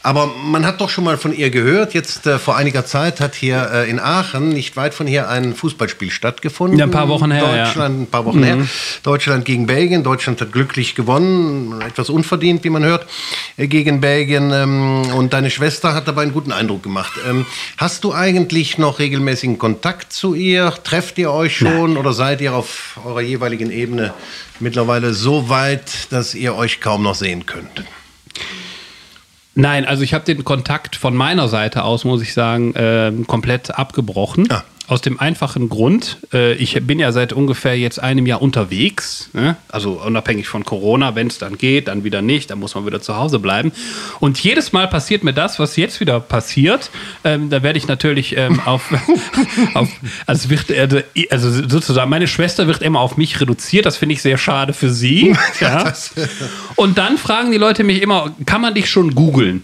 Aber 0.03 0.27
man 0.27 0.65
hat 0.65 0.81
doch 0.81 0.89
schon 0.89 1.03
mal 1.03 1.17
von 1.17 1.33
ihr 1.35 1.49
gehört. 1.49 1.93
Jetzt 1.93 2.25
äh, 2.25 2.39
vor 2.39 2.55
einiger 2.57 2.85
Zeit 2.85 3.19
hat 3.19 3.35
hier 3.35 3.69
äh, 3.73 3.89
in 3.89 3.99
Aachen, 3.99 4.49
nicht 4.49 4.75
weit 4.77 4.93
von 4.93 5.05
hier, 5.07 5.29
ein 5.29 5.53
Fußballspiel 5.55 6.11
stattgefunden. 6.11 6.79
Ja, 6.79 6.85
ein 6.85 6.91
paar 6.91 7.09
Wochen 7.09 7.31
her. 7.31 7.45
Mhm. 7.45 7.57
Deutschland, 7.65 8.01
ein 8.01 8.07
paar 8.07 8.25
Wochen 8.25 8.43
her. 8.43 8.57
Deutschland 9.03 9.45
gegen 9.45 9.65
Belgien. 9.67 10.03
Deutschland 10.03 10.41
hat 10.41 10.51
glücklich 10.51 10.95
gewonnen. 10.95 11.81
Etwas 11.81 12.09
unverdient, 12.09 12.63
wie 12.63 12.69
man 12.69 12.83
hört, 12.83 13.05
äh, 13.57 13.67
gegen 13.67 14.01
Belgien. 14.01 14.51
Ähm, 14.51 15.01
und 15.13 15.33
deine 15.33 15.49
Schwester 15.51 15.93
hat 15.93 16.07
dabei 16.07 16.23
einen 16.23 16.33
guten 16.33 16.51
Eindruck 16.51 16.83
gemacht. 16.87 17.13
Ähm, 17.27 17.45
hast 17.77 18.03
du 18.03 18.13
eigentlich 18.13 18.77
noch 18.77 18.99
regelmäßigen 18.99 19.57
Kontakt 19.57 20.11
zu 20.11 20.33
ihr? 20.33 20.73
Trefft 20.83 21.17
ihr 21.17 21.31
euch 21.31 21.57
schon 21.57 21.97
oder 21.97 22.13
seid 22.13 22.41
ihr 22.41 22.53
auf 22.53 22.99
eurer 23.05 23.21
jeweiligen 23.21 23.71
Ebene 23.71 24.13
mittlerweile 24.59 25.13
so 25.13 25.49
weit, 25.49 26.11
dass 26.11 26.33
ihr 26.33 26.55
euch 26.55 26.81
kaum 26.81 27.03
noch 27.03 27.15
sehen 27.15 27.45
könnt? 27.45 27.83
Nein, 29.55 29.85
also 29.85 30.03
ich 30.03 30.13
habe 30.13 30.23
den 30.23 30.43
Kontakt 30.43 30.95
von 30.95 31.15
meiner 31.15 31.47
Seite 31.47 31.83
aus, 31.83 32.05
muss 32.05 32.21
ich 32.21 32.33
sagen, 32.33 32.73
ähm, 32.75 33.25
komplett 33.25 33.71
abgebrochen. 33.77 34.47
Ah. 34.51 34.63
Aus 34.87 35.01
dem 35.01 35.19
einfachen 35.19 35.67
Grund, 35.67 36.17
äh, 36.33 36.53
ich 36.53 36.75
bin 36.87 36.97
ja 36.97 37.11
seit 37.11 37.33
ungefähr 37.33 37.77
jetzt 37.77 38.01
einem 38.01 38.25
Jahr 38.25 38.41
unterwegs, 38.41 39.29
ne? 39.33 39.57
also 39.67 40.01
unabhängig 40.01 40.47
von 40.47 40.63
Corona, 40.63 41.13
wenn 41.13 41.27
es 41.27 41.37
dann 41.39 41.57
geht, 41.57 41.89
dann 41.89 42.05
wieder 42.05 42.21
nicht, 42.21 42.51
dann 42.51 42.59
muss 42.59 42.73
man 42.73 42.85
wieder 42.85 43.01
zu 43.01 43.17
Hause 43.17 43.39
bleiben. 43.39 43.73
Und 44.21 44.39
jedes 44.39 44.71
Mal 44.71 44.87
passiert 44.87 45.25
mir 45.25 45.33
das, 45.33 45.59
was 45.59 45.75
jetzt 45.75 45.99
wieder 45.99 46.21
passiert. 46.21 46.89
Ähm, 47.25 47.49
da 47.49 47.63
werde 47.63 47.77
ich 47.77 47.89
natürlich 47.89 48.37
ähm, 48.37 48.59
auf, 48.65 48.89
auf, 49.73 49.89
also, 50.25 50.49
wird, 50.49 50.71
also, 50.71 50.99
also 51.31 51.67
sozusagen, 51.67 52.09
meine 52.09 52.27
Schwester 52.27 52.67
wird 52.67 52.81
immer 52.81 53.01
auf 53.01 53.17
mich 53.17 53.41
reduziert, 53.41 53.85
das 53.85 53.97
finde 53.97 54.13
ich 54.13 54.21
sehr 54.21 54.37
schade 54.37 54.71
für 54.71 54.89
sie. 54.89 55.35
ja. 55.59 55.93
Und 56.77 56.97
dann 56.97 57.17
fragen 57.17 57.51
die 57.51 57.57
Leute 57.57 57.83
mich 57.83 58.01
immer, 58.01 58.33
kann 58.45 58.61
man 58.61 58.73
dich 58.73 58.89
schon 58.89 59.13
googeln? 59.13 59.63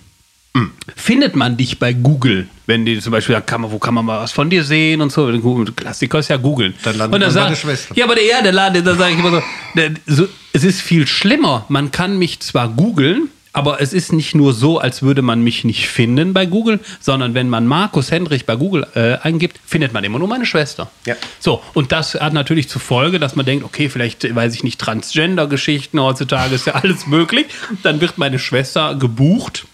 Findet 0.95 1.35
man 1.35 1.57
dich 1.57 1.79
bei 1.79 1.93
Google, 1.93 2.47
wenn 2.67 2.85
die 2.85 2.99
zum 2.99 3.11
Beispiel 3.11 3.33
sagen, 3.33 3.45
kann 3.47 3.61
man, 3.61 3.71
wo 3.71 3.79
kann 3.79 3.93
man 3.95 4.05
mal 4.05 4.21
was 4.21 4.31
von 4.31 4.49
dir 4.49 4.63
sehen 4.63 5.01
und 5.01 5.11
so? 5.11 5.31
Klassiker 5.75 6.19
ist 6.19 6.29
ja 6.29 6.37
googeln. 6.37 6.75
Dann 6.83 6.97
landet 6.97 7.15
und 7.15 7.21
dann 7.21 7.29
man 7.33 7.35
bei 7.35 7.41
sag- 7.41 7.49
der 7.49 7.55
Schwester. 7.55 7.95
Ja, 7.97 8.05
aber 8.05 8.15
der, 8.15 8.25
ja, 8.25 8.41
der 8.41 8.51
Laden, 8.51 8.85
da 8.85 8.95
sage 8.95 9.13
ich 9.13 9.19
immer 9.19 9.31
so, 9.31 9.41
der, 9.75 9.91
so, 10.05 10.27
es 10.53 10.63
ist 10.63 10.81
viel 10.81 11.07
schlimmer. 11.07 11.65
Man 11.69 11.89
kann 11.91 12.19
mich 12.19 12.39
zwar 12.41 12.69
googeln, 12.69 13.29
aber 13.51 13.81
es 13.81 13.93
ist 13.93 14.13
nicht 14.13 14.35
nur 14.35 14.53
so, 14.53 14.79
als 14.79 15.01
würde 15.01 15.21
man 15.23 15.43
mich 15.43 15.63
nicht 15.63 15.87
finden 15.87 16.33
bei 16.33 16.45
Google, 16.45 16.79
sondern 16.99 17.33
wenn 17.33 17.49
man 17.49 17.65
Markus 17.67 18.11
Hendrich 18.11 18.45
bei 18.45 18.55
Google 18.55 18.85
äh, 18.95 19.17
eingibt, 19.23 19.59
findet 19.65 19.91
man 19.93 20.03
immer 20.03 20.19
nur 20.19 20.27
meine 20.27 20.45
Schwester. 20.45 20.89
Ja. 21.05 21.15
So, 21.39 21.61
und 21.73 21.91
das 21.91 22.13
hat 22.15 22.33
natürlich 22.33 22.69
zur 22.69 22.81
Folge, 22.81 23.19
dass 23.19 23.35
man 23.35 23.45
denkt, 23.45 23.65
okay, 23.65 23.89
vielleicht 23.89 24.33
weiß 24.35 24.53
ich 24.53 24.63
nicht, 24.63 24.79
Transgender-Geschichten 24.79 25.99
heutzutage 25.99 26.53
ist 26.55 26.67
ja 26.67 26.73
alles 26.81 27.07
möglich. 27.07 27.47
Dann 27.81 28.01
wird 28.01 28.17
meine 28.19 28.37
Schwester 28.39 28.95
gebucht. 28.95 29.65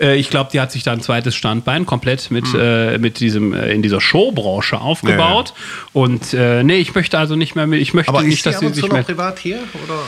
Äh, 0.00 0.16
Ich 0.16 0.30
glaube, 0.30 0.50
die 0.52 0.60
hat 0.60 0.72
sich 0.72 0.82
da 0.82 0.92
ein 0.92 1.00
zweites 1.00 1.34
Standbein 1.34 1.86
komplett 1.86 2.30
mit, 2.30 2.44
äh, 2.56 2.98
mit 2.98 3.20
diesem, 3.20 3.52
äh, 3.52 3.72
in 3.72 3.82
dieser 3.82 4.00
Showbranche 4.00 4.80
aufgebaut. 4.80 5.54
Und 5.92 6.34
äh, 6.34 6.62
nee, 6.62 6.76
ich 6.76 6.94
möchte 6.94 7.18
also 7.18 7.36
nicht 7.36 7.54
mehr 7.54 7.66
mit, 7.66 7.80
ich 7.80 7.94
möchte 7.94 8.10
Aber 8.10 8.22
nicht, 8.22 8.34
ist 8.34 8.44
sie 8.44 8.50
dass 8.50 8.60
sie 8.60 8.68
sich 8.68 8.82
noch 8.84 8.92
mehr. 8.92 9.02
privat 9.02 9.38
hier 9.38 9.58
oder 9.84 10.00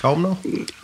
kaum 0.00 0.22
noch? 0.22 0.36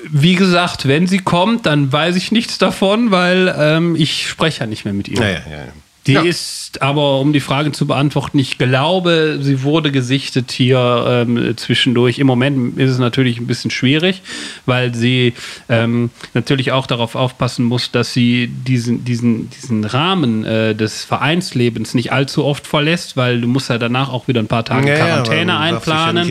Wie 0.03 0.35
gesagt, 0.35 0.89
wenn 0.89 1.07
sie 1.07 1.19
kommt, 1.19 1.67
dann 1.67 1.93
weiß 1.93 2.17
ich 2.17 2.33
nichts 2.33 2.59
davon, 2.59 3.11
weil 3.11 3.55
ähm, 3.59 3.95
ich 3.97 4.29
spreche 4.29 4.61
ja 4.61 4.67
nicht 4.67 4.85
mehr 4.85 4.95
mit 4.95 5.09
ihr. 5.09 5.19
Ja, 5.21 5.29
ja, 5.29 5.37
ja. 5.37 5.73
Die 6.07 6.13
Ja. 6.13 6.23
ist 6.23 6.83
aber, 6.83 7.19
um 7.21 7.33
die 7.33 7.41
Frage 7.41 7.73
zu 7.73 7.87
beantworten, 7.87 8.39
ich 8.39 8.59
glaube, 8.59 9.39
sie 9.41 9.63
wurde 9.63 9.91
gesichtet 9.91 10.53
hier 10.53 11.25
ähm, 11.27 11.57
zwischendurch. 11.57 12.19
Im 12.19 12.27
Moment 12.27 12.79
ist 12.79 12.91
es 12.91 12.99
natürlich 12.99 13.39
ein 13.41 13.47
bisschen 13.47 13.71
schwierig, 13.71 14.21
weil 14.67 14.95
sie 14.95 15.33
ähm, 15.71 16.11
natürlich 16.35 16.73
auch 16.73 16.87
darauf 16.87 17.15
aufpassen 17.15 17.65
muss, 17.65 17.91
dass 17.91 18.13
sie 18.13 18.49
diesen, 18.49 19.05
diesen, 19.05 19.49
diesen 19.51 19.85
Rahmen 19.85 20.45
äh, 20.45 20.75
des 20.75 21.05
Vereinslebens 21.05 21.95
nicht 21.95 22.13
allzu 22.13 22.45
oft 22.45 22.67
verlässt, 22.67 23.17
weil 23.17 23.41
du 23.41 23.49
musst 23.49 23.71
ja 23.71 23.79
danach 23.79 24.11
auch 24.13 24.29
wieder 24.29 24.41
ein 24.41 24.47
paar 24.49 24.65
Tage 24.65 24.89
Ja, 24.91 24.97
Quarantäne 24.97 25.53
ja 25.53 25.59
einplanen. 25.61 26.29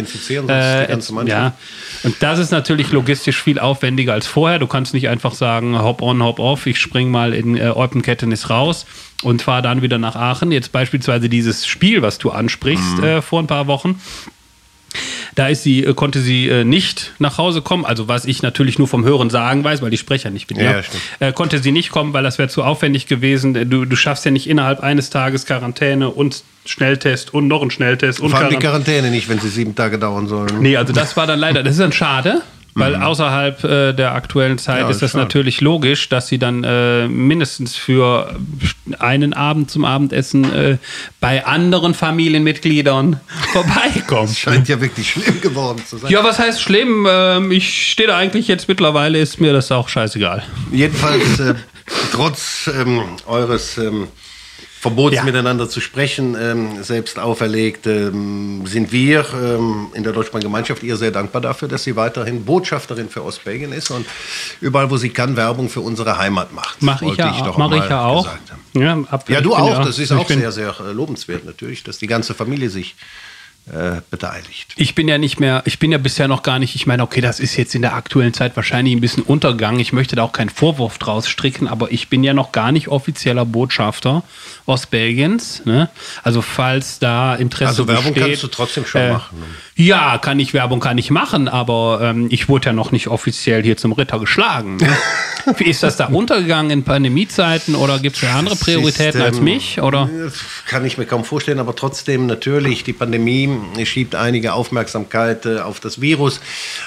Mannschaft. 1.12 1.30
ja. 1.30 1.54
Und 2.04 2.16
das 2.20 2.38
ist 2.38 2.52
natürlich 2.52 2.92
logistisch 2.92 3.42
viel 3.42 3.58
aufwendiger 3.60 4.14
als 4.14 4.28
vorher. 4.28 4.60
Du 4.60 4.68
kannst 4.68 4.94
nicht 4.94 5.10
einfach 5.10 5.34
sagen, 5.34 5.80
hop 5.82 6.02
on, 6.02 6.22
hop 6.22 6.40
off, 6.40 6.68
ich 6.68 6.78
spring 6.78 7.10
mal 7.10 7.34
in 7.34 7.58
äh, 7.58 7.72
Eupenkettenis 7.76 8.50
raus 8.50 8.86
und 9.24 9.42
fahre 9.42 9.62
dann 9.62 9.82
wieder 9.82 9.98
nach 9.98 10.16
Aachen. 10.16 10.52
Jetzt 10.52 10.72
beispielsweise 10.72 11.30
dieses 11.30 11.66
Spiel, 11.66 12.02
was 12.02 12.18
du 12.18 12.32
ansprichst 12.32 12.98
Mhm. 12.98 13.04
äh, 13.04 13.22
vor 13.22 13.40
ein 13.42 13.48
paar 13.48 13.68
Wochen. 13.68 14.00
Da 15.36 15.48
ist 15.48 15.64
sie, 15.64 15.84
äh, 15.84 15.96
konnte 15.96 16.20
sie 16.22 16.48
äh, 16.48 16.64
nicht 16.64 17.14
nach 17.18 17.40
Hause 17.40 17.64
kommen, 17.64 17.86
also 17.86 18.08
was 18.08 18.26
ich 18.26 18.44
natürlich 18.44 18.78
nur 18.78 18.88
vom 18.88 19.04
Hören 19.04 19.32
sagen 19.32 19.64
weiß, 19.64 19.82
weil 19.82 19.90
die 19.90 19.98
Sprecher 19.98 20.30
nicht 20.30 20.46
bin. 20.46 20.60
Ja, 20.60 20.74
Ja, 21.20 21.28
äh, 21.30 21.34
konnte 21.34 21.58
sie 21.58 21.72
nicht 21.72 21.90
kommen, 21.90 22.14
weil 22.14 22.22
das 22.24 22.38
wäre 22.38 22.50
zu 22.50 22.62
aufwendig 22.64 23.08
gewesen. 23.08 23.56
Du, 23.72 23.86
du 23.86 23.96
schaffst 23.96 24.26
ja 24.26 24.30
nicht 24.32 24.48
innerhalb 24.48 24.82
eines 24.82 25.10
Tages 25.10 25.48
Quarantäne 25.48 26.10
und 26.12 26.44
Schnelltest 26.66 27.34
und 27.34 27.48
noch 27.48 27.64
ein 27.64 27.72
Schnelltest 27.72 28.20
und 28.20 28.30
Vor 28.30 28.40
allem 28.40 28.50
die 28.52 28.56
Quarantäne. 28.58 28.84
Quarantäne 29.00 29.10
nicht, 29.16 29.28
wenn 29.30 29.40
sie 29.40 29.50
sieben 29.50 29.74
Tage 29.74 29.98
dauern 29.98 30.28
sollen. 30.28 30.62
Nee, 30.62 30.78
also 30.78 30.94
das 30.94 31.18
war 31.18 31.26
dann 31.26 31.40
leider, 31.40 31.64
das 31.64 31.74
ist 31.74 31.80
dann 31.82 31.92
schade. 31.92 32.44
Weil 32.76 32.96
außerhalb 32.96 33.64
äh, 33.64 33.94
der 33.94 34.14
aktuellen 34.16 34.58
Zeit 34.58 34.78
Mhm. 34.78 34.82
Ja, 34.86 34.90
ist 34.90 35.02
das 35.02 35.12
schade. 35.12 35.24
natürlich 35.24 35.62
logisch, 35.62 36.10
dass 36.10 36.28
sie 36.28 36.40
dann 36.40 36.64
äh, 36.64 37.08
mindestens 37.08 37.76
für 37.76 38.36
einen 39.00 39.34
Abend 39.34 39.70
zum 39.70 39.86
Abendessen 39.86 40.52
äh, 40.54 40.78
bei 41.20 41.46
anderen 41.46 41.94
Familienmitgliedern 41.94 43.20
vorbeikommt. 43.54 44.36
Scheint 44.38 44.68
ja 44.70 44.82
wirklich 44.82 45.12
schlimm 45.12 45.40
geworden 45.42 45.84
zu 45.86 45.98
sein. 45.98 46.12
Ja, 46.12 46.24
was 46.24 46.40
heißt 46.40 46.62
schlimm? 46.62 47.08
Ähm, 47.10 47.52
ich 47.52 47.92
stehe 47.92 48.08
da 48.08 48.18
eigentlich 48.18 48.48
jetzt 48.48 48.68
mittlerweile, 48.68 49.20
ist 49.20 49.40
mir 49.40 49.54
das 49.54 49.72
auch 49.72 49.88
scheißegal. 49.90 50.44
Jedenfalls, 50.72 51.40
äh, 51.40 51.54
trotz 52.12 52.70
ähm, 52.76 53.02
eures 53.28 53.78
ähm, 53.78 54.08
Verbots 54.84 55.16
Ja. 55.16 55.24
miteinander 55.24 55.70
zu 55.70 55.80
sprechen, 55.80 56.36
ähm, 56.40 56.84
selbst 56.84 57.18
auferlegt, 57.18 57.88
ähm, 57.88 58.64
sind 58.68 58.92
wir 58.92 59.26
ähm, 59.34 59.88
in 59.94 60.04
der 60.04 60.12
Deutschsprachigen 60.12 60.50
Gemeinschaft 60.50 60.84
ihr 60.84 60.98
sehr 60.98 61.12
dankbar 61.12 61.42
dafür, 61.42 61.70
dass 61.70 61.84
sie 61.86 61.96
weiterhin 61.96 62.44
Botschafterin 62.44 63.08
für 63.10 63.24
Ostbelgien 63.24 63.72
ist 63.72 63.90
und 63.92 64.06
überall, 64.60 64.92
wo 64.92 64.98
sie 64.98 65.10
kann, 65.10 65.38
Werbung 65.38 65.70
für 65.70 65.80
unsere 65.80 66.18
Heimat 66.18 66.52
macht. 66.54 66.82
Mache 66.84 67.06
ich, 67.06 67.16
ja, 67.18 67.32
doch 67.46 67.58
mach 67.58 67.72
ich 67.72 67.90
ja 67.90 68.04
auch. 68.06 68.28
Ja, 68.74 68.98
ab- 69.10 69.30
Ja, 69.30 69.38
ich 69.40 69.44
du 69.44 69.56
auch. 69.56 69.86
Das 69.86 69.98
ist 70.00 70.12
ich 70.12 70.18
auch 70.18 70.28
sehr, 70.28 70.52
sehr 70.52 70.76
äh, 70.82 70.92
lobenswert 70.92 71.46
natürlich, 71.46 71.84
dass 71.84 71.98
die 71.98 72.08
ganze 72.08 72.34
Familie 72.34 72.70
sich 72.70 72.96
äh, 73.72 74.02
beteiligt. 74.12 74.74
Ich 74.76 74.94
bin 74.94 75.08
ja 75.08 75.18
nicht 75.18 75.40
mehr, 75.40 75.62
ich 75.64 75.80
bin 75.80 75.90
ja 75.94 75.98
bisher 75.98 76.28
noch 76.28 76.44
gar 76.44 76.60
nicht, 76.60 76.76
ich 76.76 76.86
meine, 76.86 77.02
okay, 77.02 77.22
das 77.22 77.40
ist 77.40 77.56
jetzt 77.56 77.74
in 77.76 77.82
der 77.82 77.94
aktuellen 77.96 78.34
Zeit 78.34 78.58
wahrscheinlich 78.58 78.94
ein 78.94 79.00
bisschen 79.00 79.24
Untergang. 79.24 79.80
Ich 79.80 79.94
möchte 79.94 80.18
da 80.18 80.24
auch 80.24 80.34
keinen 80.34 80.50
Vorwurf 80.50 80.98
draus 80.98 81.30
stricken, 81.30 81.70
aber 81.70 81.90
ich 81.90 82.10
bin 82.10 82.26
ja 82.26 82.34
noch 82.34 82.52
gar 82.52 82.74
nicht 82.74 82.90
offizieller 82.90 83.46
Botschafter 83.46 84.24
Ostbelgiens. 84.66 85.62
Ne? 85.66 85.90
Also 86.24 86.42
falls 86.42 87.00
da 87.00 87.36
Interesse 87.36 87.70
Also 87.70 87.88
Werbung 87.88 88.14
besteht, 88.14 88.24
kannst 88.32 88.44
du 88.44 88.48
trotzdem 88.48 88.86
schon 88.86 89.02
äh, 89.02 89.14
machen. 89.14 89.40
ne? 89.40 89.46
Ja, 89.76 90.18
kann 90.18 90.40
ich 90.40 90.54
Werbung 90.54 90.80
kann 90.80 90.98
ich 90.98 91.10
machen, 91.12 91.48
aber 91.48 92.00
ähm, 92.02 92.28
ich 92.30 92.48
wurde 92.50 92.68
ja 92.68 92.74
noch 92.74 92.92
nicht 92.92 93.08
offiziell 93.08 93.64
hier 93.64 93.76
zum 93.78 93.92
Ritter 93.92 94.20
geschlagen. 94.20 94.78
Ne? 94.78 94.88
Wie 95.58 95.66
ist 95.66 95.84
das 95.84 95.98
da 95.98 96.06
untergegangen 96.08 96.72
in 96.72 96.84
Pandemiezeiten 96.84 97.76
oder 97.76 98.00
gibt 98.00 98.16
es 98.16 98.22
ja 98.22 98.36
andere 98.36 98.56
Prioritäten 98.56 99.20
ist, 99.20 99.26
als 99.28 99.38
ähm, 99.40 99.44
mich? 99.44 99.82
Oder? 99.82 100.10
Kann 100.68 100.86
ich 100.86 100.98
mir 100.98 101.06
kaum 101.06 101.26
vorstellen, 101.26 101.60
aber 101.60 101.76
trotzdem 101.76 102.28
natürlich, 102.28 102.84
die 102.84 102.94
Pandemie 102.94 103.50
schiebt 103.84 104.16
einige 104.16 104.54
Aufmerksamkeit 104.54 105.46
äh, 105.46 105.60
auf 105.60 105.80
das 105.82 106.00
Virus, 106.00 106.40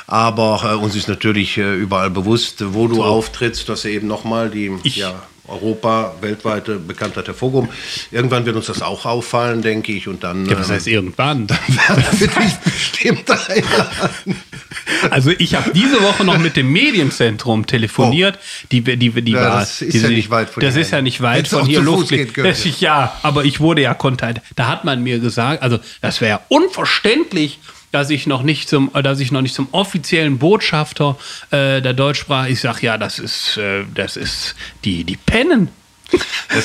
aber 0.06 0.62
äh, 0.72 0.82
uns 0.82 0.94
ist 0.96 1.08
natürlich 1.08 1.58
äh, 1.58 1.74
überall 1.74 2.10
bewusst, 2.10 2.62
wo 2.74 2.88
du 2.88 3.02
auftrittst, 3.04 3.68
dass 3.68 3.84
eben 3.84 4.06
nochmal 4.06 4.48
die 4.48 4.72
Ich- 4.84 4.96
ja, 4.96 5.14
Europa 5.48 6.14
weltweite 6.20 6.76
Bekanntheit 6.78 7.26
hervorgehoben. 7.26 7.70
Irgendwann 8.10 8.46
wird 8.46 8.56
uns 8.56 8.66
das 8.66 8.82
auch 8.82 9.04
auffallen, 9.06 9.62
denke 9.62 9.92
ich, 9.92 10.08
und 10.08 10.24
dann 10.24 10.46
Ja, 10.46 10.58
was 10.58 10.70
heißt 10.70 10.86
irgendwann? 10.86 11.48
wird 12.18 12.36
dich 12.36 12.54
bestimmt 12.64 13.30
einladen. 13.30 14.42
Also 15.10 15.30
ich 15.38 15.54
habe 15.54 15.70
diese 15.74 16.02
Woche 16.02 16.24
noch 16.24 16.38
mit 16.38 16.56
dem 16.56 16.70
Medienzentrum 16.72 17.66
telefoniert. 17.66 18.38
Die, 18.72 18.80
die, 18.82 18.96
die, 18.96 19.10
die 19.22 19.32
Ja, 19.32 19.40
war, 19.40 19.60
das 19.60 19.82
ist 19.82 19.94
die, 19.94 19.98
ja 19.98 20.08
nicht 20.08 20.30
weit 20.30 20.50
von 20.50 20.60
Das 20.62 20.74
hier 20.74 20.82
ist 20.82 20.90
ja 20.90 21.02
nicht 21.02 21.20
weit 21.22 21.38
Hättest 21.38 21.54
von 21.54 21.66
hier 21.66 21.78
zu 21.80 21.84
Fuß 21.84 22.00
Luft. 22.00 22.08
gehen 22.10 22.32
können. 22.32 22.48
Das 22.48 22.64
ich, 22.64 22.80
ja, 22.80 23.16
aber 23.22 23.44
ich 23.44 23.60
wurde 23.60 23.82
ja 23.82 23.94
kontakt. 23.94 24.40
Da 24.56 24.68
hat 24.68 24.84
man 24.84 25.02
mir 25.02 25.18
gesagt, 25.18 25.62
also 25.62 25.78
das 26.00 26.20
wäre 26.20 26.30
ja 26.30 26.40
unverständlich, 26.48 27.58
dass 27.92 28.10
ich 28.10 28.26
noch 28.26 28.42
nicht 28.42 28.68
zum, 28.68 28.90
äh, 28.94 29.02
dass 29.02 29.20
ich 29.20 29.32
noch 29.32 29.42
nicht 29.42 29.54
zum 29.54 29.68
offiziellen 29.72 30.38
Botschafter 30.38 31.16
äh, 31.50 31.80
der 31.80 31.92
Deutschsprache. 31.92 32.48
Ich 32.50 32.60
sag 32.60 32.82
ja, 32.82 32.98
das 32.98 33.18
ist, 33.18 33.56
äh, 33.56 33.84
das 33.94 34.16
ist 34.16 34.54
die, 34.84 35.04
die 35.04 35.16
pennen. 35.16 35.68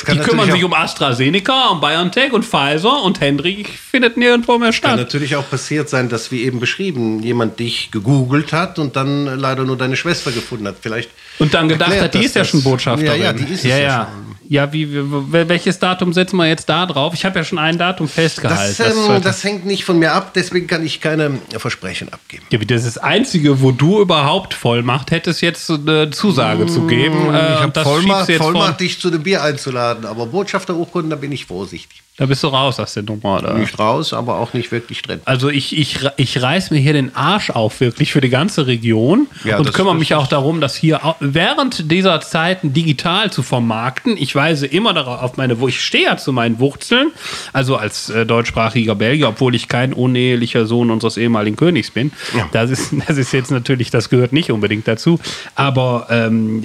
Kann 0.06 0.18
Die 0.18 0.24
kümmern 0.24 0.52
sich 0.52 0.64
um 0.64 0.74
AstraZeneca, 0.74 1.70
um 1.70 1.82
BioNTech 1.82 2.32
und 2.32 2.46
Pfizer 2.46 3.02
und 3.04 3.20
Hendrik 3.22 3.68
findet 3.70 4.16
nirgendwo 4.16 4.58
mehr 4.60 4.68
Kann 4.68 4.74
statt. 4.74 4.98
natürlich 4.98 5.36
auch 5.36 5.50
passiert 5.50 5.90
sein, 5.90 6.10
dass, 6.10 6.32
wie 6.32 6.44
eben 6.44 6.60
beschrieben, 6.60 7.24
jemand 7.24 7.60
dich 7.60 7.90
gegoogelt 7.92 8.54
hat 8.54 8.78
und 8.78 8.96
dann 8.96 9.26
leider 9.40 9.64
nur 9.64 9.78
deine 9.78 9.96
Schwester 9.96 10.32
gefunden 10.32 10.68
hat. 10.68 10.76
Vielleicht 10.80 11.10
Und 11.40 11.54
dann 11.54 11.68
gedacht 11.70 12.00
hat, 12.00 12.14
die 12.14 12.24
ist 12.24 12.36
ja 12.36 12.46
schon 12.46 12.62
Botschafterin. 12.62 13.20
Ja, 13.20 13.28
ja, 13.28 13.34
die 13.34 13.52
ist 13.52 13.64
ja, 13.64 13.78
ja 13.78 13.84
ja. 13.84 14.12
Ja, 14.52 14.74
wie, 14.74 14.86
welches 14.92 15.80
Datum 15.80 16.12
setzen 16.12 16.36
wir 16.36 16.46
jetzt 16.46 16.68
da 16.68 16.86
drauf? 16.86 17.14
Ich 17.14 17.24
habe 17.24 17.40
ja 17.40 17.46
schon 17.46 17.58
ein 17.58 17.78
Datum 17.78 18.10
festgehalten. 18.10 18.76
Das, 18.78 18.98
ähm, 18.98 19.22
das 19.24 19.46
hängt 19.46 19.66
nicht 19.66 19.86
von 19.86 19.98
mir 19.98 20.12
ab, 20.12 20.34
deswegen 20.34 20.68
kann 20.68 20.86
ich 20.86 21.00
keine 21.00 21.40
Versprechen 21.58 22.12
abgeben. 22.12 22.44
ja, 22.52 22.60
das 22.60 22.84
ist 22.84 22.98
das 22.98 23.02
Einzige, 23.02 23.62
wo 23.62 23.72
du 23.72 24.02
überhaupt 24.02 24.54
Vollmacht 24.54 25.12
hättest, 25.12 25.42
jetzt 25.42 25.70
eine 25.70 26.10
Zusage 26.10 26.66
zu 26.66 26.86
geben. 26.86 27.16
Äh, 27.16 27.20
ich 27.20 27.28
und 27.28 27.62
habe 27.62 27.72
das 27.72 27.84
Vollmacht, 27.84 28.30
Vollmacht 28.30 28.82
dich 28.82 29.00
zu 29.00 29.10
dem 29.10 29.24
Bier 29.24 29.42
einzuladen, 29.42 30.06
aber 30.06 30.26
Botschafterurkunden, 30.26 31.12
da 31.12 31.16
bin 31.16 31.32
ich 31.32 31.46
vorsichtig. 31.46 32.04
Da 32.22 32.28
bist 32.28 32.44
du 32.44 32.50
raus 32.50 32.80
aus 32.80 32.94
der 32.94 33.02
Nummer, 33.02 33.40
oder? 33.40 33.56
Nicht 33.56 33.80
raus, 33.80 34.14
aber 34.14 34.38
auch 34.38 34.54
nicht 34.54 34.72
wirklich 34.72 35.02
drin. 35.02 35.22
Also 35.26 35.50
ich, 35.50 35.76
ich, 35.76 36.08
ich 36.18 36.40
reiß 36.40 36.70
mir 36.70 36.78
hier 36.78 36.94
den 36.94 37.16
Arsch 37.16 37.50
auf, 37.50 37.80
wirklich 37.80 38.12
für 38.12 38.22
die 38.22 38.30
ganze 38.30 38.68
Region 38.68 39.26
Ja, 39.44 39.58
und 39.58 39.74
kümmere 39.74 39.96
mich 39.96 40.14
auch 40.14 40.28
darum, 40.28 40.62
das 40.62 40.76
hier 40.76 41.02
während 41.20 41.92
dieser 41.92 42.22
Zeiten 42.22 42.74
digital 42.74 43.32
zu 43.32 43.42
vermarkten. 43.42 44.18
Ich 44.18 44.36
weise 44.36 44.68
immer 44.68 44.94
darauf 44.94 45.24
auf 45.24 45.38
meine, 45.38 45.60
wo 45.60 45.68
ich 45.68 45.82
stehe 45.82 46.04
ja 46.04 46.18
zu 46.18 46.32
meinen 46.32 46.60
Wurzeln, 46.60 47.12
also 47.54 47.76
als 47.76 48.12
äh, 48.12 48.24
deutschsprachiger 48.24 48.94
Belgier, 48.94 49.30
obwohl 49.30 49.56
ich 49.56 49.68
kein 49.68 49.92
unehelicher 49.92 50.68
Sohn 50.68 50.92
unseres 50.92 51.18
ehemaligen 51.18 51.56
Königs 51.56 51.90
bin. 51.90 52.12
Das, 52.52 52.70
ist, 52.70 52.94
das 53.08 53.18
ist 53.18 53.34
jetzt 53.34 53.50
natürlich, 53.50 53.90
das 53.90 54.12
gehört 54.12 54.32
nicht 54.32 54.52
unbedingt 54.52 54.88
dazu. 54.88 55.20
Aber 55.56 56.06
ähm, 56.12 56.64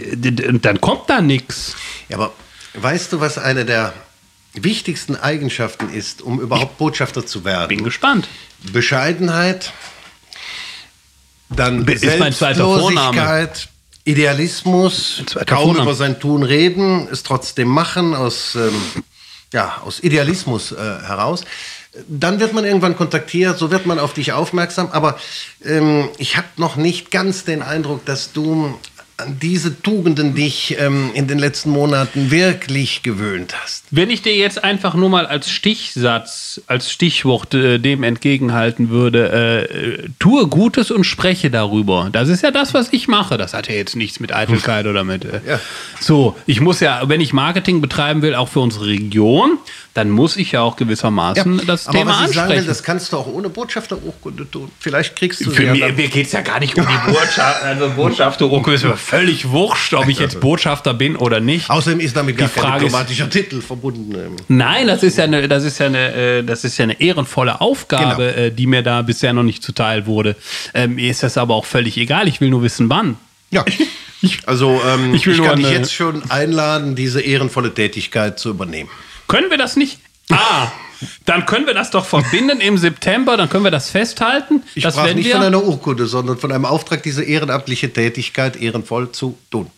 dann 0.60 0.82
kommt 0.82 1.08
da 1.08 1.22
nichts. 1.22 1.76
Ja, 2.10 2.18
aber 2.18 2.32
weißt 2.74 3.14
du, 3.14 3.20
was 3.20 3.38
eine 3.38 3.64
der 3.64 3.94
wichtigsten 4.64 5.16
Eigenschaften 5.16 5.92
ist, 5.92 6.22
um 6.22 6.40
überhaupt 6.40 6.78
Botschafter 6.78 7.26
zu 7.26 7.44
werden? 7.44 7.68
Bin 7.68 7.84
gespannt. 7.84 8.28
Bescheidenheit, 8.72 9.72
dann 11.48 11.86
Ist 11.86 12.00
Selbstlosigkeit, 12.02 13.68
Idealismus, 14.04 15.22
kaum 15.46 15.64
Vorname. 15.64 15.82
über 15.82 15.94
sein 15.94 16.20
Tun 16.20 16.42
reden, 16.42 17.08
es 17.10 17.22
trotzdem 17.22 17.68
machen, 17.68 18.14
aus, 18.14 18.54
ähm, 18.54 19.04
ja, 19.52 19.80
aus 19.84 20.00
Idealismus 20.00 20.72
äh, 20.72 20.76
heraus. 20.76 21.44
Dann 22.08 22.40
wird 22.40 22.52
man 22.52 22.64
irgendwann 22.64 22.96
kontaktiert, 22.96 23.58
so 23.58 23.70
wird 23.70 23.86
man 23.86 23.98
auf 23.98 24.12
dich 24.12 24.32
aufmerksam. 24.32 24.88
Aber 24.92 25.18
ähm, 25.64 26.08
ich 26.18 26.36
habe 26.36 26.46
noch 26.56 26.76
nicht 26.76 27.10
ganz 27.10 27.44
den 27.44 27.62
Eindruck, 27.62 28.04
dass 28.04 28.32
du 28.32 28.78
an 29.18 29.38
diese 29.40 29.80
Tugenden 29.82 30.34
dich 30.34 30.76
ähm, 30.78 31.10
in 31.14 31.26
den 31.26 31.38
letzten 31.38 31.70
Monaten 31.70 32.30
wirklich 32.30 33.02
gewöhnt 33.02 33.54
hast. 33.62 33.84
Wenn 33.90 34.10
ich 34.10 34.20
dir 34.20 34.36
jetzt 34.36 34.62
einfach 34.62 34.94
nur 34.94 35.08
mal 35.08 35.24
als 35.26 35.48
Stichsatz, 35.50 36.60
als 36.66 36.92
Stichwort 36.92 37.54
äh, 37.54 37.78
dem 37.78 38.02
entgegenhalten 38.02 38.90
würde, 38.90 39.30
äh, 39.72 39.78
äh, 40.04 40.08
tue 40.18 40.46
Gutes 40.48 40.90
und 40.90 41.04
spreche 41.04 41.50
darüber. 41.50 42.10
Das 42.12 42.28
ist 42.28 42.42
ja 42.42 42.50
das, 42.50 42.74
was 42.74 42.92
ich 42.92 43.08
mache. 43.08 43.38
Das 43.38 43.54
hat 43.54 43.68
ja 43.68 43.74
jetzt 43.74 43.96
nichts 43.96 44.20
mit 44.20 44.34
Eitelkeit 44.34 44.86
oder 44.86 45.02
mit. 45.04 45.24
Äh, 45.24 45.40
Ja. 45.46 45.60
So, 46.00 46.36
ich 46.46 46.60
muss 46.60 46.80
ja, 46.80 47.08
wenn 47.08 47.20
ich 47.22 47.32
Marketing 47.32 47.80
betreiben 47.80 48.20
will, 48.20 48.34
auch 48.34 48.48
für 48.48 48.60
unsere 48.60 48.86
Region, 48.86 49.58
dann 49.94 50.10
muss 50.10 50.36
ich 50.36 50.52
ja 50.52 50.60
auch 50.60 50.76
gewissermaßen 50.76 51.62
das 51.66 51.88
aber 51.88 51.98
Thema 51.98 52.10
was 52.22 52.30
ich 52.30 52.36
sagen 52.36 52.48
will, 52.50 52.56
ansprechen. 52.58 52.66
das 52.66 52.82
kannst 52.82 53.12
du 53.12 53.16
auch 53.16 53.26
ohne 53.26 53.48
Botschafterurkunde 53.48 54.50
tun. 54.50 54.70
Vielleicht 54.78 55.16
kriegst 55.16 55.40
du 55.46 55.50
Für 55.50 55.64
ja 55.64 55.72
mich, 55.72 55.80
dann- 55.80 55.96
mir 55.96 56.08
geht 56.08 56.26
es 56.26 56.32
ja 56.32 56.42
gar 56.42 56.60
nicht 56.60 56.76
um 56.76 56.86
die 56.86 57.10
Botschaft, 57.12 57.62
also 57.62 57.88
Botschafterurkunde 57.90 58.88
mir 58.88 58.96
völlig 59.06 59.48
wurscht, 59.50 59.94
ob 59.94 60.08
ich 60.08 60.18
jetzt 60.18 60.40
Botschafter 60.40 60.94
bin 60.94 61.16
oder 61.16 61.40
nicht. 61.40 61.70
Außerdem 61.70 62.00
ist 62.00 62.16
damit 62.16 62.36
gar 62.36 62.48
kein 62.48 62.62
Frage 62.62 62.76
ist- 62.86 62.92
diplomatischer 62.92 63.30
Titel 63.30 63.60
verbunden. 63.60 64.14
ähm. 64.14 64.36
Nein, 64.48 64.86
das 64.86 65.02
ist 65.02 65.16
ja 65.18 65.24
eine, 65.24 65.48
das 65.48 65.64
ist 65.64 65.78
ja 65.78 65.86
eine, 65.86 66.12
äh, 66.14 66.42
das 66.44 66.64
ist 66.64 66.76
ja 66.78 66.82
eine 66.84 67.00
ehrenvolle 67.00 67.60
Aufgabe, 67.60 68.32
Genau. 68.34 68.46
äh, 68.46 68.50
die 68.50 68.66
mir 68.66 68.82
da 68.82 69.02
bisher 69.02 69.32
noch 69.32 69.42
nicht 69.42 69.62
zuteil 69.62 70.06
wurde. 70.06 70.36
Ähm, 70.74 70.96
mir 70.96 71.10
ist 71.10 71.22
das 71.22 71.38
aber 71.38 71.54
auch 71.54 71.64
völlig 71.64 71.96
egal. 71.96 72.28
Ich 72.28 72.40
will 72.40 72.50
nur 72.50 72.62
wissen, 72.62 72.90
wann. 72.90 73.16
Ja. 73.50 73.64
Also 74.46 74.80
ähm, 74.86 75.14
Ich 75.14 75.26
ich, 75.26 75.42
kann 75.42 75.58
dich 75.58 75.70
jetzt 75.70 75.92
schon 75.94 76.28
einladen, 76.30 76.96
diese 76.96 77.20
ehrenvolle 77.20 77.72
Tätigkeit 77.72 78.38
zu 78.38 78.48
übernehmen. 78.50 78.90
Können 79.28 79.50
wir 79.50 79.58
das 79.58 79.76
nicht? 79.76 79.98
Ah, 80.32 80.68
dann 81.24 81.46
können 81.46 81.66
wir 81.66 81.74
das 81.74 81.90
doch 81.90 82.06
verbinden 82.06 82.60
im 82.60 82.78
September. 82.78 83.36
Dann 83.36 83.48
können 83.48 83.64
wir 83.64 83.70
das 83.70 83.90
festhalten. 83.90 84.62
Ich 84.74 84.82
dass 84.84 84.94
sprach 84.94 85.12
nicht 85.14 85.30
von 85.30 85.42
einer 85.42 85.62
Urkunde, 85.64 86.06
sondern 86.06 86.38
von 86.38 86.52
einem 86.52 86.64
Auftrag, 86.64 87.02
diese 87.02 87.22
ehrenamtliche 87.24 87.92
Tätigkeit 87.92 88.56
ehrenvoll 88.56 89.12
zu 89.12 89.36
tun. 89.50 89.70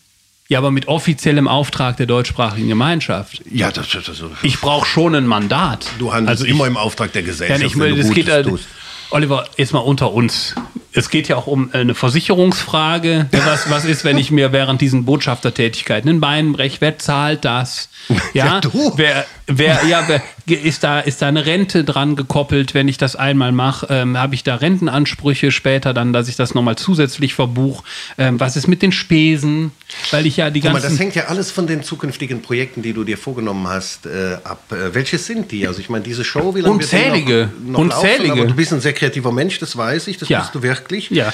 ja, 0.49 0.59
aber 0.59 0.71
mit 0.71 0.89
offiziellem 0.89 1.47
Auftrag 1.49 1.97
der 1.99 2.07
deutschsprachigen 2.07 2.69
Gemeinschaft. 2.69 3.43
Ja, 3.51 3.71
das, 3.71 3.89
das, 3.91 4.05
das 4.05 4.23
Ich 4.43 4.61
brauche 4.61 4.87
schon 4.87 5.15
ein 5.15 5.27
Mandat. 5.27 5.87
Du 5.99 6.13
handelst 6.13 6.31
Also 6.31 6.45
ich- 6.45 6.51
immer 6.51 6.67
im 6.67 6.77
Auftrag 6.77 7.13
der 7.13 7.23
Ja, 7.23 7.29
Gesellschaft, 7.29 7.63
ich 7.63 7.73
wenn 7.75 7.91
meine, 7.91 7.97
du 7.97 8.03
das 8.03 8.13
geht, 8.15 8.45
tust. 8.45 8.65
Oliver, 9.11 9.47
jetzt 9.57 9.73
mal 9.73 9.79
unter 9.81 10.13
uns. 10.13 10.55
Es 10.93 11.09
geht 11.09 11.29
ja 11.29 11.37
auch 11.37 11.47
um 11.47 11.71
eine 11.73 11.95
Versicherungsfrage. 11.95 13.29
Ja, 13.33 13.47
Was, 13.47 13.71
was 13.71 13.85
ist, 13.85 14.05
wenn 14.05 14.19
ich 14.19 14.31
mir 14.31 14.53
während 14.53 14.81
diesen 14.81 15.05
Botschaftertätigkeiten 15.05 16.09
ein 16.11 16.21
Bein 16.21 16.53
breche? 16.53 16.77
Wer 16.81 16.99
zahlt 16.99 17.45
das? 17.45 17.89
Ja, 18.35 18.47
Ja, 18.47 18.61
du. 18.61 18.93
Wer, 18.97 19.27
wer, 19.47 19.85
ja, 19.87 20.05
wer, 20.07 20.23
ist 20.55 20.85
da, 20.85 21.01
ist 21.01 21.23
da 21.23 21.29
eine 21.29 21.47
Rente 21.47 21.85
dran 21.85 22.17
gekoppelt, 22.17 22.75
wenn 22.75 22.89
ich 22.89 22.99
das 22.99 23.17
einmal 23.17 23.53
mache? 23.53 23.87
Ähm, 23.91 24.17
Habe 24.19 24.35
ich 24.35 24.45
da 24.45 24.57
Rentenansprüche 24.57 25.51
später 25.51 25.95
dann, 25.95 26.13
dass 26.13 26.29
ich 26.29 26.37
das 26.37 26.55
nochmal 26.55 26.77
zusätzlich 26.77 27.35
verbuche? 27.35 27.85
Ähm, 28.19 28.39
was 28.41 28.57
ist 28.57 28.67
mit 28.69 28.83
den 28.83 28.93
Spesen? 28.93 29.73
Weil 30.11 30.27
ich 30.27 30.37
ja 30.37 30.51
die 30.51 30.61
Guck 30.61 30.73
mal, 30.73 30.81
ganzen. 30.81 30.91
das 30.97 31.01
hängt 31.01 31.15
ja 31.15 31.25
alles 31.27 31.51
von 31.51 31.67
den 31.67 31.83
zukünftigen 31.83 32.43
Projekten, 32.43 32.83
die 32.83 32.93
du 32.93 33.05
dir 33.05 33.17
vorgenommen 33.19 33.67
hast, 33.69 34.07
äh, 34.07 34.37
ab. 34.45 34.63
Äh, 34.71 34.95
welche 34.95 35.19
sind 35.19 35.51
die? 35.51 35.67
Also 35.67 35.81
ich 35.81 35.89
meine, 35.89 36.05
diese 36.05 36.25
Show, 36.25 36.55
wie 36.55 36.61
lange 36.61 36.75
Unzählige. 36.75 37.51
Noch, 37.65 37.85
noch 37.85 37.97
Unzählige. 37.97 38.29
Laufen? 38.35 38.49
Du 38.49 38.55
bist 38.55 38.73
ein 38.73 38.81
sehr 38.81 38.93
kreativer 38.93 39.33
Mensch, 39.33 39.59
das 39.59 39.77
weiß 39.77 40.09
ich, 40.09 40.19
das 40.19 40.29
Ja. 40.29 40.41
bist 40.41 40.55
du 40.55 40.63
wirklich. 40.63 41.11
Ja. 41.11 41.33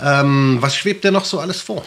Ähm, 0.00 0.58
was 0.60 0.76
schwebt 0.76 1.04
dir 1.04 1.12
noch 1.12 1.24
so 1.24 1.38
alles 1.38 1.60
vor? 1.60 1.84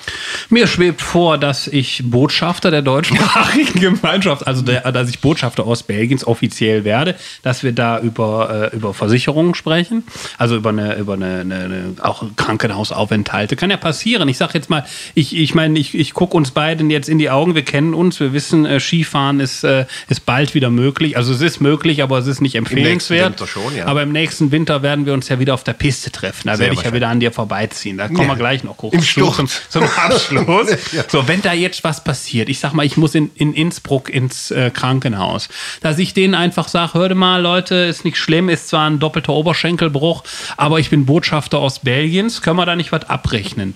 Mir 0.49 0.67
schwebt 0.67 1.01
vor, 1.01 1.37
dass 1.37 1.67
ich 1.67 2.01
Botschafter 2.05 2.71
der 2.71 2.81
deutschsprachigen 2.81 3.79
Gemeinschaft, 3.81 4.47
also 4.47 4.61
der, 4.61 4.89
dass 4.91 5.09
ich 5.09 5.19
Botschafter 5.19 5.67
Ostbelgiens 5.67 6.25
offiziell 6.25 6.64
werde, 6.83 7.15
dass 7.43 7.63
wir 7.63 7.71
da 7.71 7.99
über, 7.99 8.69
äh, 8.71 8.75
über 8.75 8.93
Versicherungen 8.93 9.55
sprechen, 9.55 10.03
also 10.37 10.55
über 10.55 10.69
eine, 10.69 10.95
über 10.95 11.13
eine, 11.13 11.41
eine, 11.41 11.55
eine 11.55 11.95
auch 12.01 12.23
Krankenhausaufenthalte. 12.35 13.55
Kann 13.55 13.69
ja 13.69 13.77
passieren. 13.77 14.27
Ich 14.29 14.37
sag 14.37 14.53
jetzt 14.53 14.69
mal, 14.69 14.85
ich, 15.13 15.35
ich 15.35 15.53
meine, 15.55 15.77
ich, 15.79 15.95
ich 15.95 16.13
gucke 16.13 16.35
uns 16.35 16.51
beiden 16.51 16.89
jetzt 16.89 17.09
in 17.09 17.17
die 17.19 17.29
Augen, 17.29 17.55
wir 17.55 17.63
kennen 17.63 17.93
uns, 17.93 18.19
wir 18.19 18.33
wissen, 18.33 18.65
äh, 18.65 18.79
Skifahren 18.79 19.39
ist, 19.39 19.63
äh, 19.63 19.85
ist 20.07 20.25
bald 20.25 20.53
wieder 20.55 20.69
möglich. 20.69 21.17
Also 21.17 21.33
es 21.33 21.41
ist 21.41 21.61
möglich, 21.61 22.03
aber 22.03 22.17
es 22.19 22.27
ist 22.27 22.41
nicht 22.41 22.55
empfehlenswert. 22.55 23.39
Winter 23.39 23.47
schon, 23.47 23.75
ja. 23.75 23.85
Aber 23.85 24.03
im 24.03 24.11
nächsten 24.11 24.51
Winter 24.51 24.81
werden 24.83 25.05
wir 25.05 25.13
uns 25.13 25.29
ja 25.29 25.39
wieder 25.39 25.53
auf 25.53 25.63
der 25.63 25.73
Piste 25.73 26.11
treffen. 26.11 26.47
Da 26.47 26.55
Sehr 26.55 26.67
werde 26.67 26.79
ich 26.79 26.85
ja 26.85 26.93
wieder 26.93 27.09
an 27.09 27.19
dir 27.19 27.31
vorbeiziehen. 27.31 27.97
Da 27.97 28.07
kommen 28.07 28.21
Ja. 28.21 28.27
wir 28.29 28.35
gleich 28.35 28.63
noch 28.63 28.77
hoch. 28.81 28.93
Im 28.93 29.01
Zum, 29.01 29.47
zum 29.69 29.83
Abschluss. 29.83 30.69
Ja. 30.95 31.03
So, 31.07 31.27
wenn 31.27 31.41
da 31.41 31.51
jetzt 31.53 31.83
was 31.83 32.03
passiert, 32.03 32.47
ich 32.47 32.59
sag 32.59 32.73
mal, 32.73 32.85
ich 32.85 32.95
muss 32.95 33.15
in, 33.15 33.31
in 33.35 33.53
Innsbruck 33.53 34.09
ins 34.09 34.51
äh, 34.51 34.69
Krankenhaus, 34.69 35.49
dass 35.81 35.97
ich 35.97 36.13
denen 36.13 36.35
einfach 36.35 36.54
sage, 36.63 36.93
hört 36.93 37.15
mal, 37.15 37.41
Leute, 37.41 37.75
ist 37.75 38.05
nicht 38.05 38.17
schlimm, 38.17 38.49
ist 38.49 38.69
zwar 38.69 38.89
ein 38.89 38.99
doppelter 38.99 39.33
Oberschenkelbruch, 39.33 40.23
aber 40.57 40.79
ich 40.79 40.89
bin 40.89 41.05
Botschafter 41.05 41.59
aus 41.59 41.79
Belgiens, 41.79 42.41
können 42.41 42.57
wir 42.57 42.65
da 42.65 42.75
nicht 42.75 42.91
was 42.91 43.09
abrechnen? 43.09 43.75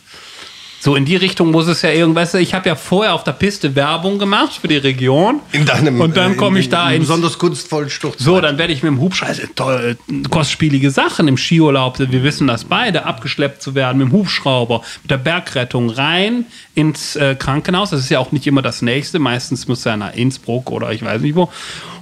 So, 0.82 0.96
in 0.96 1.04
die 1.04 1.18
Richtung 1.18 1.52
muss 1.52 1.68
es 1.68 1.82
ja 1.82 1.90
irgendwas. 1.90 2.34
Ich 2.36 2.54
habe 2.54 2.70
ja 2.70 2.76
vorher 2.76 3.14
auf 3.14 3.26
der 3.26 3.34
Piste 3.34 3.76
Werbung 3.76 4.18
gemacht 4.18 4.54
für 4.62 4.70
die 4.70 4.78
Region. 4.78 5.42
In 5.52 5.66
deinem 5.66 6.00
Und 6.00 6.16
dann 6.16 6.34
äh, 6.34 6.36
komme 6.36 6.58
in 6.58 6.64
ich 6.64 6.70
da 6.70 6.90
ins 6.90 7.08
besonders 7.08 7.38
kunstvollen 7.38 7.90
Sturz. 7.90 8.20
so, 8.20 8.40
dann 8.40 8.58
werde 8.58 8.72
ich 8.72 8.82
mit 8.82 8.92
dem 8.92 9.02
Hubschrauber, 9.02 9.34
toll, 9.56 9.98
kostspielige 10.30 10.90
Sachen 10.90 11.28
im 11.28 11.38
Skiurlaub, 11.38 12.00
wir 12.00 12.24
wissen 12.24 12.48
das 12.48 12.64
beide, 12.64 13.06
abgeschleppt 13.06 13.62
zu 13.62 13.76
werden 13.76 13.98
mit 13.98 14.08
dem 14.08 14.14
Hubschrauber, 14.14 14.82
mit 15.02 15.12
der 15.12 15.18
Bergrettung 15.18 15.90
rein 15.90 16.46
ins 16.76 17.18
äh, 17.18 17.36
Krankenhaus. 17.36 17.90
Das 17.90 18.00
ist 18.00 18.10
ja 18.10 18.20
auch 18.20 18.32
nicht 18.32 18.48
immer 18.48 18.62
das 18.62 18.82
nächste, 18.82 19.20
meistens 19.20 19.68
muss 19.68 19.86
er 19.86 19.98
nach 19.98 20.14
Innsbruck 20.14 20.72
oder 20.72 20.94
ich 20.94 21.04
weiß 21.04 21.22
nicht 21.22 21.36
wo. 21.36 21.50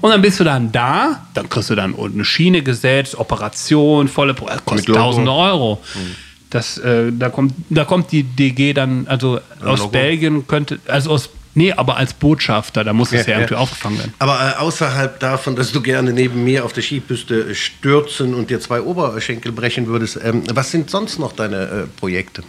Und 0.02 0.12
dann 0.12 0.22
bist 0.22 0.40
du 0.40 0.44
dann 0.44 0.72
da, 0.72 1.26
dann 1.34 1.50
kriegst 1.50 1.72
du 1.72 1.76
dann 1.76 1.96
eine 2.00 2.26
Schiene 2.26 2.62
gesetzt, 2.62 3.18
Operation, 3.18 4.08
volle, 4.08 4.34
äh, 4.34 4.58
kostet 4.64 4.94
tausende 4.94 5.32
Euro. 5.32 5.82
Das, 6.50 6.78
äh, 6.78 7.12
da, 7.12 7.30
kommt, 7.30 7.54
da 7.70 7.84
kommt 7.84 8.12
die 8.12 8.24
DG 8.24 8.74
dann, 8.74 9.06
also 9.08 9.40
aus 9.64 9.80
Logo. 9.80 9.92
Belgien 9.92 10.48
könnte, 10.48 10.80
also 10.88 11.12
aus, 11.12 11.30
nee, 11.56 11.74
aber 11.74 11.98
als 11.98 12.14
Botschafter, 12.14 12.86
da 12.86 12.94
muss 12.94 13.12
es 13.12 13.14
ja, 13.14 13.20
Ja, 13.20 13.30
ja. 13.32 13.38
irgendwie 13.40 13.56
aufgefangen 13.56 13.98
werden. 13.98 14.14
Aber 14.20 14.56
äh, 14.56 14.60
außerhalb 14.60 15.20
davon, 15.20 15.58
dass 15.58 15.74
du 15.74 15.82
gerne 15.82 16.14
neben 16.14 16.46
mir 16.46 16.64
auf 16.64 16.72
der 16.72 16.84
Skipiste 16.84 17.54
stürzen 17.54 18.34
und 18.34 18.50
dir 18.50 18.62
zwei 18.62 18.82
Oberschenkel 18.82 19.52
brechen 19.52 19.88
würdest, 19.88 20.20
ähm, 20.24 20.44
was 20.54 20.72
sind 20.72 20.90
sonst 20.90 21.20
noch 21.20 21.34
deine 21.34 21.64
äh, 21.64 22.00
Projekte? 22.00 22.44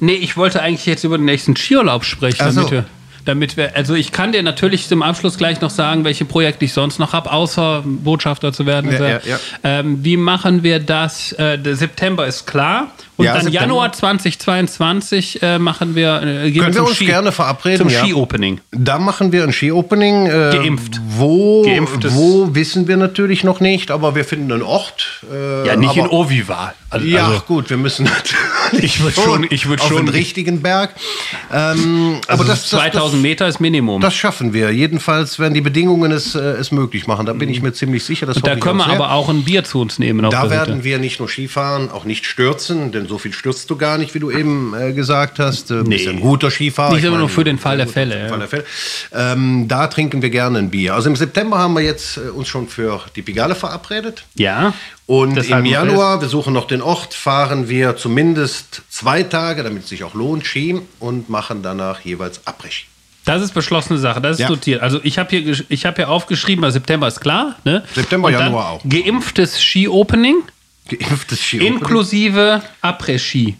Nee, 0.00 0.14
ich 0.14 0.36
wollte 0.36 0.60
eigentlich 0.60 0.86
jetzt 0.86 1.04
über 1.04 1.16
den 1.16 1.26
nächsten 1.26 1.54
Skiurlaub 1.54 2.04
sprechen, 2.04 2.50
so. 2.50 2.82
Damit 3.24 3.56
wir, 3.56 3.76
also 3.76 3.94
ich 3.94 4.12
kann 4.12 4.32
dir 4.32 4.42
natürlich 4.42 4.88
zum 4.88 5.02
Abschluss 5.02 5.38
gleich 5.38 5.60
noch 5.60 5.70
sagen, 5.70 6.04
welche 6.04 6.24
Projekte 6.24 6.64
ich 6.64 6.72
sonst 6.72 6.98
noch 6.98 7.12
habe, 7.12 7.32
außer 7.32 7.82
Botschafter 7.84 8.52
zu 8.52 8.66
werden. 8.66 8.90
Ja, 8.90 8.92
Also, 8.92 9.04
ja, 9.04 9.20
ja. 9.24 9.40
Ähm, 9.62 10.04
wie 10.04 10.16
machen 10.16 10.62
wir 10.62 10.78
das? 10.80 11.32
Äh, 11.32 11.58
der 11.58 11.76
September 11.76 12.26
ist 12.26 12.46
klar. 12.46 12.90
Und 13.22 13.26
Ja, 13.26 13.34
dann 13.34 13.42
September. 13.44 13.62
Januar 13.66 13.92
2022 13.92 15.42
äh, 15.42 15.58
machen 15.58 15.94
wir, 15.94 16.22
äh, 16.22 16.50
gehen 16.50 16.62
Können 16.62 16.74
wir 16.74 16.82
uns 16.84 16.96
Ski, 16.96 17.06
gerne 17.06 17.32
verabreden, 17.32 17.78
Zum 17.78 17.88
ja. 17.88 18.00
Ski-Opening. 18.04 18.60
Da 18.72 18.98
machen 18.98 19.32
wir 19.32 19.44
ein 19.44 19.52
Ski-Opening. 19.52 20.26
Äh, 20.26 20.50
Geimpft. 20.56 21.00
Wo, 21.16 21.62
Geimpftes- 21.64 22.14
wo 22.14 22.54
wissen 22.54 22.88
wir 22.88 22.96
natürlich 22.96 23.44
noch 23.44 23.60
nicht, 23.60 23.90
aber 23.90 24.14
wir 24.14 24.24
finden 24.24 24.50
einen 24.52 24.62
Ort. 24.62 25.22
Äh, 25.32 25.66
Ja, 25.66 25.76
nicht 25.76 25.96
in 25.96 26.06
Ovival. 26.08 26.74
Also, 26.90 27.06
Ja, 27.06 27.28
also, 27.28 27.40
gut, 27.46 27.70
wir 27.70 27.76
müssen 27.76 28.04
natürlich 28.72 28.84
Ich 28.96 29.02
würd 29.02 29.14
schon- 29.14 29.46
ich 29.48 29.68
würd 29.68 29.80
auf 29.80 29.88
schon- 29.88 30.06
den 30.06 30.08
richtigen 30.08 30.60
Berg. 30.62 30.90
Ähm, 31.52 32.16
also 32.26 32.42
aber 32.42 32.44
das, 32.50 32.62
das, 32.62 32.70
2000 32.70 33.14
das, 33.14 33.22
Meter 33.22 33.48
ist 33.48 33.60
Minimum. 33.60 34.00
das 34.00 34.14
schaffen 34.14 34.52
wir. 34.52 34.70
Jedenfalls 34.72 35.38
werden 35.38 35.54
die 35.54 35.60
Bedingungen 35.60 36.12
es, 36.12 36.34
äh, 36.34 36.38
es 36.40 36.72
möglich 36.72 37.06
machen. 37.06 37.26
Da 37.26 37.32
bin 37.32 37.48
ich 37.48 37.62
mir 37.62 37.72
ziemlich 37.72 38.04
sicher. 38.04 38.26
Das 38.26 38.40
da 38.42 38.56
können 38.56 38.78
wir 38.78 38.86
aber 38.88 39.12
auch 39.12 39.28
ein 39.28 39.44
Bier 39.44 39.64
zu 39.64 39.80
uns 39.80 39.98
nehmen. 39.98 40.28
Da 40.30 40.50
werden 40.50 40.84
wir 40.84 40.98
nicht 40.98 41.18
nur 41.20 41.28
Skifahren, 41.28 41.90
auch 41.90 42.04
nicht 42.04 42.26
stürzen, 42.26 42.92
denn 42.92 43.06
so 43.12 43.18
viel 43.18 43.32
stürzt 43.34 43.68
du 43.68 43.76
gar 43.76 43.98
nicht, 43.98 44.14
wie 44.14 44.18
du 44.20 44.30
eben 44.30 44.72
äh, 44.74 44.92
gesagt 44.94 45.38
hast. 45.38 45.68
Du 45.70 45.84
bist 45.84 46.06
Nee. 46.06 46.10
ein 46.10 46.20
guter 46.20 46.50
Skifahrer. 46.50 46.92
Nicht 46.94 47.00
Ich 47.02 47.06
immer 47.08 47.18
nur 47.18 47.28
für 47.28 47.44
den 47.44 47.58
Fall 47.58 47.76
der 47.76 47.86
Fälle, 47.86 48.18
ja. 48.22 48.28
Fall 48.28 48.38
der 48.38 48.48
Fälle. 48.48 48.64
Ähm, 49.12 49.68
da 49.68 49.86
trinken 49.88 50.22
wir 50.22 50.30
gerne 50.30 50.58
ein 50.58 50.70
Bier. 50.70 50.94
Also 50.94 51.10
im 51.10 51.16
September 51.16 51.58
haben 51.58 51.74
wir 51.74 51.82
jetzt 51.82 52.16
äh, 52.16 52.30
uns 52.30 52.48
schon 52.48 52.68
für 52.68 53.02
die 53.14 53.20
Pigalle 53.22 53.54
verabredet. 53.54 54.24
Ja. 54.34 54.72
Und 55.06 55.36
im 55.36 55.64
Januar, 55.66 56.20
wir 56.22 56.28
suchen 56.28 56.54
noch 56.54 56.66
den 56.66 56.80
Ort, 56.80 57.12
fahren 57.12 57.68
wir 57.68 57.96
zumindest 57.96 58.82
zwei 58.88 59.22
Tage, 59.22 59.62
damit 59.62 59.82
es 59.82 59.90
sich 59.90 60.04
auch 60.04 60.14
lohnt, 60.14 60.46
Ski 60.46 60.80
und 61.00 61.28
machen 61.28 61.62
danach 61.62 62.00
jeweils 62.00 62.40
Après-Ski. 62.46 62.86
Das 63.24 63.42
ist 63.42 63.52
beschlossene 63.54 63.98
Sache, 63.98 64.20
das 64.20 64.32
ist 64.32 64.40
Ja. 64.40 64.48
notiert. 64.48 64.82
Also 64.82 64.98
ich 65.04 65.18
habe 65.18 65.28
hier, 65.30 65.56
ich 65.68 65.86
hab 65.86 65.96
hier 65.96 66.08
aufgeschrieben, 66.08 66.64
also 66.64 66.72
September 66.74 67.06
ist 67.06 67.20
klar. 67.20 67.56
Ne? 67.64 67.84
September, 67.94 68.30
Januar 68.30 68.70
auch. 68.70 68.80
Geimpftes 68.88 69.62
Ski-Opening 69.62 70.36
Geimpftes 70.98 71.36
Ski. 71.36 71.66
inklusive 71.66 72.60
Après-Ski. 72.82 73.56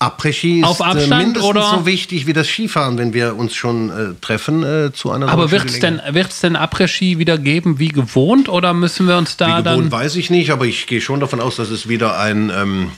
Après-Ski 0.00 0.60
ist 0.60 0.66
Auf 0.66 0.80
äh, 0.80 0.84
Abstand 0.84 1.22
mindestens 1.22 1.44
oder? 1.44 1.70
so 1.70 1.86
wichtig 1.86 2.26
wie 2.26 2.32
das 2.32 2.48
Skifahren, 2.48 2.98
wenn 2.98 3.14
wir 3.14 3.36
uns 3.36 3.54
schon 3.54 3.90
äh, 3.90 4.14
treffen 4.20 4.62
äh, 4.64 4.92
zu 4.92 5.12
einer 5.12 5.28
Aber 5.28 5.50
wird 5.52 5.66
es 5.66 5.78
denn, 5.78 6.00
wird's 6.10 6.40
denn 6.40 6.56
Après-Ski 6.56 7.18
wieder 7.18 7.38
geben 7.38 7.78
wie 7.78 7.88
gewohnt 7.88 8.48
oder 8.48 8.74
müssen 8.74 9.06
wir 9.06 9.16
uns 9.16 9.36
da 9.36 9.58
Wie 9.58 9.62
dann... 9.62 9.76
gewohnt 9.76 9.92
weiß 9.92 10.16
ich 10.16 10.30
nicht, 10.30 10.50
aber 10.50 10.66
ich 10.66 10.86
gehe 10.88 11.00
schon 11.00 11.20
davon 11.20 11.40
aus, 11.40 11.56
dass 11.56 11.70
es 11.70 11.88
wieder 11.88 12.18
ein 12.18 12.50
ähm, 12.54 12.90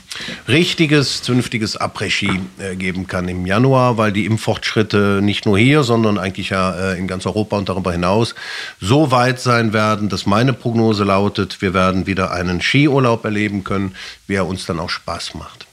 richtiges, 0.47 1.21
zünftiges 1.21 1.77
Après-Ski 1.79 2.41
äh, 2.57 2.75
geben 2.75 3.05
kann 3.05 3.27
im 3.27 3.45
Januar, 3.45 3.97
weil 3.97 4.11
die 4.11 4.25
Impffortschritte 4.25 5.19
nicht 5.21 5.45
nur 5.45 5.57
hier, 5.57 5.83
sondern 5.83 6.17
eigentlich 6.17 6.49
ja 6.49 6.93
äh, 6.93 6.97
in 6.97 7.07
ganz 7.07 7.27
Europa 7.27 7.57
und 7.57 7.69
darüber 7.69 7.91
hinaus 7.91 8.33
so 8.81 9.11
weit 9.11 9.39
sein 9.39 9.71
werden, 9.71 10.09
dass 10.09 10.25
meine 10.25 10.53
Prognose 10.53 11.03
lautet, 11.03 11.61
wir 11.61 11.75
werden 11.75 12.07
wieder 12.07 12.31
einen 12.31 12.59
Skiurlaub 12.59 13.23
erleben 13.23 13.63
können, 13.63 13.93
wie 14.25 14.33
er 14.33 14.47
uns 14.47 14.65
dann 14.65 14.79
auch 14.79 14.89
Spaß 14.89 15.35
macht. 15.35 15.66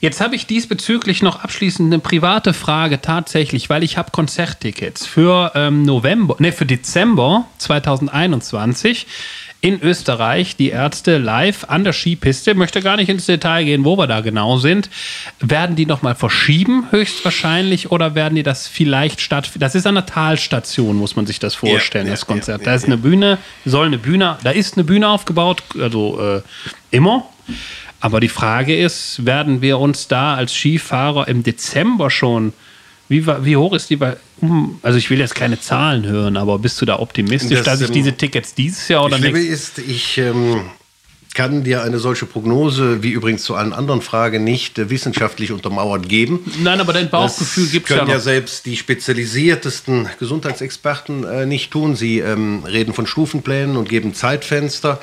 Jetzt 0.00 0.20
habe 0.20 0.34
ich 0.34 0.46
diesbezüglich 0.46 1.22
noch 1.22 1.42
abschließend 1.42 1.92
eine 1.92 1.98
private 1.98 2.54
Frage 2.54 3.00
tatsächlich, 3.00 3.68
weil 3.68 3.82
ich 3.82 3.98
habe 3.98 4.10
Konzerttickets 4.10 5.06
für 5.06 5.52
ähm, 5.54 5.82
November, 5.82 6.36
ne, 6.38 6.52
für 6.52 6.66
Dezember 6.66 7.46
2021 7.58 9.06
in 9.62 9.82
Österreich, 9.82 10.56
die 10.56 10.70
Ärzte 10.70 11.18
live 11.18 11.64
an 11.68 11.84
der 11.84 11.92
Skipiste, 11.92 12.54
möchte 12.54 12.80
gar 12.80 12.96
nicht 12.96 13.10
ins 13.10 13.26
Detail 13.26 13.64
gehen, 13.64 13.84
wo 13.84 13.96
wir 13.98 14.06
da 14.06 14.20
genau 14.22 14.56
sind. 14.56 14.88
Werden 15.38 15.76
die 15.76 15.84
nochmal 15.84 16.14
verschieben, 16.14 16.86
höchstwahrscheinlich, 16.90 17.90
oder 17.90 18.14
werden 18.14 18.36
die 18.36 18.42
das 18.42 18.66
vielleicht 18.66 19.20
stattfinden? 19.20 19.60
Das 19.60 19.74
ist 19.74 19.86
an 19.86 19.96
der 19.96 20.06
Talstation, 20.06 20.96
muss 20.96 21.14
man 21.14 21.26
sich 21.26 21.38
das 21.40 21.54
vorstellen, 21.54 22.06
ja, 22.06 22.12
das 22.12 22.26
Konzert. 22.26 22.60
ja, 22.60 22.64
da 22.64 22.70
ja, 22.70 22.76
ist 22.76 22.86
eine 22.86 22.96
Bühne, 22.96 23.36
soll 23.66 23.86
eine 23.86 23.98
Bühne, 23.98 24.38
da 24.42 24.50
ist 24.50 24.78
eine 24.78 24.84
Bühne 24.84 25.08
aufgebaut, 25.08 25.62
also 25.78 26.18
äh, 26.20 26.42
immer. 26.90 27.26
Aber 28.00 28.20
die 28.20 28.28
Frage 28.28 28.76
ist, 28.76 29.26
werden 29.26 29.60
wir 29.60 29.78
uns 29.78 30.08
da 30.08 30.34
als 30.34 30.54
Skifahrer 30.54 31.28
im 31.28 31.42
Dezember 31.42 32.10
schon, 32.10 32.52
wie, 33.08 33.26
wie 33.26 33.56
hoch 33.56 33.74
ist 33.74 33.90
die 33.90 33.96
bei, 33.96 34.16
also 34.82 34.96
ich 34.98 35.10
will 35.10 35.18
jetzt 35.18 35.34
keine 35.34 35.60
Zahlen 35.60 36.06
hören, 36.06 36.36
aber 36.36 36.58
bist 36.58 36.80
du 36.80 36.86
da 36.86 36.98
optimistisch, 36.98 37.58
Das, 37.58 37.66
dass 37.66 37.80
ich 37.82 37.90
diese 37.90 38.12
Tickets 38.12 38.54
dieses 38.54 38.88
Jahr 38.88 39.04
oder 39.04 39.18
Schlimme 39.18 39.38
nächstes 39.38 39.78
ist, 39.78 39.88
ich 39.90 40.18
ähm, 40.18 40.62
kann 41.34 41.62
dir 41.62 41.82
eine 41.82 41.98
solche 41.98 42.26
Prognose, 42.26 43.02
wie 43.02 43.10
übrigens 43.10 43.44
zu 43.44 43.54
allen 43.54 43.72
anderen 43.72 44.02
Fragen, 44.02 44.42
nicht 44.42 44.78
äh, 44.78 44.90
wissenschaftlich 44.90 45.52
untermauert 45.52 46.08
geben. 46.08 46.40
Nein, 46.62 46.80
aber 46.80 46.92
dein 46.92 47.08
Bauchgefühl 47.08 47.68
gibt 47.68 47.88
es 47.88 47.94
ja 47.94 48.00
können 48.00 48.10
ja 48.10 48.18
selbst 48.18 48.66
die 48.66 48.76
spezialisiertesten 48.76 50.08
Gesundheitsexperten 50.18 51.24
äh, 51.24 51.46
nicht 51.46 51.70
tun. 51.70 51.94
Sie 51.94 52.18
ähm, 52.18 52.64
reden 52.64 52.94
von 52.94 53.06
Stufenplänen 53.06 53.76
und 53.76 53.88
geben 53.88 54.12
Zeitfenster, 54.12 55.00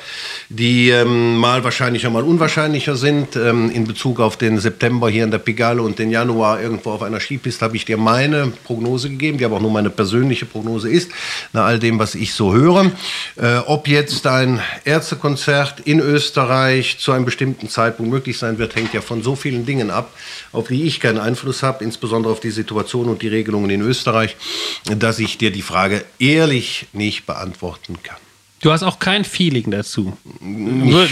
die 0.50 0.90
ähm, 0.90 1.36
mal 1.38 1.64
wahrscheinlicher, 1.64 2.10
mal 2.10 2.24
unwahrscheinlicher 2.24 2.96
sind. 2.96 3.36
Ähm, 3.36 3.70
in 3.70 3.86
Bezug 3.86 4.20
auf 4.20 4.36
den 4.36 4.58
September 4.58 5.08
hier 5.08 5.24
in 5.24 5.30
der 5.30 5.38
Pigalle 5.38 5.82
und 5.82 5.98
den 5.98 6.10
Januar 6.10 6.60
irgendwo 6.60 6.90
auf 6.90 7.02
einer 7.02 7.20
Skipiste 7.20 7.64
habe 7.64 7.76
ich 7.76 7.86
dir 7.86 7.96
meine 7.96 8.52
Prognose 8.64 9.08
gegeben, 9.08 9.38
die 9.38 9.44
aber 9.46 9.56
auch 9.56 9.62
nur 9.62 9.70
meine 9.70 9.90
persönliche 9.90 10.44
Prognose 10.44 10.90
ist, 10.90 11.10
nach 11.54 11.64
all 11.64 11.78
dem, 11.78 11.98
was 11.98 12.14
ich 12.14 12.34
so 12.34 12.52
höre. 12.52 12.92
Äh, 13.36 13.58
ob 13.66 13.88
jetzt 13.88 14.26
ein 14.26 14.60
Ärztekonzert 14.84 15.80
in 15.80 16.00
Österreich 16.00 16.17
Österreich 16.18 16.98
zu 16.98 17.12
einem 17.12 17.24
bestimmten 17.24 17.68
Zeitpunkt 17.68 18.10
möglich 18.10 18.38
sein 18.38 18.58
wird, 18.58 18.74
hängt 18.74 18.92
ja 18.92 19.00
von 19.00 19.22
so 19.22 19.36
vielen 19.36 19.64
Dingen 19.66 19.92
ab, 19.92 20.12
auf 20.50 20.66
die 20.66 20.82
ich 20.82 20.98
keinen 20.98 21.18
Einfluss 21.18 21.62
habe, 21.62 21.84
insbesondere 21.84 22.32
auf 22.32 22.40
die 22.40 22.50
Situation 22.50 23.08
und 23.08 23.22
die 23.22 23.28
Regelungen 23.28 23.70
in 23.70 23.82
Österreich, 23.82 24.36
dass 24.84 25.20
ich 25.20 25.38
dir 25.38 25.52
die 25.52 25.62
Frage 25.62 26.04
ehrlich 26.18 26.88
nicht 26.92 27.24
beantworten 27.24 28.02
kann. 28.02 28.16
Du 28.60 28.72
hast 28.72 28.82
auch 28.82 28.98
kein 28.98 29.24
Feeling 29.24 29.70
dazu. 29.70 30.18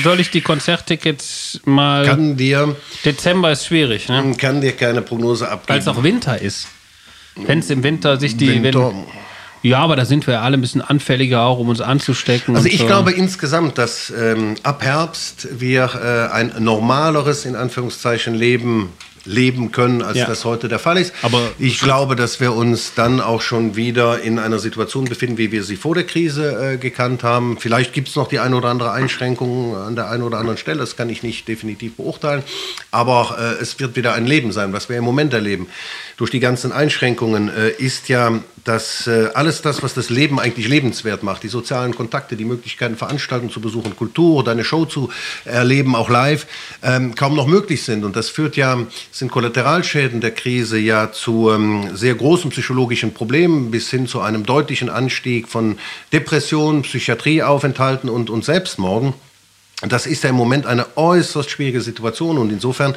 Soll 0.03 0.19
ich 0.19 0.31
die 0.31 0.41
Konzerttickets 0.41 1.61
mal. 1.65 2.05
Kann 2.05 2.37
dir, 2.37 2.75
Dezember 3.05 3.53
ist 3.53 3.67
schwierig, 3.67 4.09
ne? 4.09 4.35
kann 4.37 4.61
dir 4.61 4.73
keine 4.73 5.03
Prognose 5.03 5.49
abgeben. 5.49 5.69
Weil 5.69 5.79
es 5.79 5.87
auch 5.87 6.03
Winter 6.03 6.43
ist. 6.43 6.67
Wenn 7.37 7.61
es 7.61 7.71
im 7.71 7.85
Winter 7.85 8.19
sich 8.19 8.37
die. 8.37 8.61
Winter. 8.61 8.89
Wenn, 8.89 9.07
ja, 9.67 9.79
aber 9.81 9.97
da 9.97 10.05
sind 10.05 10.27
wir 10.27 10.35
ja 10.35 10.43
alle 10.43 10.57
ein 10.57 10.61
bisschen 10.61 10.83
anfälliger 10.83 11.43
auch, 11.43 11.59
um 11.59 11.69
uns 11.69 11.81
anzustecken. 11.81 12.57
Also 12.57 12.69
ich 12.69 12.79
so. 12.79 12.87
glaube 12.87 13.13
insgesamt, 13.13 13.79
dass 13.79 14.13
ähm, 14.17 14.55
ab 14.63 14.83
Herbst 14.83 15.49
wir 15.59 15.91
äh, 16.31 16.33
ein 16.35 16.53
normaleres, 16.59 17.45
in 17.45 17.57
Anführungszeichen, 17.57 18.35
Leben 18.35 18.93
leben 19.29 19.73
können, 19.73 20.03
als 20.03 20.19
Ja. 20.19 20.27
das 20.27 20.45
heute 20.45 20.69
der 20.69 20.79
Fall 20.79 20.99
ist. 20.99 21.13
Aber- 21.23 21.43
ich 21.59 21.81
glaube, 21.81 22.15
dass 22.15 22.39
wir 22.41 22.53
uns 22.55 22.95
dann 22.95 23.21
auch 23.21 23.41
schon 23.43 23.75
wieder 23.75 24.21
in 24.21 24.39
einer 24.39 24.59
Situation 24.61 25.07
befinden, 25.07 25.37
wie 25.37 25.51
wir 25.51 25.65
sie 25.65 25.75
vor 25.77 25.95
der 25.97 26.05
Krise 26.05 26.75
äh, 26.75 26.77
gekannt 26.77 27.25
haben. 27.25 27.59
Vielleicht 27.59 27.93
gibt 27.93 28.07
es 28.09 28.15
noch 28.15 28.29
die 28.29 28.39
eine 28.39 28.55
oder 28.57 28.69
andere 28.69 28.93
Einschränkung 28.93 29.77
an 29.77 29.97
der 29.97 30.11
einen 30.11 30.23
oder 30.23 30.39
anderen 30.39 30.59
Stelle, 30.59 30.79
das 30.79 30.97
kann 30.97 31.11
ich 31.11 31.25
nicht 31.25 31.49
definitiv 31.49 31.97
beurteilen. 31.97 32.45
Aber 32.93 33.37
äh, 33.59 33.61
es 33.63 33.79
wird 33.81 33.97
wieder 33.97 34.15
ein 34.15 34.27
Leben 34.27 34.53
sein, 34.53 34.73
was 34.73 34.89
wir 34.89 34.97
im 34.97 35.05
Moment 35.05 35.35
erleben. 35.35 35.67
Durch 36.17 36.31
die 36.31 36.41
ganzen 36.41 36.73
Einschränkungen 36.73 37.49
äh, 37.49 37.71
ist 37.71 38.09
ja 38.09 38.41
dass 38.67 39.07
äh, 39.07 39.29
alles 39.35 39.63
das, 39.63 39.83
was 39.83 39.95
das 39.95 40.11
Leben 40.11 40.41
eigentlich 40.41 40.67
lebenswert 40.67 41.23
macht, 41.23 41.45
die 41.45 41.49
sozialen 41.49 41.95
Kontakte, 41.95 42.37
die 42.37 42.45
Möglichkeiten, 42.45 42.97
Veranstaltungen 42.97 43.53
zu 43.53 43.61
besuchen, 43.61 43.95
Kultur 43.95 44.37
oder 44.37 44.53
eine 44.53 44.65
Show 44.65 44.85
zu 44.87 45.11
erleben, 45.45 45.95
auch 45.95 46.11
live, 46.11 46.47
ähm, 46.83 47.15
kaum 47.15 47.37
noch 47.37 47.47
möglich 47.47 47.85
sind. 47.85 48.05
Und 48.05 48.17
das 48.17 48.29
führt 48.29 48.57
ja, 48.57 48.79
sind 49.13 49.31
Kollateralschäden 49.31 50.21
der 50.21 50.33
Krise 50.33 50.79
ja 50.79 51.13
zu 51.13 51.51
ähm, 51.53 51.91
sehr 51.95 52.17
großen 52.17 52.51
psychologischen 52.51 53.15
Problemen 53.15 53.71
bis 53.71 53.89
hin 53.89 54.09
zu 54.09 54.21
einem 54.21 54.45
deutlichen 54.45 54.91
Anstieg 54.91 55.49
von 55.49 55.79
Depressionen, 56.13 56.83
Psychiatrieaufenthalten 56.83 58.11
und, 58.11 58.31
und 58.31 58.45
Selbstmorden. 58.45 59.15
Das 59.83 60.07
ist 60.07 60.25
ja 60.25 60.31
im 60.31 60.37
Moment 60.37 60.65
eine 60.65 60.87
äußerst 60.97 61.51
schwierige 61.51 61.83
Situation 61.83 62.39
und 62.39 62.51
insofern 62.51 62.95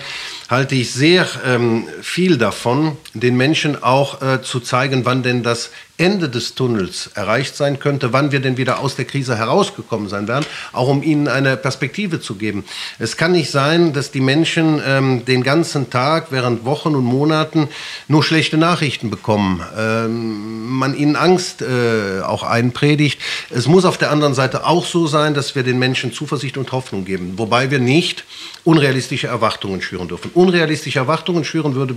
halte 0.49 0.75
ich 0.75 0.93
sehr 0.93 1.27
ähm, 1.45 1.87
viel 2.01 2.37
davon, 2.37 2.95
den 3.13 3.35
Menschen 3.35 3.83
auch 3.83 4.21
äh, 4.21 4.41
zu 4.41 4.61
zeigen, 4.61 5.03
wann 5.03 5.21
denn 5.21 5.43
das 5.43 5.71
Ende 5.99 6.29
des 6.29 6.55
Tunnels 6.55 7.09
erreicht 7.13 7.55
sein 7.55 7.77
könnte, 7.77 8.13
wann 8.13 8.31
wir 8.31 8.39
denn 8.39 8.57
wieder 8.57 8.79
aus 8.79 8.95
der 8.95 9.05
Krise 9.05 9.37
herausgekommen 9.37 10.07
sein 10.07 10.27
werden, 10.27 10.45
auch 10.71 10.87
um 10.87 11.03
ihnen 11.03 11.27
eine 11.27 11.57
Perspektive 11.57 12.21
zu 12.21 12.35
geben. 12.35 12.63
Es 12.99 13.17
kann 13.17 13.33
nicht 13.33 13.51
sein, 13.51 13.91
dass 13.91 14.11
die 14.11 14.21
Menschen 14.21 14.81
ähm, 14.85 15.25
den 15.25 15.43
ganzen 15.43 15.89
Tag 15.89 16.27
während 16.31 16.63
Wochen 16.63 16.95
und 16.95 17.03
Monaten 17.03 17.67
nur 18.07 18.23
schlechte 18.23 18.57
Nachrichten 18.57 19.09
bekommen, 19.09 19.61
ähm, 19.77 20.69
man 20.69 20.95
ihnen 20.95 21.17
Angst 21.17 21.61
äh, 21.61 22.21
auch 22.21 22.43
einpredigt. 22.43 23.19
Es 23.49 23.67
muss 23.67 23.83
auf 23.83 23.97
der 23.97 24.11
anderen 24.11 24.33
Seite 24.33 24.65
auch 24.65 24.85
so 24.85 25.05
sein, 25.05 25.33
dass 25.33 25.55
wir 25.55 25.63
den 25.63 25.79
Menschen 25.79 26.13
Zuversicht 26.13 26.57
und 26.57 26.71
Hoffnung 26.71 27.03
geben, 27.03 27.33
wobei 27.35 27.71
wir 27.71 27.79
nicht 27.79 28.23
unrealistische 28.63 29.27
Erwartungen 29.27 29.81
schüren 29.81 30.07
dürfen. 30.07 30.31
Unrealistische 30.33 30.99
Erwartungen 30.99 31.43
schüren 31.43 31.75
würde 31.75 31.95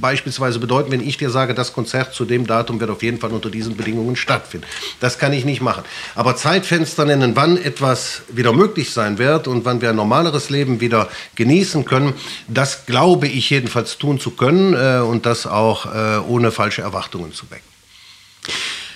beispielsweise 0.00 0.58
bedeuten, 0.58 0.90
wenn 0.90 1.06
ich 1.06 1.16
dir 1.16 1.30
sage, 1.30 1.54
das 1.54 1.72
Konzert 1.72 2.14
zu 2.14 2.24
dem 2.24 2.46
Datum 2.46 2.80
wird 2.80 2.90
auf 2.90 3.02
jeden 3.02 3.18
Fall 3.18 3.29
unter 3.32 3.50
diesen 3.50 3.76
Bedingungen 3.76 4.16
stattfinden. 4.16 4.66
Das 5.00 5.18
kann 5.18 5.32
ich 5.32 5.44
nicht 5.44 5.60
machen. 5.60 5.84
Aber 6.14 6.36
Zeitfenster 6.36 7.04
nennen, 7.04 7.36
wann 7.36 7.56
etwas 7.56 8.22
wieder 8.28 8.52
möglich 8.52 8.90
sein 8.90 9.18
wird 9.18 9.48
und 9.48 9.64
wann 9.64 9.80
wir 9.80 9.90
ein 9.90 9.96
normaleres 9.96 10.50
Leben 10.50 10.80
wieder 10.80 11.08
genießen 11.34 11.84
können, 11.84 12.14
das 12.48 12.86
glaube 12.86 13.28
ich 13.28 13.50
jedenfalls 13.50 13.98
tun 13.98 14.18
zu 14.20 14.32
können 14.32 14.74
äh, 14.74 15.00
und 15.00 15.26
das 15.26 15.46
auch 15.46 15.86
äh, 15.86 16.18
ohne 16.18 16.50
falsche 16.50 16.82
Erwartungen 16.82 17.32
zu 17.32 17.50
wecken. 17.50 17.70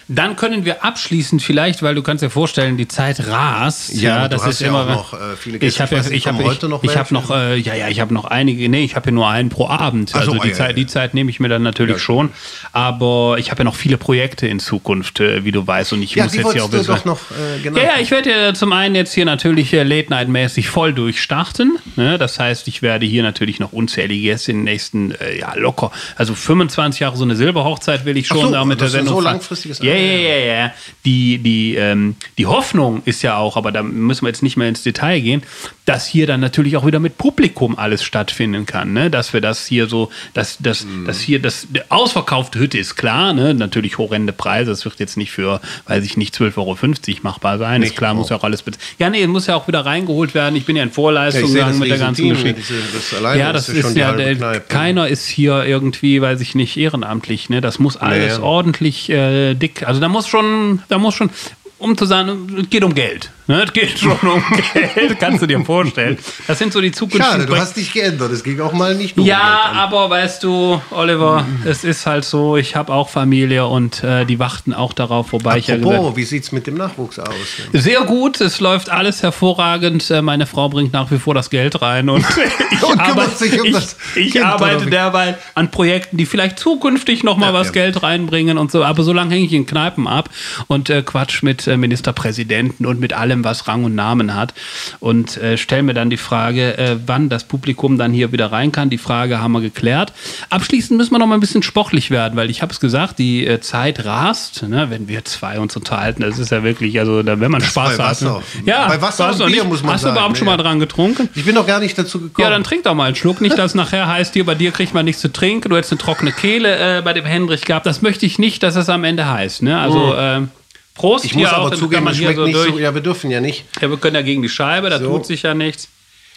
Dann 0.09 0.37
können 0.37 0.65
wir 0.65 0.85
abschließend 0.85 1.43
vielleicht, 1.43 1.83
weil 1.83 1.95
du 1.95 2.03
kannst 2.03 2.23
dir 2.23 2.29
vorstellen, 2.31 2.77
die 2.77 2.89
Zeit 2.89 3.27
rast. 3.27 3.95
Ja, 3.95 4.29
du 4.29 4.37
das 4.37 4.47
ist 4.47 4.61
ja 4.61 4.69
immer. 4.69 4.85
noch, 4.85 5.15
äh, 5.15 5.37
viele 5.39 5.57
ich 5.57 5.61
Gäste. 5.63 5.83
habe 5.85 5.95
Ich 5.97 6.03
ja, 6.05 6.09
nicht, 6.11 6.13
ich 6.19 6.27
habe 6.27 6.37
kommen 6.39 6.49
heute 6.51 6.69
noch 6.69 6.83
ich 6.85 6.91
habe 6.97 7.11
welche? 7.11 7.15
noch, 7.15 7.31
äh, 7.31 7.57
ja, 7.57 7.75
ja, 7.75 7.89
ich 7.89 8.01
habe 8.01 8.13
noch 8.13 8.27
einige. 8.27 8.69
Nee, 8.69 8.85
ich 8.85 8.97
habe 8.97 9.07
ja 9.07 9.13
nur 9.13 9.29
einen 9.29 9.49
pro 9.49 9.67
Abend. 9.69 10.11
Ach 10.15 10.23
so, 10.25 10.33
Also 10.33 10.43
die 10.43 10.49
ah, 10.49 10.51
ja, 10.51 10.53
Zeit, 10.55 10.69
ja. 10.71 10.73
die 10.75 10.87
Zeit 10.87 11.15
nehme 11.15 11.31
ich 11.31 11.41
mir 11.41 11.49
dann 11.49 11.63
natürlich 11.63 11.97
Ja. 11.97 11.99
schon. 12.01 12.31
Aber 12.73 13.37
ich 13.39 13.51
habe 13.51 13.61
ja 13.61 13.65
noch 13.65 13.75
viele 13.77 13.97
Projekte 13.97 14.47
in 14.47 14.61
Zukunft, 14.61 15.21
äh, 15.21 15.45
wie 15.45 15.53
du 15.53 15.67
weißt, 15.67 15.93
und 15.95 16.03
ich 16.03 16.15
Ja, 16.15 16.25
muss 16.25 16.35
jetzt 16.35 16.53
hier 16.53 16.65
auch 16.65 16.71
du 16.71 16.79
wissen- 16.79 16.87
doch 16.95 17.05
noch 17.05 17.21
äh, 17.31 17.61
genau. 17.63 17.79
Ja, 17.79 17.85
ja, 17.85 17.91
ich 18.01 18.11
werde 18.11 18.31
ja 18.31 18.55
zum 18.55 18.73
einen 18.73 18.95
jetzt 18.95 19.15
hier 19.15 19.25
natürlich 19.25 19.73
äh, 19.73 19.83
Late 19.85 20.11
Night 20.11 20.29
mäßig 20.29 20.69
voll 20.69 20.93
durchstarten. 20.93 21.79
Ne? 21.97 22.19
Das 22.19 22.39
heißt, 22.39 22.69
ich 22.69 22.83
werde 22.83 23.07
hier 23.07 23.23
natürlich 23.23 23.59
noch 23.59 23.73
unzählige 23.73 24.23
Gäste 24.29 24.51
in 24.53 24.59
den 24.59 24.65
nächsten, 24.65 25.13
äh, 25.13 25.39
ja, 25.39 25.55
locker. 25.55 25.91
Also 26.17 26.35
25 26.35 27.01
Jahre 27.01 27.17
so 27.17 27.25
eine 27.25 27.37
Silberhochzeit 27.37 28.05
will 28.05 28.17
ich 28.17 28.27
schon 28.27 28.41
so, 28.41 28.51
da 28.53 28.65
mit 28.65 28.81
der 28.81 28.89
Sendung. 28.89 29.15
so 29.15 29.21
langfristiges- 29.21 29.83
Ja, 29.83 29.94
ja, 29.95 30.37
ja, 30.37 30.55
ja. 30.65 30.73
Die, 31.05 31.39
die, 31.39 31.75
ähm, 31.77 32.17
die 32.39 32.47
Hoffnung 32.47 33.03
ist 33.05 33.23
ja 33.23 33.37
auch, 33.37 33.57
aber 33.57 33.73
da 33.73 33.83
müssen 33.83 34.23
wir 34.23 34.29
jetzt 34.29 34.43
nicht 34.43 34.57
mehr 34.57 34.69
ins 34.69 34.83
Detail 34.83 35.21
gehen, 35.21 35.43
dass 35.85 36.07
hier 36.07 36.27
dann 36.27 36.41
natürlich 36.41 36.77
auch 36.77 36.87
wieder 36.87 36.99
mit 37.01 37.19
Publikum 37.19 37.79
alles 37.79 38.03
stattfinden 38.05 38.65
kann. 38.67 38.93
Ne? 38.93 39.11
Dass 39.11 39.33
wir 39.33 39.41
das 39.41 39.67
hier 39.67 39.87
so, 39.87 40.11
dass, 40.33 40.57
dass, 40.59 40.85
Mhm. 40.85 41.05
dass 41.07 41.21
hier 41.21 41.41
das 41.41 41.67
ausverkaufte 41.91 42.59
Hütte 42.59 42.79
ist 42.79 42.97
klar, 42.97 43.33
ne? 43.33 43.55
natürlich 43.55 43.99
horrende 43.99 44.33
Preise. 44.33 44.71
Es 44.73 44.85
wird 44.85 44.99
jetzt 45.01 45.17
nicht 45.17 45.31
für, 45.31 45.61
weiß 45.87 46.05
ich 46.05 46.17
nicht, 46.17 46.35
12,50 46.35 46.57
Euro 46.59 47.21
machbar 47.23 47.59
sein. 47.59 47.83
ist 47.83 47.89
Nicht? 47.91 47.99
klar, 47.99 48.15
muss 48.15 48.27
Oh. 48.27 48.31
ja 48.31 48.37
auch 48.39 48.45
alles 48.45 48.65
Ja, 48.99 49.11
nee, 49.11 49.27
muss 49.27 49.47
ja 49.47 49.57
auch 49.57 49.69
wieder 49.69 49.85
reingeholt 49.85 50.35
werden. 50.35 50.57
Ich 50.57 50.65
bin 50.65 50.77
ja 50.77 50.83
in 50.83 50.91
Vorleistung 50.91 51.55
Ja, 51.55 51.69
das 51.69 51.79
mit 51.79 51.91
der 51.91 51.99
ganzen 51.99 52.31
Riesenteam, 52.31 52.55
Geschichte. 52.57 52.75
das 52.95 53.15
alleine 53.15 53.41
ja, 53.41 53.53
das 53.53 53.69
ist 53.69 53.77
ja 53.77 53.81
schon 53.83 53.91
ist 53.91 53.97
die 53.97 54.01
ja, 54.01 54.13
der, 54.13 54.35
Kneipe. 54.37 54.65
keiner 54.69 55.09
ist 55.09 55.27
hier 55.29 55.65
irgendwie, 55.65 56.21
weiß 56.21 56.41
ich 56.41 56.55
nicht, 56.55 56.77
ehrenamtlich. 56.77 57.51
Ne? 57.51 57.61
Das 57.61 57.79
muss 57.79 57.97
alles 57.97 58.39
ja. 58.39 58.43
ordentlich 58.43 59.11
äh, 59.11 59.55
dick. 59.55 59.84
Also 59.87 60.01
da 60.01 60.09
muss 60.09 60.27
schon, 60.27 60.83
da 60.89 60.99
muss 60.99 61.15
schon, 61.15 61.31
um 61.79 61.97
zu 61.97 62.07
sagen, 62.07 62.57
es 62.61 62.71
geht 62.71 62.85
um 62.85 62.95
Geld. 62.95 63.31
Ne? 63.47 63.63
Es 63.65 63.73
geht 63.73 63.99
schon 63.99 64.13
um 64.23 64.43
Geld, 64.95 65.19
kannst 65.21 65.43
du 65.43 65.47
dir 65.47 65.63
vorstellen. 65.65 66.17
Das 66.47 66.59
sind 66.59 66.73
so 66.73 66.81
die 66.81 66.93
zukünftigen 66.93 67.31
Schade, 67.33 67.47
du 67.47 67.57
hast 67.57 67.77
dich 67.77 67.93
geändert. 67.93 68.33
Es 68.33 68.43
ging 68.43 68.59
auch 68.61 68.73
mal 68.73 68.95
nicht 68.95 69.17
nur 69.17 69.25
um 69.25 69.29
Ja, 69.29 69.69
an. 69.71 69.77
aber 69.77 70.09
weißt 70.09 70.43
du, 70.45 70.81
Oliver, 70.91 71.45
es 71.67 71.85
ist 71.85 72.07
halt 72.07 72.25
so, 72.25 72.57
ich 72.57 72.75
habe 72.75 72.93
auch 72.93 73.09
Familie 73.11 73.67
und 73.67 74.03
äh, 74.03 74.25
die 74.25 74.39
warten 74.39 74.73
auch 74.73 74.93
darauf, 74.95 75.33
wobei 75.33 75.59
ich 75.59 75.67
ja 75.67 75.77
gesagt 75.77 75.95
Apropos, 75.97 76.17
wie 76.17 76.25
sieht's 76.25 76.53
mit 76.53 76.67
dem 76.67 76.75
Nachwuchs 76.77 77.19
aus? 77.19 77.29
sehr 77.73 78.01
gut, 78.03 78.41
es 78.41 78.61
läuft 78.61 78.89
alles 78.91 79.23
hervorragend. 79.23 80.11
Äh, 80.11 80.23
Meine 80.23 80.47
Frau 80.47 80.69
bringt 80.71 80.93
nach 80.95 81.11
wie 81.11 81.19
vor 81.19 81.35
das 81.35 81.51
Geld 81.51 81.83
rein 81.83 82.09
und 82.09 82.25
ich 82.71 82.83
Und 82.83 82.91
kümmert 82.93 83.09
arbeite, 83.11 83.37
sich 83.37 83.61
um 83.61 83.67
ich, 83.67 83.73
das 83.75 83.97
ich 84.15 84.43
arbeite 84.45 84.87
derweil 84.87 85.37
an 85.55 85.71
Projekten, 85.71 86.17
die 86.17 86.25
vielleicht 86.27 86.59
zukünftig 86.59 87.23
noch 87.25 87.37
mal 87.37 87.49
Ja, 87.49 87.53
was 87.55 87.67
ja. 87.69 87.73
Geld 87.75 88.03
reinbringen 88.03 88.57
und 88.59 88.71
so. 88.73 88.85
Aber 88.85 89.03
so 89.03 89.13
lange 89.13 89.35
hänge 89.35 89.45
ich 89.47 89.53
in 89.53 89.67
Kneipen 89.67 90.07
ab 90.07 90.31
und 90.67 90.89
äh, 90.89 91.03
quatsch 91.03 91.43
mit 91.43 91.67
äh, 91.67 91.77
Ministerpräsidenten 91.77 92.87
und 92.87 93.01
mit 93.01 93.13
allem, 93.13 93.34
was 93.43 93.67
Rang 93.67 93.85
und 93.85 93.95
Namen 93.95 94.35
hat 94.35 94.55
und 95.01 95.37
äh, 95.39 95.57
stelle 95.57 95.83
mir 95.83 95.95
dann 95.95 96.11
die 96.11 96.17
Frage, 96.17 96.79
äh, 96.79 96.97
wann 97.07 97.29
das 97.29 97.45
Publikum 97.45 97.99
dann 97.99 98.13
hier 98.13 98.31
wieder 98.31 98.53
rein 98.53 98.71
kann. 98.71 98.91
Die 98.91 98.99
Frage 98.99 99.41
haben 99.41 99.53
wir 99.53 99.61
geklärt. 99.61 100.13
Abschließend 100.51 100.99
müssen 100.99 101.13
wir 101.13 101.19
noch 101.19 101.27
mal 101.27 101.35
ein 101.35 101.41
bisschen 101.41 101.63
sportlich 101.63 102.11
werden, 102.11 102.37
weil 102.37 102.51
ich 102.51 102.63
habe 102.63 102.73
es 102.73 102.81
gesagt, 102.81 103.19
die 103.19 103.47
äh, 103.47 103.61
Zeit 103.61 104.05
rast, 104.05 104.63
ne, 104.63 104.91
wenn 104.91 105.09
wir 105.09 105.25
zwei 105.25 105.59
uns 105.59 105.75
unterhalten. 105.77 106.23
Das 106.23 106.39
ist 106.39 106.51
ja 106.51 106.63
wirklich, 106.63 106.99
also 107.01 107.23
da, 107.23 107.41
wenn 107.41 107.51
man 107.51 107.63
Spaß 107.63 107.97
bei 107.97 108.05
hat. 108.05 108.11
Wasser. 108.11 108.43
Ne? 108.63 108.63
Ja, 108.67 108.87
Bei 108.89 109.01
Wasser 109.01 109.31
und 109.31 109.39
Bier 109.39 109.47
nicht? 109.47 109.65
muss 109.65 109.83
man 109.83 109.95
Hast 109.95 110.03
sagen, 110.03 110.15
du 110.15 110.21
überhaupt 110.21 110.37
schon 110.37 110.47
ja. 110.47 110.57
mal 110.57 110.63
dran 110.63 110.79
getrunken? 110.79 111.29
Ich 111.35 111.45
bin 111.45 111.55
noch 111.55 111.67
gar 111.67 111.81
nicht 111.81 111.97
dazu 111.99 112.21
gekommen. 112.21 112.45
Ja, 112.45 112.51
dann 112.51 112.65
trink 112.65 112.85
doch 112.85 112.95
mal 112.95 113.07
einen 113.07 113.17
Schluck. 113.17 113.41
Nicht, 113.41 113.59
dass 113.59 113.73
es 113.73 113.75
nachher 113.75 114.07
heißt, 114.07 114.35
hier 114.35 114.45
bei 114.45 114.55
dir 114.55 114.71
kriegt 114.73 114.95
man 114.95 115.05
nichts 115.05 115.21
zu 115.21 115.33
trinken. 115.33 115.71
Du 115.71 115.77
hättest 115.77 115.93
eine 115.93 115.99
trockene 115.99 116.33
Kehle 116.33 116.99
äh, 116.99 117.03
bei 117.03 117.13
dem 117.13 117.25
Hendrich 117.25 117.65
gehabt. 117.65 117.87
Das 117.87 118.03
möchte 118.03 118.27
ich 118.27 118.39
nicht, 118.39 118.63
dass 118.63 118.77
es 118.77 118.89
am 118.89 119.05
Ende 119.05 119.29
heißt. 119.29 119.63
Ne? 119.63 119.79
Also, 119.79 120.15
ähm, 120.17 120.49
Prost. 120.95 121.25
Ich 121.25 121.35
muss 121.35 121.49
aber 121.53 121.73
zugeben, 121.75 122.07
es 122.07 122.17
schmeckt 122.17 122.37
so 122.37 122.45
nicht 122.47 122.55
durch. 122.57 122.71
so. 122.73 122.79
Ja, 122.79 122.95
wir 122.95 123.01
dürfen 123.01 123.31
ja 123.31 123.41
nicht. 123.41 123.65
Ja, 123.81 123.91
wir 123.91 123.97
können 123.97 124.15
ja 124.15 124.23
gegen 124.23 124.43
die 124.43 124.49
Scheibe, 124.49 124.91
da 124.91 124.99
So. 124.99 125.07
tut 125.09 125.27
sich 125.27 125.43
ja 125.43 125.53
nichts. 125.55 125.89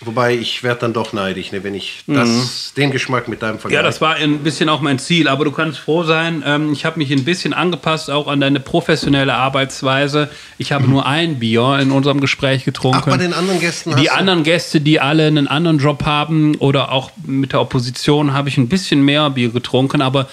Wobei 0.02 0.36
ich 0.36 0.62
werde 0.62 0.82
dann 0.82 0.94
doch 0.94 1.12
neidisch, 1.12 1.52
ne, 1.52 1.64
wenn 1.64 1.74
ich 1.74 2.04
das, 2.06 2.72
den 2.78 2.92
Geschmack 2.92 3.28
mit 3.28 3.42
deinem 3.42 3.58
Vergleich. 3.58 3.80
Mhm. 3.80 3.84
Ja, 3.84 3.90
das 3.90 4.00
war 4.00 4.16
ein 4.16 4.40
bisschen 4.40 4.70
auch 4.70 4.80
mein 4.80 5.00
Ziel, 5.00 5.28
aber 5.28 5.44
du 5.44 5.52
kannst 5.52 5.80
froh 5.80 6.04
sein. 6.04 6.44
Ähm, 6.46 6.72
ich 6.72 6.86
habe 6.86 7.00
mich 7.00 7.12
ein 7.12 7.24
bisschen 7.24 7.52
angepasst, 7.52 8.12
auch 8.12 8.28
an 8.28 8.40
deine 8.40 8.60
professionelle 8.60 9.34
Arbeitsweise. 9.34 10.30
Ich 10.60 10.72
habe 10.72 10.88
nur 10.88 11.08
ein 11.08 11.40
Bier 11.40 11.80
in 11.82 11.92
unserem 11.92 12.22
Gespräch 12.22 12.64
getrunken. 12.64 13.02
Ach, 13.02 13.10
bei 13.10 13.18
den 13.18 13.34
anderen 13.34 13.60
Gästen 13.60 13.92
hast 13.92 14.00
Die 14.00 14.12
anderen 14.12 14.44
Gäste, 14.44 14.82
die 14.82 15.00
alle 15.00 15.26
einen 15.26 15.48
anderen 15.48 15.80
Job 15.80 16.06
haben 16.06 16.54
oder 16.58 16.92
auch 16.92 17.10
mit 17.26 17.54
der 17.54 17.62
Opposition, 17.62 18.34
habe 18.34 18.50
ich 18.50 18.58
ein 18.58 18.70
bisschen 18.70 19.02
mehr 19.04 19.32
Bier 19.32 19.50
getrunken, 19.50 20.04
aber 20.04 20.30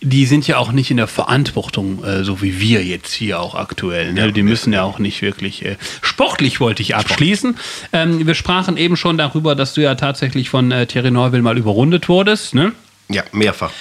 die 0.00 0.24
sind 0.24 0.46
ja 0.46 0.58
auch 0.58 0.70
nicht 0.70 0.92
in 0.92 0.96
der 0.98 1.08
Verantwortung, 1.08 2.04
äh, 2.04 2.22
so 2.22 2.42
wie 2.42 2.60
wir 2.60 2.84
jetzt 2.84 3.12
hier 3.12 3.40
auch 3.40 3.56
aktuell. 3.56 4.12
Ne? 4.12 4.32
die 4.32 4.44
müssen 4.44 4.72
ja 4.72 4.84
auch 4.84 5.00
nicht 5.00 5.20
wirklich. 5.20 5.64
Äh, 5.64 5.76
sportlich 6.00 6.60
wollte 6.60 6.80
ich 6.80 6.94
abschließen. 6.94 7.56
Ähm, 7.92 8.24
wir 8.24 8.34
sprachen 8.34 8.76
eben 8.76 8.96
schon 9.00 9.18
darüber, 9.18 9.54
dass 9.56 9.74
du 9.74 9.80
ja 9.80 9.94
tatsächlich 9.96 10.50
von 10.50 10.70
äh, 10.70 10.86
Thierry 10.86 11.10
Neuville 11.10 11.42
mal 11.42 11.58
überrundet 11.58 12.08
wurdest. 12.08 12.54
Ne? 12.54 12.72
Ja, 13.08 13.24
mehrfach. 13.32 13.72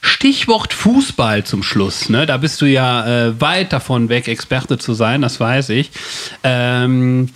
Stichwort 0.00 0.72
Fußball 0.72 1.44
zum 1.44 1.62
Schluss. 1.62 2.08
Ne? 2.08 2.24
Da 2.24 2.36
bist 2.36 2.60
du 2.60 2.66
ja 2.66 3.26
äh, 3.26 3.40
weit 3.40 3.72
davon 3.72 4.08
weg, 4.08 4.28
Experte 4.28 4.78
zu 4.78 4.94
sein, 4.94 5.20
das 5.22 5.40
weiß 5.40 5.70
ich. 5.70 5.90
Ähm, 6.44 7.30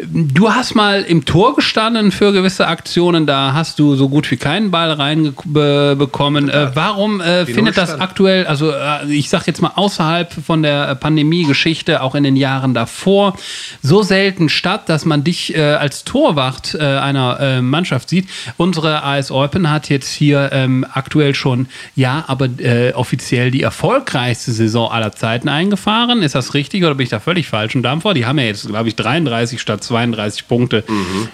Du 0.00 0.52
hast 0.52 0.76
mal 0.76 1.02
im 1.02 1.24
Tor 1.24 1.56
gestanden 1.56 2.12
für 2.12 2.32
gewisse 2.32 2.68
Aktionen, 2.68 3.26
da 3.26 3.52
hast 3.52 3.80
du 3.80 3.96
so 3.96 4.08
gut 4.08 4.30
wie 4.30 4.36
keinen 4.36 4.70
Ball 4.70 4.92
reinbekommen. 4.92 6.48
Äh, 6.48 6.70
warum 6.74 7.20
äh, 7.20 7.46
findet 7.46 7.76
das 7.76 7.98
aktuell, 7.98 8.46
also 8.46 8.70
äh, 8.70 9.06
ich 9.08 9.28
sag 9.28 9.48
jetzt 9.48 9.60
mal 9.60 9.72
außerhalb 9.74 10.32
von 10.32 10.62
der 10.62 10.90
äh, 10.90 10.94
Pandemie-Geschichte, 10.94 12.00
auch 12.00 12.14
in 12.14 12.22
den 12.22 12.36
Jahren 12.36 12.74
davor, 12.74 13.36
so 13.82 14.04
selten 14.04 14.48
statt, 14.48 14.88
dass 14.88 15.04
man 15.04 15.24
dich 15.24 15.56
äh, 15.56 15.62
als 15.62 16.04
Torwart 16.04 16.76
äh, 16.78 16.84
einer 16.84 17.40
äh, 17.40 17.60
Mannschaft 17.60 18.08
sieht? 18.08 18.28
Unsere 18.56 19.02
AS 19.02 19.32
Eupen 19.32 19.68
hat 19.68 19.88
jetzt 19.88 20.12
hier 20.12 20.50
ähm, 20.52 20.86
aktuell 20.92 21.34
schon, 21.34 21.66
ja, 21.96 22.24
aber 22.28 22.48
äh, 22.58 22.92
offiziell 22.92 23.50
die 23.50 23.62
erfolgreichste 23.62 24.52
Saison 24.52 24.92
aller 24.92 25.10
Zeiten 25.10 25.48
eingefahren. 25.48 26.22
Ist 26.22 26.36
das 26.36 26.54
richtig 26.54 26.84
oder 26.84 26.94
bin 26.94 27.02
ich 27.02 27.10
da 27.10 27.18
völlig 27.18 27.48
falsch? 27.48 27.74
Und 27.74 27.82
davor, 27.82 28.14
die 28.14 28.26
haben 28.26 28.38
ja 28.38 28.44
jetzt, 28.44 28.68
glaube 28.68 28.88
ich, 28.88 28.94
33 28.94 29.60
statt 29.60 29.87
32 29.88 30.48
Punkte, 30.48 30.84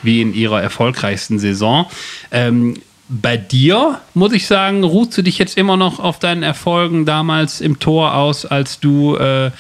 wie 0.02 0.22
in 0.22 0.34
ihrer 0.34 0.62
erfolgreichsten 0.62 1.38
Saison. 1.38 1.86
Ähm, 2.30 2.74
bei 3.08 3.36
dir, 3.36 4.00
muss 4.14 4.32
ich 4.32 4.46
sagen, 4.46 4.82
ruhst 4.82 5.16
du 5.16 5.22
dich 5.22 5.38
jetzt 5.38 5.58
immer 5.58 5.76
noch 5.76 6.00
auf 6.00 6.18
deinen 6.18 6.42
Erfolgen 6.42 7.04
damals 7.04 7.60
im 7.60 7.78
Tor 7.78 8.14
aus, 8.14 8.46
als 8.46 8.80
du, 8.80 9.16
äh, 9.16 9.50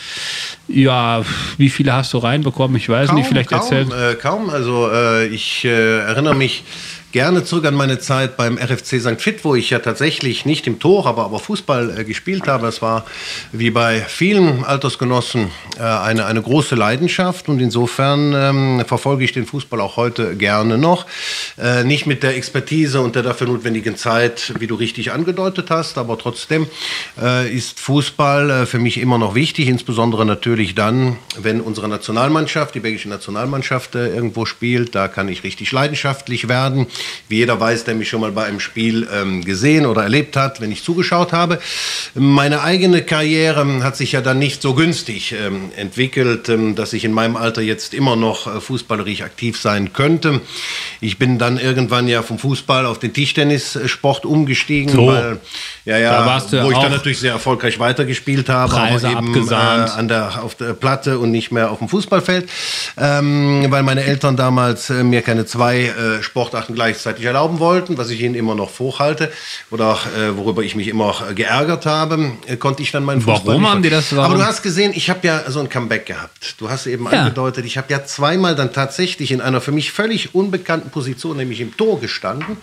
ja, 0.66 1.22
wie 1.58 1.68
viele 1.68 1.92
hast 1.92 2.14
du 2.14 2.18
reinbekommen? 2.18 2.76
Ich 2.78 2.88
weiß 2.88 3.12
nicht, 3.12 3.26
vielleicht 3.28 3.50
kaum, 3.50 3.60
erzählt. 3.60 3.92
Äh, 3.92 4.14
kaum. 4.14 4.48
Also 4.48 4.88
äh, 4.90 5.26
ich 5.26 5.64
äh, 5.64 5.98
erinnere 5.98 6.34
mich 6.34 6.64
gerne 7.14 7.44
zurück 7.44 7.64
an 7.66 7.76
meine 7.76 8.00
Zeit 8.00 8.36
beim 8.36 8.58
RFC 8.58 9.00
St. 9.00 9.20
Fit, 9.20 9.44
wo 9.44 9.54
ich 9.54 9.70
ja 9.70 9.78
tatsächlich 9.78 10.46
nicht 10.46 10.66
im 10.66 10.80
Tor, 10.80 11.06
aber, 11.06 11.26
aber 11.26 11.38
Fußball 11.38 12.00
äh, 12.00 12.04
gespielt 12.04 12.48
habe. 12.48 12.66
Es 12.66 12.82
war 12.82 13.06
wie 13.52 13.70
bei 13.70 14.00
vielen 14.00 14.64
Altersgenossen 14.64 15.52
äh, 15.78 15.82
eine, 15.82 16.26
eine 16.26 16.42
große 16.42 16.74
Leidenschaft 16.74 17.48
und 17.48 17.60
insofern 17.60 18.32
ähm, 18.34 18.84
verfolge 18.84 19.22
ich 19.22 19.30
den 19.30 19.46
Fußball 19.46 19.80
auch 19.80 19.96
heute 19.96 20.34
gerne 20.34 20.76
noch. 20.76 21.06
Äh, 21.56 21.84
nicht 21.84 22.06
mit 22.06 22.24
der 22.24 22.36
Expertise 22.36 23.00
und 23.00 23.14
der 23.14 23.22
dafür 23.22 23.46
notwendigen 23.46 23.96
Zeit, 23.96 24.52
wie 24.58 24.66
du 24.66 24.74
richtig 24.74 25.12
angedeutet 25.12 25.70
hast, 25.70 25.98
aber 25.98 26.18
trotzdem 26.18 26.66
äh, 27.22 27.48
ist 27.48 27.78
Fußball 27.78 28.50
äh, 28.50 28.66
für 28.66 28.80
mich 28.80 28.98
immer 28.98 29.18
noch 29.18 29.36
wichtig, 29.36 29.68
insbesondere 29.68 30.26
natürlich 30.26 30.74
dann, 30.74 31.16
wenn 31.38 31.60
unsere 31.60 31.88
Nationalmannschaft, 31.88 32.74
die 32.74 32.80
belgische 32.80 33.08
Nationalmannschaft 33.08 33.94
äh, 33.94 34.08
irgendwo 34.08 34.46
spielt, 34.46 34.96
da 34.96 35.06
kann 35.06 35.28
ich 35.28 35.44
richtig 35.44 35.70
leidenschaftlich 35.70 36.48
werden. 36.48 36.88
Wie 37.28 37.36
jeder 37.36 37.58
weiß, 37.58 37.84
der 37.84 37.94
mich 37.94 38.08
schon 38.08 38.20
mal 38.20 38.32
bei 38.32 38.44
einem 38.44 38.60
Spiel 38.60 39.08
ähm, 39.12 39.44
gesehen 39.44 39.86
oder 39.86 40.02
erlebt 40.02 40.36
hat, 40.36 40.60
wenn 40.60 40.72
ich 40.72 40.82
zugeschaut 40.82 41.32
habe. 41.32 41.58
Meine 42.14 42.62
eigene 42.62 43.02
Karriere 43.02 43.82
hat 43.82 43.96
sich 43.96 44.12
ja 44.12 44.20
dann 44.20 44.38
nicht 44.38 44.62
so 44.62 44.74
günstig 44.74 45.32
ähm, 45.32 45.70
entwickelt, 45.76 46.48
ähm, 46.48 46.74
dass 46.74 46.92
ich 46.92 47.04
in 47.04 47.12
meinem 47.12 47.36
Alter 47.36 47.62
jetzt 47.62 47.94
immer 47.94 48.16
noch 48.16 48.46
äh, 48.46 48.60
fußballerisch 48.60 49.22
aktiv 49.22 49.60
sein 49.60 49.92
könnte. 49.92 50.40
Ich 51.00 51.18
bin 51.18 51.38
dann 51.38 51.58
irgendwann 51.58 52.08
ja 52.08 52.22
vom 52.22 52.38
Fußball 52.38 52.86
auf 52.86 52.98
den 52.98 53.12
Tischtennissport 53.12 54.26
umgestiegen, 54.26 54.92
So. 54.92 55.06
weil 55.08 55.40
ja, 55.84 55.98
ja, 55.98 56.24
Da 56.24 56.64
wo 56.64 56.70
ich 56.70 56.78
dann 56.78 56.92
natürlich 56.92 57.18
sehr 57.18 57.32
erfolgreich 57.32 57.78
weitergespielt 57.78 58.48
habe, 58.48 58.72
Preise 58.72 59.08
aber 59.08 59.26
eben 59.26 59.48
äh, 59.48 59.54
an 59.54 60.08
der, 60.08 60.42
auf 60.42 60.54
der 60.54 60.72
Platte 60.72 61.18
und 61.18 61.30
nicht 61.30 61.52
mehr 61.52 61.70
auf 61.70 61.78
dem 61.78 61.88
Fußballfeld, 61.88 62.48
ähm, 62.96 63.66
weil 63.68 63.82
meine 63.82 64.04
Eltern 64.04 64.36
damals 64.36 64.88
äh, 64.88 65.04
mir 65.04 65.20
keine 65.22 65.44
zwei 65.44 65.82
äh, 65.82 66.22
Sportarten 66.22 66.74
gleichzeitig 66.94 67.24
erlauben 67.24 67.58
wollten, 67.58 67.98
was 67.98 68.10
ich 68.10 68.20
ihnen 68.20 68.34
immer 68.36 68.54
noch 68.54 68.70
vorhalte 68.70 69.32
oder 69.70 69.98
äh, 70.16 70.36
worüber 70.36 70.62
ich 70.62 70.76
mich 70.76 70.86
immer 70.88 71.06
auch, 71.06 71.28
äh, 71.28 71.34
geärgert 71.34 71.86
habe, 71.86 72.32
äh, 72.46 72.56
konnte 72.56 72.82
ich 72.82 72.92
dann 72.92 73.02
meinen 73.04 73.20
Fußball 73.20 73.46
Warum 73.46 73.68
haben 73.68 73.82
die 73.82 73.90
das- 73.90 74.14
warum? 74.14 74.32
Aber 74.32 74.40
du 74.42 74.46
hast 74.46 74.62
gesehen, 74.62 74.92
ich 74.94 75.10
habe 75.10 75.26
ja 75.26 75.50
so 75.50 75.58
ein 75.60 75.68
Comeback 75.68 76.06
gehabt. 76.06 76.54
Du 76.58 76.70
hast 76.70 76.86
eben 76.86 77.04
Ja. 77.10 77.22
angedeutet, 77.22 77.64
ich 77.64 77.76
habe 77.76 77.88
ja 77.92 78.04
zweimal 78.04 78.54
dann 78.54 78.72
tatsächlich 78.72 79.32
in 79.32 79.40
einer 79.40 79.60
für 79.60 79.72
mich 79.72 79.90
völlig 79.90 80.34
unbekannten 80.34 80.90
Position, 80.90 81.36
nämlich 81.36 81.60
im 81.60 81.76
Tor 81.76 82.00
gestanden. 82.00 82.56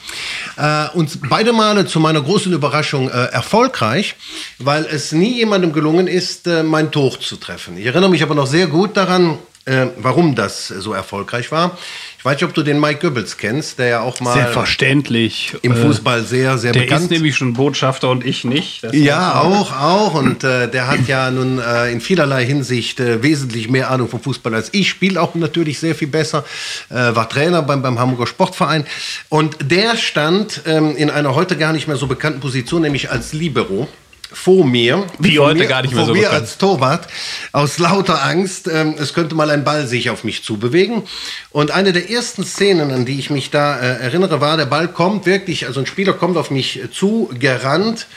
Äh, 0.58 0.88
und 0.94 1.30
beide 1.30 1.52
Male 1.52 1.86
zu 1.86 2.00
meiner 2.00 2.22
großen 2.22 2.54
Überraschung 2.54 3.10
äh, 3.10 3.12
erfolgreich, 3.12 4.16
weil 4.60 4.86
es 4.86 5.12
nie 5.12 5.34
jemandem 5.36 5.74
gelungen 5.74 6.08
ist, 6.08 6.48
äh, 6.48 6.64
mein 6.64 6.92
Tor 6.92 7.20
zu 7.20 7.36
treffen. 7.36 7.78
Ich 7.78 7.86
erinnere 7.86 8.10
mich 8.10 8.24
aber 8.24 8.36
noch 8.36 8.48
sehr 8.48 8.68
gut 8.68 8.96
daran, 8.96 9.38
äh, 9.66 9.88
warum 9.98 10.34
das 10.36 10.68
so 10.70 10.94
erfolgreich 10.94 11.52
war. 11.52 11.78
Ich 12.22 12.26
weiß 12.26 12.36
nicht, 12.36 12.44
ob 12.44 12.54
du 12.54 12.62
den 12.62 12.80
Mike 12.80 13.00
Goebbels 13.00 13.38
kennst, 13.38 13.80
der 13.80 13.88
ja 13.88 14.02
auch 14.02 14.20
mal 14.20 14.36
Selbstverständlich. 14.36 15.56
im 15.64 15.72
Äh, 15.72 15.76
Fußball 15.76 16.24
sehr, 16.24 16.60
sehr 16.60 16.72
Der 16.72 16.82
bekannt 16.82 17.06
ist 17.06 17.10
nämlich 17.10 17.36
schon 17.36 17.54
Botschafter 17.54 18.12
und 18.12 18.24
ich 18.24 18.44
nicht. 18.44 18.84
Das 18.84 18.96
ja, 18.96 19.42
auch, 19.42 19.72
auch. 19.72 20.14
Und 20.14 20.44
äh, 20.44 20.70
der 20.70 20.86
hat 20.86 21.08
ja 21.08 21.32
nun 21.32 21.58
äh, 21.58 21.92
in 21.92 22.00
vielerlei 22.00 22.46
Hinsicht 22.46 23.00
äh, 23.00 23.24
wesentlich 23.24 23.70
mehr 23.70 23.90
Ahnung 23.90 24.08
vom 24.08 24.22
Fußball 24.22 24.54
als 24.54 24.70
ich. 24.72 24.88
Spielt 24.88 25.18
auch 25.18 25.34
natürlich 25.34 25.80
sehr 25.80 25.96
viel 25.96 26.10
besser. 26.10 26.46
Äh, 26.92 26.94
war 26.94 27.28
Trainer 27.28 27.64
beim, 27.64 27.82
beim 27.82 27.98
Hamburger 27.98 28.28
Sportverein. 28.28 28.86
Und 29.30 29.58
der 29.72 29.98
stand 29.98 30.62
ähm, 30.68 30.96
in 30.96 31.10
einer 31.10 31.34
heute 31.34 31.58
gar 31.58 31.74
nicht 31.74 31.88
mehr 31.88 31.98
so 31.98 32.06
bekannten 32.06 32.40
Position, 32.40 32.84
nämlich 32.84 33.10
als 33.10 33.34
Libero. 33.34 33.88
Vor 34.34 34.66
mir. 34.66 35.08
Wie 35.20 35.38
vor 35.38 35.48
heute 35.48 35.60
mir, 35.60 35.68
gar 35.68 35.82
nicht 35.82 35.94
mehr 35.94 36.06
vor 36.06 36.08
so 36.08 36.14
mir 36.14 36.24
bekannt. 36.24 36.42
als 36.42 36.58
Torwart. 36.58 37.08
Aus 37.52 37.78
lauter 37.80 38.24
Angst, 38.24 38.68
ähm, 38.68 38.96
es 38.98 39.14
könnte 39.14 39.36
mal 39.36 39.50
ein 39.50 39.64
Ball 39.64 39.88
sich 39.88 40.10
auf 40.10 40.24
mich 40.24 40.44
zubewegen. 40.44 41.04
Und 41.52 41.72
eine 41.72 41.92
der 41.94 42.10
ersten 42.10 42.46
Szenen, 42.46 42.92
an 42.92 43.06
die 43.06 43.20
ich 43.20 43.30
mich 43.30 43.50
da 43.52 43.80
äh, 43.80 44.02
erinnere, 44.02 44.40
war, 44.42 44.58
der 44.58 44.66
Ball 44.66 44.88
kommt 44.88 45.26
wirklich, 45.26 45.68
also 45.68 45.82
ein 45.82 45.86
Spieler 45.86 46.14
kommt 46.14 46.38
auf 46.38 46.50
mich 46.50 46.80
zu, 46.92 47.30
gerannt. 47.38 48.08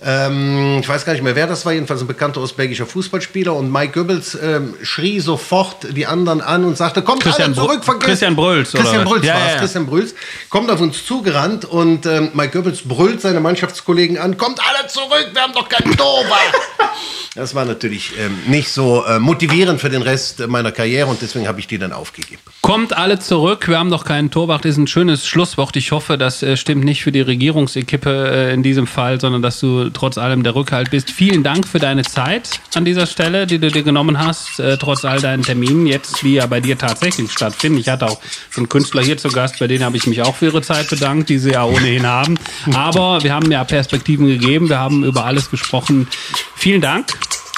Ähm, 0.00 0.78
ich 0.80 0.88
weiß 0.88 1.04
gar 1.04 1.12
nicht 1.12 1.22
mehr, 1.22 1.34
wer 1.34 1.46
das 1.48 1.66
war, 1.66 1.72
jedenfalls 1.72 2.00
ein 2.00 2.06
bekannter 2.06 2.40
ostbelgischer 2.40 2.86
Fußballspieler. 2.86 3.52
Und 3.54 3.72
Mike 3.72 3.92
Goebbels 3.98 4.38
ähm, 4.40 4.74
schrie 4.82 5.18
sofort 5.18 5.96
die 5.96 6.06
anderen 6.06 6.40
an 6.40 6.64
und 6.64 6.76
sagte, 6.76 7.02
kommt 7.02 7.22
Christian 7.24 7.54
alle 7.54 7.66
zurück, 7.66 7.84
vergesst- 7.84 8.04
Christian 8.04 8.36
Brülls, 8.36 8.74
oder 8.74 8.82
Christian 8.82 9.04
was? 9.04 9.10
Brülls 9.10 9.26
Ja, 9.26 9.34
war 9.34 9.48
ja. 9.50 9.56
Christian 9.58 9.86
Brülls, 9.86 10.14
kommt 10.50 10.70
auf 10.70 10.80
uns 10.80 11.04
zugerannt 11.04 11.64
und 11.64 12.06
ähm, 12.06 12.30
Mike 12.32 12.50
Goebbels 12.52 12.82
brüllt 12.84 13.20
seine 13.20 13.40
Mannschaftskollegen 13.40 14.18
an, 14.18 14.36
kommt 14.36 14.60
alle 14.60 14.86
zurück, 14.88 15.30
wir 15.32 15.42
haben 15.42 15.52
doch 15.52 15.68
keinen 15.68 15.96
Torwart. 15.96 16.54
Das 17.34 17.54
war 17.54 17.64
natürlich 17.64 18.18
ähm, 18.18 18.36
nicht 18.48 18.68
so 18.72 19.04
äh, 19.04 19.20
motivierend 19.20 19.80
für 19.80 19.90
den 19.90 20.02
Rest 20.02 20.44
meiner 20.48 20.72
Karriere 20.72 21.06
und 21.06 21.22
deswegen 21.22 21.46
habe 21.46 21.60
ich 21.60 21.68
die 21.68 21.78
dann 21.78 21.92
aufgegeben. 21.92 22.40
Kommt 22.62 22.96
alle 22.96 23.20
zurück. 23.20 23.68
Wir 23.68 23.78
haben 23.78 23.90
doch 23.90 24.04
keinen 24.04 24.32
Torwart. 24.32 24.64
Das 24.64 24.72
ist 24.72 24.78
ein 24.78 24.88
schönes 24.88 25.24
Schlusswort. 25.28 25.76
Ich 25.76 25.92
hoffe, 25.92 26.18
das 26.18 26.42
äh, 26.42 26.56
stimmt 26.56 26.84
nicht 26.84 27.04
für 27.04 27.12
die 27.12 27.20
Regierungsequipe 27.20 28.10
äh, 28.10 28.52
in 28.54 28.64
diesem 28.64 28.88
Fall, 28.88 29.20
sondern 29.20 29.42
dass 29.42 29.60
du 29.60 29.87
trotz 29.92 30.18
allem 30.18 30.42
der 30.42 30.54
Rückhalt 30.54 30.90
bist. 30.90 31.10
Vielen 31.10 31.42
Dank 31.42 31.66
für 31.66 31.78
deine 31.78 32.02
Zeit 32.02 32.60
an 32.74 32.84
dieser 32.84 33.06
Stelle, 33.06 33.46
die 33.46 33.58
du 33.58 33.70
dir 33.70 33.82
genommen 33.82 34.18
hast, 34.18 34.60
äh, 34.60 34.76
trotz 34.76 35.04
all 35.04 35.20
deinen 35.20 35.42
Terminen, 35.42 35.86
jetzt 35.86 36.22
die 36.22 36.34
ja 36.34 36.46
bei 36.46 36.60
dir 36.60 36.78
tatsächlich 36.78 37.30
stattfinden. 37.32 37.78
Ich 37.78 37.88
hatte 37.88 38.06
auch 38.06 38.20
schon 38.50 38.68
Künstler 38.68 39.02
hier 39.02 39.18
zu 39.18 39.28
Gast, 39.28 39.58
bei 39.58 39.66
denen 39.66 39.84
habe 39.84 39.96
ich 39.96 40.06
mich 40.06 40.22
auch 40.22 40.36
für 40.36 40.46
ihre 40.46 40.62
Zeit 40.62 40.90
bedankt, 40.90 41.28
die 41.28 41.38
sie 41.38 41.52
ja 41.52 41.64
ohnehin 41.64 42.06
haben. 42.06 42.38
Aber 42.74 43.22
wir 43.22 43.34
haben 43.34 43.50
ja 43.50 43.64
Perspektiven 43.64 44.26
gegeben. 44.26 44.68
Wir 44.68 44.78
haben 44.78 45.04
über 45.04 45.24
alles 45.24 45.50
gesprochen. 45.50 46.08
Vielen 46.56 46.80
Dank 46.80 47.06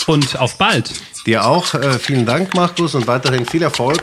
und 0.06 0.38
auf 0.38 0.58
bald. 0.58 0.92
Dir 1.26 1.44
auch 1.44 1.74
äh, 1.74 1.98
vielen 1.98 2.24
Dank, 2.24 2.54
Markus, 2.54 2.94
und 2.94 3.06
weiterhin 3.06 3.44
viel 3.46 3.62
Erfolg 3.62 4.02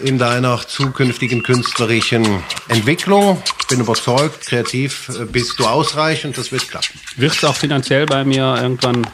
in 0.00 0.18
deiner 0.18 0.60
zukünftigen 0.66 1.42
künstlerischen 1.42 2.42
Entwicklung. 2.68 3.42
Bin 3.68 3.80
überzeugt, 3.80 4.46
kreativ 4.46 5.10
äh, 5.10 5.24
bist 5.24 5.58
du 5.58 5.66
ausreichend, 5.66 6.38
das 6.38 6.52
wird 6.52 6.68
klappen. 6.68 6.98
Wird 7.16 7.34
es 7.34 7.44
auch 7.44 7.56
finanziell 7.56 8.06
bei 8.06 8.24
mir 8.24 8.58
irgendwann. 8.60 9.06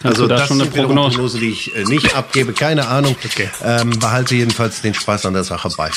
Kannst 0.00 0.04
Also 0.04 0.26
da 0.26 0.36
das 0.36 0.48
schon 0.48 0.60
eine 0.60 0.70
Prognose? 0.70 1.16
Prognose, 1.16 1.38
die 1.38 1.50
ich 1.50 1.74
äh, 1.74 1.84
nicht 1.84 2.14
abgebe, 2.14 2.52
keine 2.52 2.86
Ahnung. 2.88 3.16
Ähm, 3.64 3.98
behalte 3.98 4.34
jedenfalls 4.34 4.82
den 4.82 4.94
Spaß 4.94 5.26
an 5.26 5.34
der 5.34 5.44
Sache 5.44 5.70
bei. 5.76 5.90